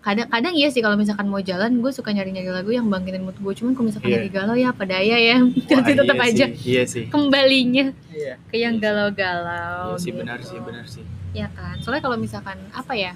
Kadang-kadang 0.00 0.52
iya 0.52 0.68
sih 0.68 0.80
kalau 0.80 0.96
misalkan 0.96 1.24
mau 1.24 1.40
jalan, 1.40 1.76
gue 1.76 1.88
suka 1.90 2.08
nyari-nyari 2.08 2.48
lagu 2.48 2.68
yang 2.70 2.88
bangkitin 2.88 3.20
mood 3.20 3.36
gue. 3.36 3.52
Cuman 3.54 3.72
kalau 3.72 3.86
misalkan 3.86 4.08
Iya. 4.08 4.16
lagi 4.18 4.30
galau 4.30 4.56
ya 4.56 4.68
apa 4.70 4.84
daya 4.84 5.16
ya. 5.18 5.36
Tapi 5.70 5.92
tetap 5.94 6.16
iya 6.16 6.24
aja 6.26 6.44
sih, 6.46 6.56
Iya 6.66 6.82
sih. 6.86 7.04
kembalinya 7.08 7.92
Iya. 8.10 8.34
ke 8.46 8.56
yang 8.56 8.76
galau-galau. 8.76 9.92
Iya 9.92 10.00
sih 10.00 10.08
gitu. 10.08 10.18
benar 10.18 10.38
sih, 10.40 10.58
benar 10.58 10.84
sih. 10.86 11.04
Ya 11.32 11.48
kan. 11.50 11.76
Soalnya 11.80 12.00
kalau 12.00 12.16
misalkan 12.16 12.56
apa 12.70 12.92
ya? 12.92 13.12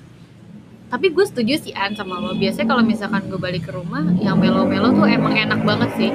Tapi 0.89 1.07
gue 1.11 1.25
setuju 1.27 1.55
sih 1.59 1.73
An 1.75 1.97
sama 1.97 2.21
lo. 2.21 2.37
Biasanya 2.37 2.69
kalau 2.71 2.83
misalkan 2.85 3.27
gue 3.27 3.41
balik 3.41 3.67
ke 3.67 3.73
rumah, 3.75 4.05
yang 4.21 4.39
melo-melo 4.39 4.95
tuh 4.95 5.09
emang 5.09 5.35
enak 5.35 5.61
banget 5.65 5.91
sih. 5.99 6.11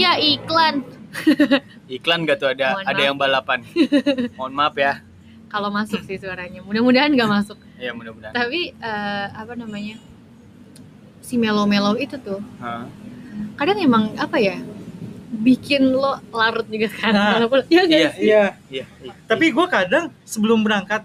Ya 0.00 0.16
iklan. 0.16 0.86
Iklan 1.92 2.24
gak 2.24 2.40
tuh 2.40 2.48
ada 2.48 2.72
Mohon 2.72 2.88
ada 2.88 2.92
maaf 2.96 3.04
yang 3.04 3.16
balapan. 3.20 3.58
Mohon 4.40 4.54
maaf 4.56 4.74
ya. 4.80 4.92
Kalau 5.52 5.68
masuk 5.68 6.00
sih 6.08 6.16
suaranya. 6.16 6.64
Mudah-mudahan 6.64 7.12
gak 7.12 7.30
masuk. 7.30 7.58
Ya 7.82 7.90
mudah-mudahan. 7.90 8.30
Tapi 8.30 8.72
eh, 8.78 9.26
apa 9.34 9.58
namanya? 9.58 9.98
Si 11.18 11.34
melo-melo 11.34 11.98
itu 11.98 12.14
tuh 12.14 12.38
Hah. 12.62 12.86
kadang 13.58 13.82
emang 13.82 14.14
apa 14.14 14.38
ya? 14.38 14.54
Bikin 15.42 15.90
lo 15.90 16.22
larut 16.30 16.62
juga 16.70 16.86
kan. 16.94 17.10
Nah, 17.10 17.30
Walaupun 17.42 17.66
ya 17.66 17.82
Iya, 17.82 17.82
guys. 17.84 18.14
Iya. 18.22 18.44
iya. 18.70 18.84
iya. 19.02 19.12
Tapi 19.26 19.50
gue 19.50 19.66
kadang 19.66 20.14
sebelum 20.22 20.62
berangkat 20.62 21.02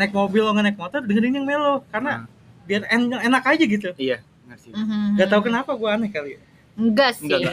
naik 0.00 0.12
mobil 0.12 0.42
atau 0.42 0.56
naik 0.58 0.74
motor 0.74 1.00
dengerin 1.00 1.36
yang 1.36 1.46
mellow 1.46 1.84
karena 1.86 2.24
Hmm. 2.24 2.64
biar 2.64 2.82
en- 2.88 3.20
enak 3.20 3.44
aja 3.44 3.64
gitu. 3.66 3.88
iya, 3.94 4.18
ngerti. 4.46 4.72
Gak 5.14 5.28
tahu 5.28 5.42
kenapa 5.44 5.70
gue 5.70 5.88
aneh 5.88 6.08
kali. 6.08 6.40
Enggak 6.72 7.12
sih. 7.14 7.28
Enggak, 7.28 7.52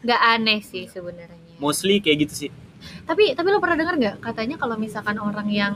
Enggak 0.00 0.20
aneh 0.30 0.58
sih 0.60 0.84
sebenarnya. 0.86 1.36
Mostly 1.56 2.00
kayak 2.00 2.24
gitu 2.24 2.34
sih. 2.38 2.50
tapi 3.02 3.32
tapi 3.32 3.48
lo 3.48 3.56
pernah 3.58 3.76
dengar 3.76 3.96
nggak 3.96 4.16
katanya 4.20 4.56
kalau 4.56 4.76
misalkan 4.76 5.16
orang 5.16 5.48
yang 5.48 5.72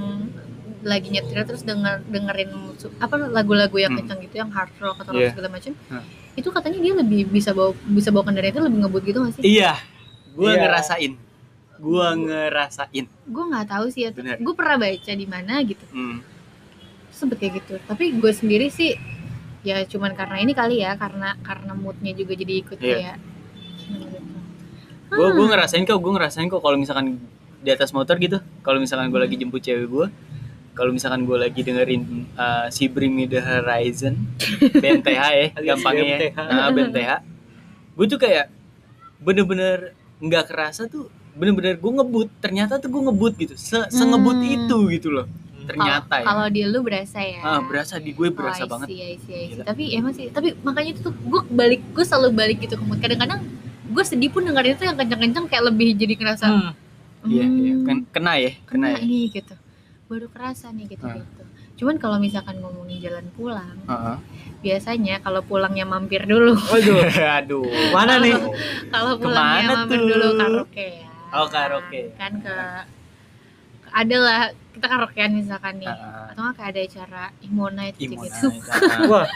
lagi 0.82 1.08
nyetir 1.08 1.40
terus 1.40 1.60
denger 1.62 2.04
dengerin 2.04 2.52
apa 2.98 3.16
lagu-lagu 3.28 3.72
yang 3.74 3.90
Hmm. 3.90 4.04
kencang 4.04 4.20
gitu 4.22 4.34
yang 4.36 4.50
hard 4.50 4.68
rock 4.78 4.96
atau 4.98 5.12
rock 5.12 5.32
segala 5.32 5.48
macam 5.50 5.72
Hmm. 5.88 6.04
itu 6.34 6.48
katanya 6.48 6.78
dia 6.78 6.92
lebih 6.94 7.20
bisa 7.26 7.50
bawa 7.50 7.72
bisa 7.88 8.08
bawa 8.08 8.22
kendaraan 8.22 8.52
itu 8.52 8.60
lebih 8.60 8.78
ngebut 8.78 9.02
gitu 9.04 9.18
gak 9.20 9.32
sih 9.34 9.42
Iya. 9.42 9.72
Gua 10.36 10.52
Iya. 10.52 10.60
ngerasain. 10.62 11.12
Gua 11.78 12.10
ngerasain. 12.12 13.06
gue 13.06 13.44
nggak 13.46 13.66
tahu 13.66 13.86
sih 13.88 14.02
ya 14.02 14.10
Bener. 14.10 14.36
gue 14.36 14.50
pernah 14.52 14.76
baca 14.78 15.12
di 15.12 15.26
mana 15.26 15.54
gitu 15.62 15.84
Hmm. 15.88 16.18
sempet 17.08 17.36
kayak 17.36 17.52
gitu 17.58 17.74
tapi 17.82 18.14
gue 18.14 18.32
sendiri 18.32 18.66
sih 18.68 18.94
ya 19.60 19.82
cuman 19.82 20.12
karena 20.12 20.38
ini 20.38 20.52
kali 20.52 20.78
ya 20.78 20.94
karena 20.94 21.34
karena 21.38 21.72
moodnya 21.72 22.12
juga 22.12 22.32
jadi 22.32 22.52
ikut 22.58 22.78
Iya. 22.78 22.86
kayak 22.88 23.16
gitu. 23.88 24.18
Gua 25.08 25.28
gua 25.28 25.40
Hmm. 25.40 25.50
ngerasain 25.50 25.82
kok, 25.82 25.98
gua 25.98 26.12
ngerasain 26.14 26.46
kok 26.46 26.58
kalau 26.58 26.76
misalkan 26.76 27.16
di 27.58 27.70
atas 27.70 27.90
motor 27.90 28.14
gitu. 28.16 28.38
Kalau 28.60 28.78
misalkan 28.78 29.08
gua 29.08 29.20
lagi 29.20 29.34
jemput 29.34 29.58
cewek 29.58 29.86
gua, 29.86 30.06
kalau 30.72 30.90
misalkan 30.90 31.24
gua 31.24 31.40
lagi 31.40 31.60
dengerin 31.60 32.02
uh, 32.34 32.68
si 32.68 32.86
Bring 32.86 33.12
Me 33.12 33.24
The 33.24 33.40
Horizon, 33.40 34.14
BMTH 34.74 35.22
ya, 35.32 35.46
gampangnya 35.64 36.04
ya. 36.04 36.18
BMTH. 36.22 36.38
Nah, 36.38 36.68
BMTH. 36.70 37.10
Gue 37.94 38.06
tuh 38.06 38.16
kayak 38.16 38.46
bener-bener 39.18 39.90
nggak 40.18 40.44
kerasa 40.46 40.86
tuh 40.86 41.10
bener-bener 41.38 41.74
gue 41.74 41.92
ngebut 41.94 42.28
ternyata 42.38 42.76
tuh 42.76 42.88
gue 42.88 43.02
ngebut 43.04 43.32
gitu 43.36 43.54
se 43.54 43.78
sengebut 43.88 44.36
Hmm. 44.36 44.54
itu 44.58 44.76
gitu 44.90 45.08
loh 45.10 45.26
ternyata 45.64 46.08
kalau 46.10 46.18
ya 46.18 46.26
kalau 46.26 46.46
di 46.48 46.62
lu 46.64 46.80
berasa 46.80 47.18
ya 47.20 47.40
ah, 47.40 47.60
berasa 47.60 47.94
di 47.96 48.10
gue 48.10 48.28
berasa 48.28 48.62
Oh, 48.62 48.66
I 48.66 48.70
banget 48.70 48.86
see, 48.86 48.98
I 48.98 49.04
see, 49.04 49.08
I 49.08 49.16
see. 49.16 49.38
Gila. 49.52 49.62
Tapi 49.64 49.82
emang 49.92 50.12
sih, 50.12 50.26
tapi 50.28 50.48
makanya 50.58 50.90
itu 50.90 51.02
tuh 51.02 51.14
gue 51.14 51.40
balik, 51.46 51.80
gue 51.86 52.02
selalu 52.02 52.28
balik 52.32 52.56
gitu 52.58 52.74
ke 52.74 52.82
mood. 52.82 52.98
Kadang-kadang 52.98 53.44
gue 53.86 54.02
sedih 54.02 54.28
pun 54.28 54.42
dengerin 54.42 54.72
itu 54.72 54.84
yang 54.84 54.96
kenceng-kenceng 54.96 55.44
kayak 55.46 55.64
lebih 55.66 55.92
jadi 55.94 56.14
ngerasa. 56.14 56.46
Hmm. 56.46 56.72
iya 57.26 57.44
iya 57.44 57.72
"Hmm, 57.72 57.84
Ken- 57.84 58.06
kena 58.08 58.32
ya 58.38 58.52
kena 58.64 58.86
kena, 58.86 58.88
ya 58.94 59.04
nih 59.04 59.24
gitu. 59.30 59.54
Baru 60.06 60.26
kerasa 60.26 60.66
nih 60.70 60.84
gitu 60.88 61.04
Ah. 61.04 61.14
gitu. 61.14 61.42
Cuman 61.76 61.94
kalau 61.96 62.16
misalkan 62.16 62.56
ngomongin 62.58 62.98
jalan 63.00 63.26
pulang, 63.30 63.76
Heeh. 63.84 64.16
biasanya 64.58 65.20
kalau 65.20 65.40
pulangnya 65.40 65.84
mampir 65.84 66.24
dulu. 66.24 66.56
Waduh, 66.56 66.98
aduh 67.38 67.62
mana 67.90 68.18
nih? 68.18 68.34
kalau 68.88 69.14
pulangnya 69.14 69.60
Ke 69.60 69.66
mana 69.66 69.76
mampir 69.76 69.98
tuh? 69.98 70.08
dulu 70.08 70.26
karaoke 70.34 70.86
ya. 70.96 71.07
Oh, 71.32 71.46
karaoke. 71.46 72.12
Kan 72.16 72.40
ke 72.40 72.54
adalah 73.88 74.52
kita 74.76 74.84
karaokean 74.84 75.32
misalkan 75.32 75.80
nih. 75.80 75.88
Heeh. 75.88 76.24
Atau 76.30 76.40
nggak 76.44 76.54
kayak 76.54 76.70
ada 76.70 76.80
acara 76.84 77.22
Imonite 77.40 77.96
Imo 77.98 78.20
gitu. 78.20 78.46
Night, 78.52 78.62
heeh. 78.68 79.08
Wah, 79.08 79.26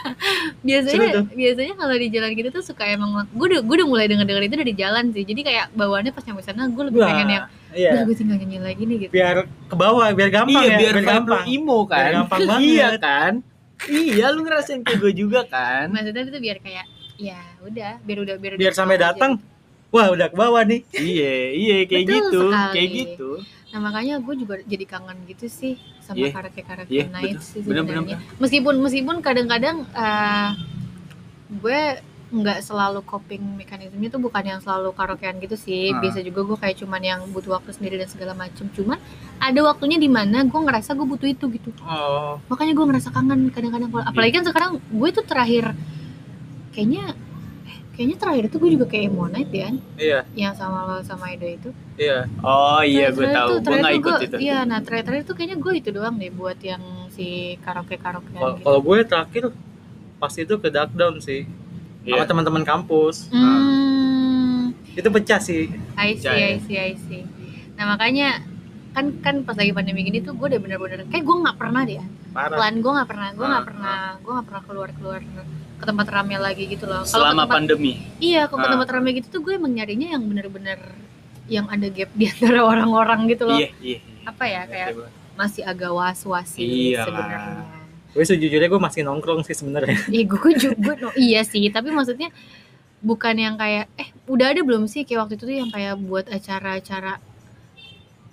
biasanya 0.61 1.07
biasanya 1.33 1.73
kalau 1.75 1.95
di 1.97 2.07
jalan 2.13 2.29
gitu 2.37 2.49
tuh 2.53 2.63
suka 2.63 2.83
emang 2.85 3.25
gue 3.27 3.45
udah 3.49 3.59
gue 3.65 3.75
udah 3.81 3.87
mulai 3.89 4.05
denger 4.07 4.23
denger 4.23 4.43
itu 4.45 4.55
dari 4.61 4.73
jalan 4.77 5.05
sih 5.11 5.25
jadi 5.25 5.41
kayak 5.43 5.65
bawaannya 5.73 6.13
pas 6.13 6.23
nyampe 6.23 6.41
sana 6.45 6.69
gue 6.69 6.83
lebih 6.87 6.99
wah, 7.01 7.09
pengen 7.11 7.27
yang 7.33 7.45
iya. 7.73 7.91
gue 8.05 8.15
tinggal 8.15 8.37
nyanyi 8.39 8.59
lagi 8.61 8.83
nih 8.87 8.97
gitu 9.03 9.11
Biar 9.11 9.35
ke 9.43 9.75
bawah, 9.75 10.07
biar 10.13 10.29
gampang 10.31 10.53
iya 10.63 10.69
ya, 10.69 10.77
biar 10.79 10.93
lu 10.95 11.03
gampang. 11.03 11.43
imo 11.49 11.79
kan 11.83 11.97
Biar 11.99 12.13
gampang 12.23 12.39
banget. 12.47 12.63
iya 12.63 12.87
kan 12.95 13.33
iya 13.89 14.25
lu 14.31 14.39
ngerasain 14.45 14.79
kayak 14.85 14.99
gue 15.01 15.13
juga 15.17 15.39
kan 15.49 15.91
maksudnya 15.91 16.23
itu 16.23 16.39
biar 16.39 16.57
kayak 16.63 16.85
ya 17.19 17.39
udah 17.65 17.91
biar 17.99 18.17
udah 18.23 18.35
biar 18.39 18.53
biar 18.55 18.71
udah 18.71 18.77
sampai 18.77 18.97
datang 19.01 19.31
gitu. 19.35 19.52
Wah 19.93 20.09
udah 20.09 20.27
ke 20.27 20.35
bawah 20.35 20.65
nih. 20.65 20.81
Iya 21.13 21.33
iya 21.53 21.75
kayak 21.85 22.03
Betul 22.03 22.17
gitu 22.17 22.41
sekali. 22.49 22.73
kayak 22.73 22.89
gitu. 22.91 23.29
Nah 23.69 23.79
makanya 23.79 24.13
gue 24.17 24.33
juga 24.35 24.55
jadi 24.63 24.85
kangen 24.85 25.17
gitu 25.25 25.45
sih 25.47 25.73
sama 25.99 26.17
Iya. 26.19 26.29
karaoke 26.31 26.61
karaoke 26.61 26.91
Iya, 26.91 27.05
night 27.07 27.37
betul. 27.37 27.45
sih 27.45 27.59
sebenarnya. 27.61 28.01
bener, 28.03 28.19
meskipun 28.37 28.75
meskipun 28.81 29.15
kadang-kadang 29.21 29.77
eh, 29.87 30.49
gue 31.53 31.79
nggak 32.33 32.65
selalu 32.65 33.05
coping 33.05 33.61
mekanismenya 33.61 34.09
tuh 34.09 34.17
bukan 34.17 34.41
yang 34.43 34.57
selalu 34.57 34.89
karaokean 34.91 35.37
gitu 35.37 35.53
sih. 35.53 35.89
Ah. 35.89 36.01
biasa 36.01 36.21
juga 36.21 36.41
gue 36.43 36.57
kayak 36.57 36.81
cuman 36.81 37.01
yang 37.01 37.21
butuh 37.29 37.53
waktu 37.53 37.71
sendiri 37.71 37.95
dan 37.95 38.09
segala 38.09 38.33
macem. 38.33 38.65
Cuman 38.73 38.97
ada 39.37 39.59
waktunya 39.61 40.01
di 40.01 40.09
mana 40.09 40.41
gue 40.41 40.57
ngerasa 40.59 40.93
gue 40.93 41.05
butuh 41.05 41.29
itu 41.29 41.45
gitu. 41.47 41.69
Oh. 41.79 42.41
Makanya 42.49 42.73
gue 42.73 42.85
ngerasa 42.89 43.09
kangen 43.09 43.53
kadang-kadang. 43.53 43.89
Apalagi 43.93 44.33
kan 44.33 44.45
sekarang 44.45 44.71
gue 44.81 45.09
tuh 45.13 45.21
terakhir 45.21 45.77
kayaknya 46.73 47.13
kayaknya 47.93 48.17
terakhir 48.17 48.43
itu 48.43 48.57
gue 48.57 48.71
juga 48.73 48.85
kayak 48.87 49.05
emo 49.05 49.25
night 49.27 49.51
ya 49.51 49.69
iya. 49.95 50.19
Yang 50.33 50.53
sama 50.57 50.79
lo 50.83 50.95
sama 51.01 51.29
Edo 51.29 51.45
itu. 51.45 51.69
Iya. 51.93 52.25
Oh 52.39 52.81
iya 52.81 53.07
gue 53.07 53.21
tahu. 53.23 53.47
gue 53.51 53.61
terakhir 53.61 53.79
nggak 53.79 53.87
tuh 53.87 53.99
ikut 53.99 54.11
gua- 54.11 54.23
itu. 54.23 54.37
iya 54.39 54.57
nah 54.63 54.79
terakhir 54.79 55.05
terakhir 55.05 55.25
tuh 55.25 55.35
kayaknya 55.35 55.57
gue 55.57 55.73
itu 55.75 55.89
doang 55.89 56.15
deh 56.15 56.31
buat 56.31 56.57
yang 56.59 56.81
si 57.07 57.27
karaoke 57.61 57.95
karaoke 57.95 58.29
kalau 58.31 58.51
gitu. 58.51 58.63
kalau 58.63 58.79
gue 58.81 58.97
terakhir 59.03 59.43
pas 60.17 60.33
itu 60.33 60.53
ke 60.55 60.67
dark 60.67 60.91
down 60.91 61.17
sih 61.19 61.45
sama 62.01 62.17
Iya. 62.17 62.25
teman-teman 62.25 62.63
kampus. 62.63 63.29
Hmm. 63.29 64.73
Itu 64.91 65.07
pecah 65.07 65.39
sih. 65.39 65.69
I 65.95 66.13
see 66.13 66.25
Percaya. 66.25 66.45
I 66.49 66.57
see 66.59 66.77
I 66.77 66.93
see. 66.99 67.23
Nah 67.73 67.85
makanya 67.89 68.41
kan 68.91 69.09
kan 69.19 69.41
pas 69.41 69.53
lagi 69.53 69.71
pandemi 69.71 70.01
gini 70.01 70.19
tuh 70.19 70.33
gue 70.33 70.47
udah 70.47 70.59
bener-bener 70.59 71.05
kayak 71.07 71.23
gue 71.23 71.35
nggak 71.39 71.57
pernah 71.57 71.81
deh 71.81 71.97
parah. 72.29 72.57
Pelan 72.57 72.75
gue 72.77 72.91
nggak 72.91 73.07
pernah 73.07 73.27
gue 73.31 73.41
nggak 73.43 73.57
Ah, 73.57 73.65
pernah 73.65 73.97
gue 74.17 74.31
nggak 74.31 74.47
pernah 74.47 74.63
keluar 74.63 74.89
keluar 74.91 75.21
ke 75.83 75.85
tempat 75.85 76.07
ramai 76.07 76.37
lagi 76.37 76.63
gitu 76.65 76.85
loh 76.85 77.03
selama 77.03 77.43
tempat- 77.43 77.55
pandemi 77.59 77.93
Iya, 78.17 78.47
kalau 78.47 78.57
ke 78.57 78.67
Ah. 78.67 78.73
tempat 78.73 78.89
ramai 78.89 79.11
gitu 79.13 79.27
tuh 79.29 79.41
gue 79.41 79.53
emang 79.53 79.69
nyarinya 79.69 80.07
yang 80.09 80.23
bener-bener 80.23 80.79
yang 81.45 81.67
ada 81.67 81.87
gap 81.87 82.07
di 82.09 82.25
antara 82.25 82.63
orang-orang 82.71 83.27
gitu 83.27 83.43
loh. 83.43 83.59
iya 83.59 83.67
iya 83.77 83.99
iya. 83.99 84.23
Apa 84.23 84.43
ya 84.45 84.61
kayak 84.63 84.89
masih 85.33 85.61
agak 85.61 85.91
was-was 85.91 86.47
sih 86.49 86.95
sebenarnya. 86.95 87.67
gue 88.09 88.23
sejujurnya 88.23 88.69
gue 88.69 88.79
masih 88.79 89.01
nongkrong 89.01 89.41
sih 89.41 89.51
sebenarnya 89.51 89.97
Iya, 90.07 90.23
gue 90.23 90.51
juga 90.55 90.91
no, 90.95 91.09
iya 91.13 91.41
sih, 91.41 91.67
tapi 91.67 91.89
maksudnya 91.89 92.31
bukan 93.01 93.35
yang 93.35 93.55
kayak 93.55 93.91
eh 93.93 94.07
udah 94.25 94.47
ada 94.47 94.61
belum 94.61 94.85
sih 94.85 95.03
kayak 95.03 95.19
waktu 95.19 95.35
itu 95.35 95.43
tuh 95.43 95.57
yang 95.57 95.67
kayak 95.67 95.99
buat 95.99 96.23
acara-acara 96.25 97.19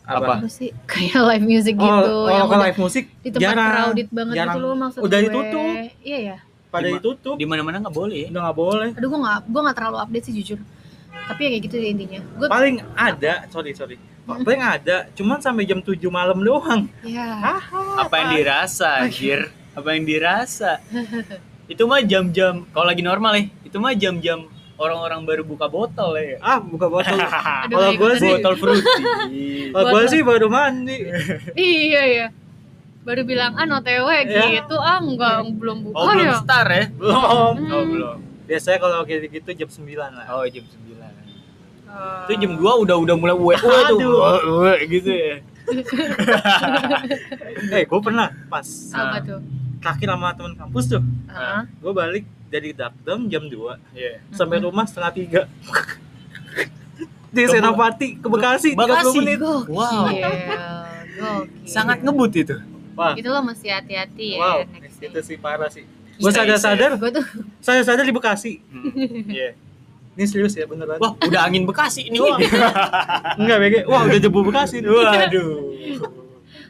Apa? 0.02 0.36
apa 0.36 0.46
sih 0.46 0.70
kayak 0.90 1.18
live 1.24 1.42
music 1.44 1.74
oh, 1.74 1.82
gitu 1.82 2.14
oh 2.20 2.28
yang 2.28 2.46
kalau 2.46 2.62
live 2.62 2.78
musik 2.78 3.04
di 3.16 3.28
tempat 3.28 3.42
jarang 3.42 3.72
crowded 3.88 4.08
banget 4.10 4.34
jarang. 4.36 4.48
gitu 4.48 4.58
loh 4.60 4.74
maksud 4.76 5.00
Udah 5.00 5.18
gue. 5.18 5.24
ditutup. 5.26 5.74
Iya 6.00 6.18
ya. 6.20 6.36
Pada 6.70 6.86
Di 6.86 6.92
ma- 6.92 6.98
ditutup. 6.98 7.34
di 7.34 7.44
mana 7.44 7.60
mana 7.60 7.76
nggak 7.80 7.92
boleh 7.92 8.16
ya? 8.16 8.28
Udah 8.30 8.42
nggak 8.46 8.58
boleh. 8.58 8.90
Aduh 8.94 9.08
gue 9.08 9.20
nggak 9.20 9.38
gue 9.44 9.60
nggak 9.60 9.76
terlalu 9.76 9.96
update 9.98 10.24
sih 10.24 10.34
jujur. 10.34 10.58
Tapi 11.10 11.40
ya 11.40 11.48
kayak 11.50 11.62
gitu 11.66 11.74
deh 11.76 11.90
intinya. 11.90 12.20
Gue 12.36 12.46
paling 12.46 12.76
ada 12.94 13.32
sorry 13.48 13.70
sorry. 13.72 13.96
Paling 14.22 14.62
ada 14.62 14.96
cuman 15.12 15.38
sampai 15.38 15.66
jam 15.66 15.78
7 15.78 15.98
malam 16.06 16.38
doang. 16.38 16.86
Ya 17.02 17.58
apa 17.98 18.14
yang 18.16 18.30
dirasa 18.32 19.02
anjir? 19.02 19.50
Apa 19.72 19.94
yang 19.94 20.06
dirasa? 20.06 20.78
Itu 21.72 21.86
mah 21.86 22.02
jam-jam 22.02 22.66
kalau 22.70 22.82
lagi 22.84 22.98
normal 22.98 23.30
ya 23.32 23.46
itu 23.62 23.78
mah 23.78 23.94
jam-jam 23.94 24.42
orang-orang 24.74 25.22
baru 25.22 25.42
buka 25.44 25.66
botol 25.66 26.18
ya. 26.18 26.34
Ah 26.40 26.58
buka 26.58 26.90
botol. 26.90 27.14
Kalau 27.70 27.78
nggak 27.84 27.94
gue 27.94 28.12
sih 28.16 28.30
botol 28.32 28.54
fruity 28.56 29.02
kalau 29.70 29.86
gue 29.92 30.02
sih 30.08 30.20
baru 30.20 30.46
mandi. 30.48 30.98
Iya 31.54 32.02
ya. 32.08 32.26
Baru 33.00 33.22
bilang 33.22 33.54
ah 33.54 33.64
OTW 33.64 34.06
Ya. 34.24 34.42
gitu 34.54 34.74
ah 34.74 34.98
enggak 34.98 35.46
belum 35.52 35.76
buka 35.82 35.96
oh 35.96 36.04
belum 36.10 36.26
ya. 36.26 36.34
star 36.36 36.66
ya 36.68 36.84
belum 36.92 37.16
oh 37.16 37.50
Hmm. 37.50 37.86
belum 37.88 38.16
biasanya 38.44 38.78
kalau 38.78 39.02
kayak 39.02 39.26
gitu 39.30 39.48
jam 39.56 39.66
9 39.66 39.96
lah 39.96 40.24
oh 40.30 40.44
jam 40.44 40.62
9 40.62 40.78
Oh. 41.90 42.22
itu 42.22 42.32
jam 42.38 42.54
2 42.54 42.60
udah 42.60 42.96
udah 42.96 43.14
mulai 43.14 43.32
uwe 43.32 43.54
uwe 43.56 43.78
tuh 43.84 43.98
Aduh. 43.98 44.14
Uwe, 44.20 44.38
uwe, 44.48 44.72
gitu 44.86 45.10
ya 45.10 45.34
eh 47.72 47.82
gue 47.82 48.00
pernah 48.00 48.30
pas 48.46 48.64
apa 48.92 49.12
uh, 49.12 49.20
tuh? 49.20 49.38
terakhir 49.78 50.06
sama 50.08 50.28
teman 50.30 50.52
kampus 50.54 50.84
tuh 50.88 51.02
Ah. 51.26 51.66
gue 51.66 51.92
balik 51.92 52.24
dari 52.46 52.70
Dakdam 52.70 53.26
jam 53.26 53.42
2 53.42 53.74
Iya. 53.90 54.22
sampai 54.30 54.56
Mm-mm. 54.56 54.64
rumah 54.68 54.84
setengah 54.84 55.12
tiga 55.12 55.40
di 57.30 57.40
Ke- 57.40 57.48
Senopati 57.48 58.06
ke 58.16 58.26
Bekasi 58.28 58.68
30 58.70 58.76
Bekasi. 58.76 59.16
menit 59.16 59.38
Gokil. 59.38 59.70
Wow. 59.70 60.04
Gokil. 60.04 60.32
sangat 61.64 61.96
ngebut 62.00 62.32
itu 62.34 62.56
wah 63.00 63.14
Itu 63.16 63.28
lo 63.28 63.40
mesti 63.40 63.66
hati-hati 63.66 64.36
ya 64.36 64.38
wow 64.38 64.58
next 64.68 65.00
itu 65.00 65.20
sih 65.24 65.36
parah 65.36 65.72
sih 65.72 65.88
gue 66.20 66.28
sadar-sadar 66.28 67.00
Gue 67.00 67.10
tuh 67.10 67.24
saya 67.58 67.80
sadar 67.80 68.04
di 68.04 68.12
Bekasi 68.12 68.60
Hmm, 68.70 69.24
Iya. 69.24 69.56
ini 70.12 70.24
serius 70.26 70.52
ya 70.52 70.68
beneran 70.68 71.00
Wah, 71.00 71.16
udah 71.16 71.40
angin 71.40 71.64
Bekasi 71.64 72.06
ini. 72.06 72.20
Wah. 72.20 72.36
enggak 73.34 73.56
BG 73.58 73.74
wah 73.86 74.04
udah 74.04 74.18
jebu 74.20 74.44
Bekasi. 74.44 74.84
Waduh. 74.84 75.48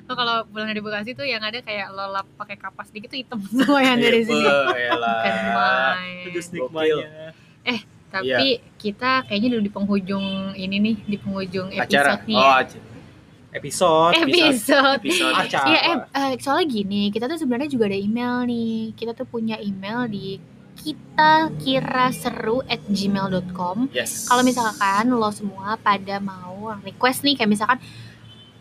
lo 0.07 0.12
kalau 0.18 0.47
pulang 0.47 0.66
dari 0.66 0.78
Bekasi 0.78 1.11
tuh 1.12 1.24
yang 1.24 1.41
ada 1.41 1.59
kayak 1.59 1.91
lo 1.91 2.11
lap 2.11 2.31
pakai 2.37 2.55
kapas 2.55 2.89
dikit 2.89 3.11
tuh 3.11 3.18
hitam 3.18 3.43
semua 3.51 3.81
yang 3.81 3.99
dari 3.99 4.22
sini. 4.22 4.39
Bukan 4.39 5.35
main. 5.51 6.26
itu 6.26 6.41
stigmanya 6.41 7.35
Tapi 8.11 8.49
kita 8.74 9.22
kayaknya 9.24 9.55
udah 9.55 9.62
di 9.62 9.72
penghujung 9.72 10.26
ini 10.53 10.76
nih, 10.78 10.97
di 11.01 11.14
penghujung 11.14 11.70
Acara. 11.70 12.18
episode 12.18 12.22
nih. 12.26 12.35
Oh, 12.35 12.43
ya. 12.43 12.55
acara. 12.61 12.89
Episode 13.51 14.14
episode. 14.16 15.01
Episode. 15.03 15.34
Acara. 15.34 15.66
Iya, 15.66 15.80
eh, 16.09 16.32
soalnya 16.38 16.66
gini, 16.66 17.03
kita 17.11 17.26
tuh 17.26 17.34
sebenarnya 17.34 17.68
juga 17.68 17.90
ada 17.90 17.98
email 17.98 18.46
nih. 18.46 18.94
Kita 18.94 19.12
tuh 19.12 19.26
punya 19.26 19.59
email 19.59 20.07
di 20.07 20.38
kita 20.80 21.53
kira 21.61 22.09
seru 22.09 22.64
at 22.64 22.80
gmail.com 22.88 23.92
Yes. 23.92 24.24
kalau 24.24 24.40
misalkan 24.40 25.12
lo 25.12 25.28
semua 25.28 25.76
pada 25.76 26.16
mau 26.18 26.72
request 26.80 27.20
nih 27.20 27.36
kayak 27.36 27.53
misalkan 27.53 27.78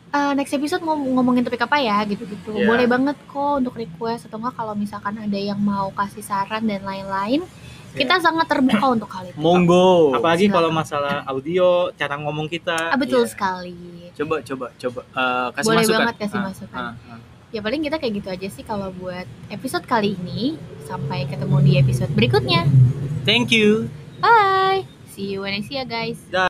eh, 0.09 0.33
next 0.35 0.51
episode 0.51 0.83
mau 0.83 0.99
ngomongin 0.99 1.47
topik 1.47 1.63
apa 1.63 1.79
ya 1.79 2.03
gitu-gitu 2.03 2.51
Iya. 2.51 2.67
boleh 2.67 2.85
banget 2.91 3.15
kok 3.23 3.63
untuk 3.63 3.71
request 3.73 4.27
atau 4.27 4.35
enggak 4.35 4.51
kalau 4.51 4.75
misalkan 4.75 5.15
ada 5.15 5.39
yang 5.39 5.63
mau 5.63 5.95
kasih 5.95 6.19
saran 6.19 6.67
dan 6.67 6.83
lain-lain 6.83 7.39
kita 7.91 8.15
sangat 8.17 8.45
terbuka 8.45 8.85
untuk 8.89 9.09
hal 9.09 9.25
itu 9.25 9.35
Monggo. 9.35 10.13
apalagi 10.13 10.45
Silakan. 10.45 10.55
kalau 10.55 10.69
masalah 10.71 11.15
audio 11.25 11.67
cara 11.93 12.15
ngomong 12.15 12.45
kita 12.45 12.77
ah, 12.87 12.95
betul 12.95 13.21
Iya. 13.21 13.29
sekali 13.29 13.77
Coba 14.11 14.35
coba 14.39 14.67
coba 14.75 15.01
Eh, 15.09 15.47
kasih 15.53 15.65
Boleh 15.65 15.79
masukan. 15.81 15.99
banget 16.03 16.15
kasih 16.19 16.35
Ah, 16.35 16.45
masukan. 16.45 16.83
ah, 16.83 16.93
ah. 17.07 17.19
ya 17.49 17.59
paling 17.59 17.81
kita 17.81 17.95
kayak 17.95 18.13
gitu 18.15 18.29
aja 18.29 18.47
sih 18.47 18.61
kalau 18.61 18.93
buat 18.93 19.23
episode 19.47 19.81
kali 19.83 20.13
ini 20.15 20.53
sampai 20.83 21.25
ketemu 21.25 21.57
di 21.59 21.73
episode 21.77 22.11
berikutnya 22.11 22.69
Thank 23.23 23.49
you. 23.49 23.89
bye 24.17 24.85
see 25.09 25.25
you 25.27 25.41
when 25.41 25.51
I 25.51 25.59
see 25.59 25.75
ya 25.75 25.83
guys 25.83 26.21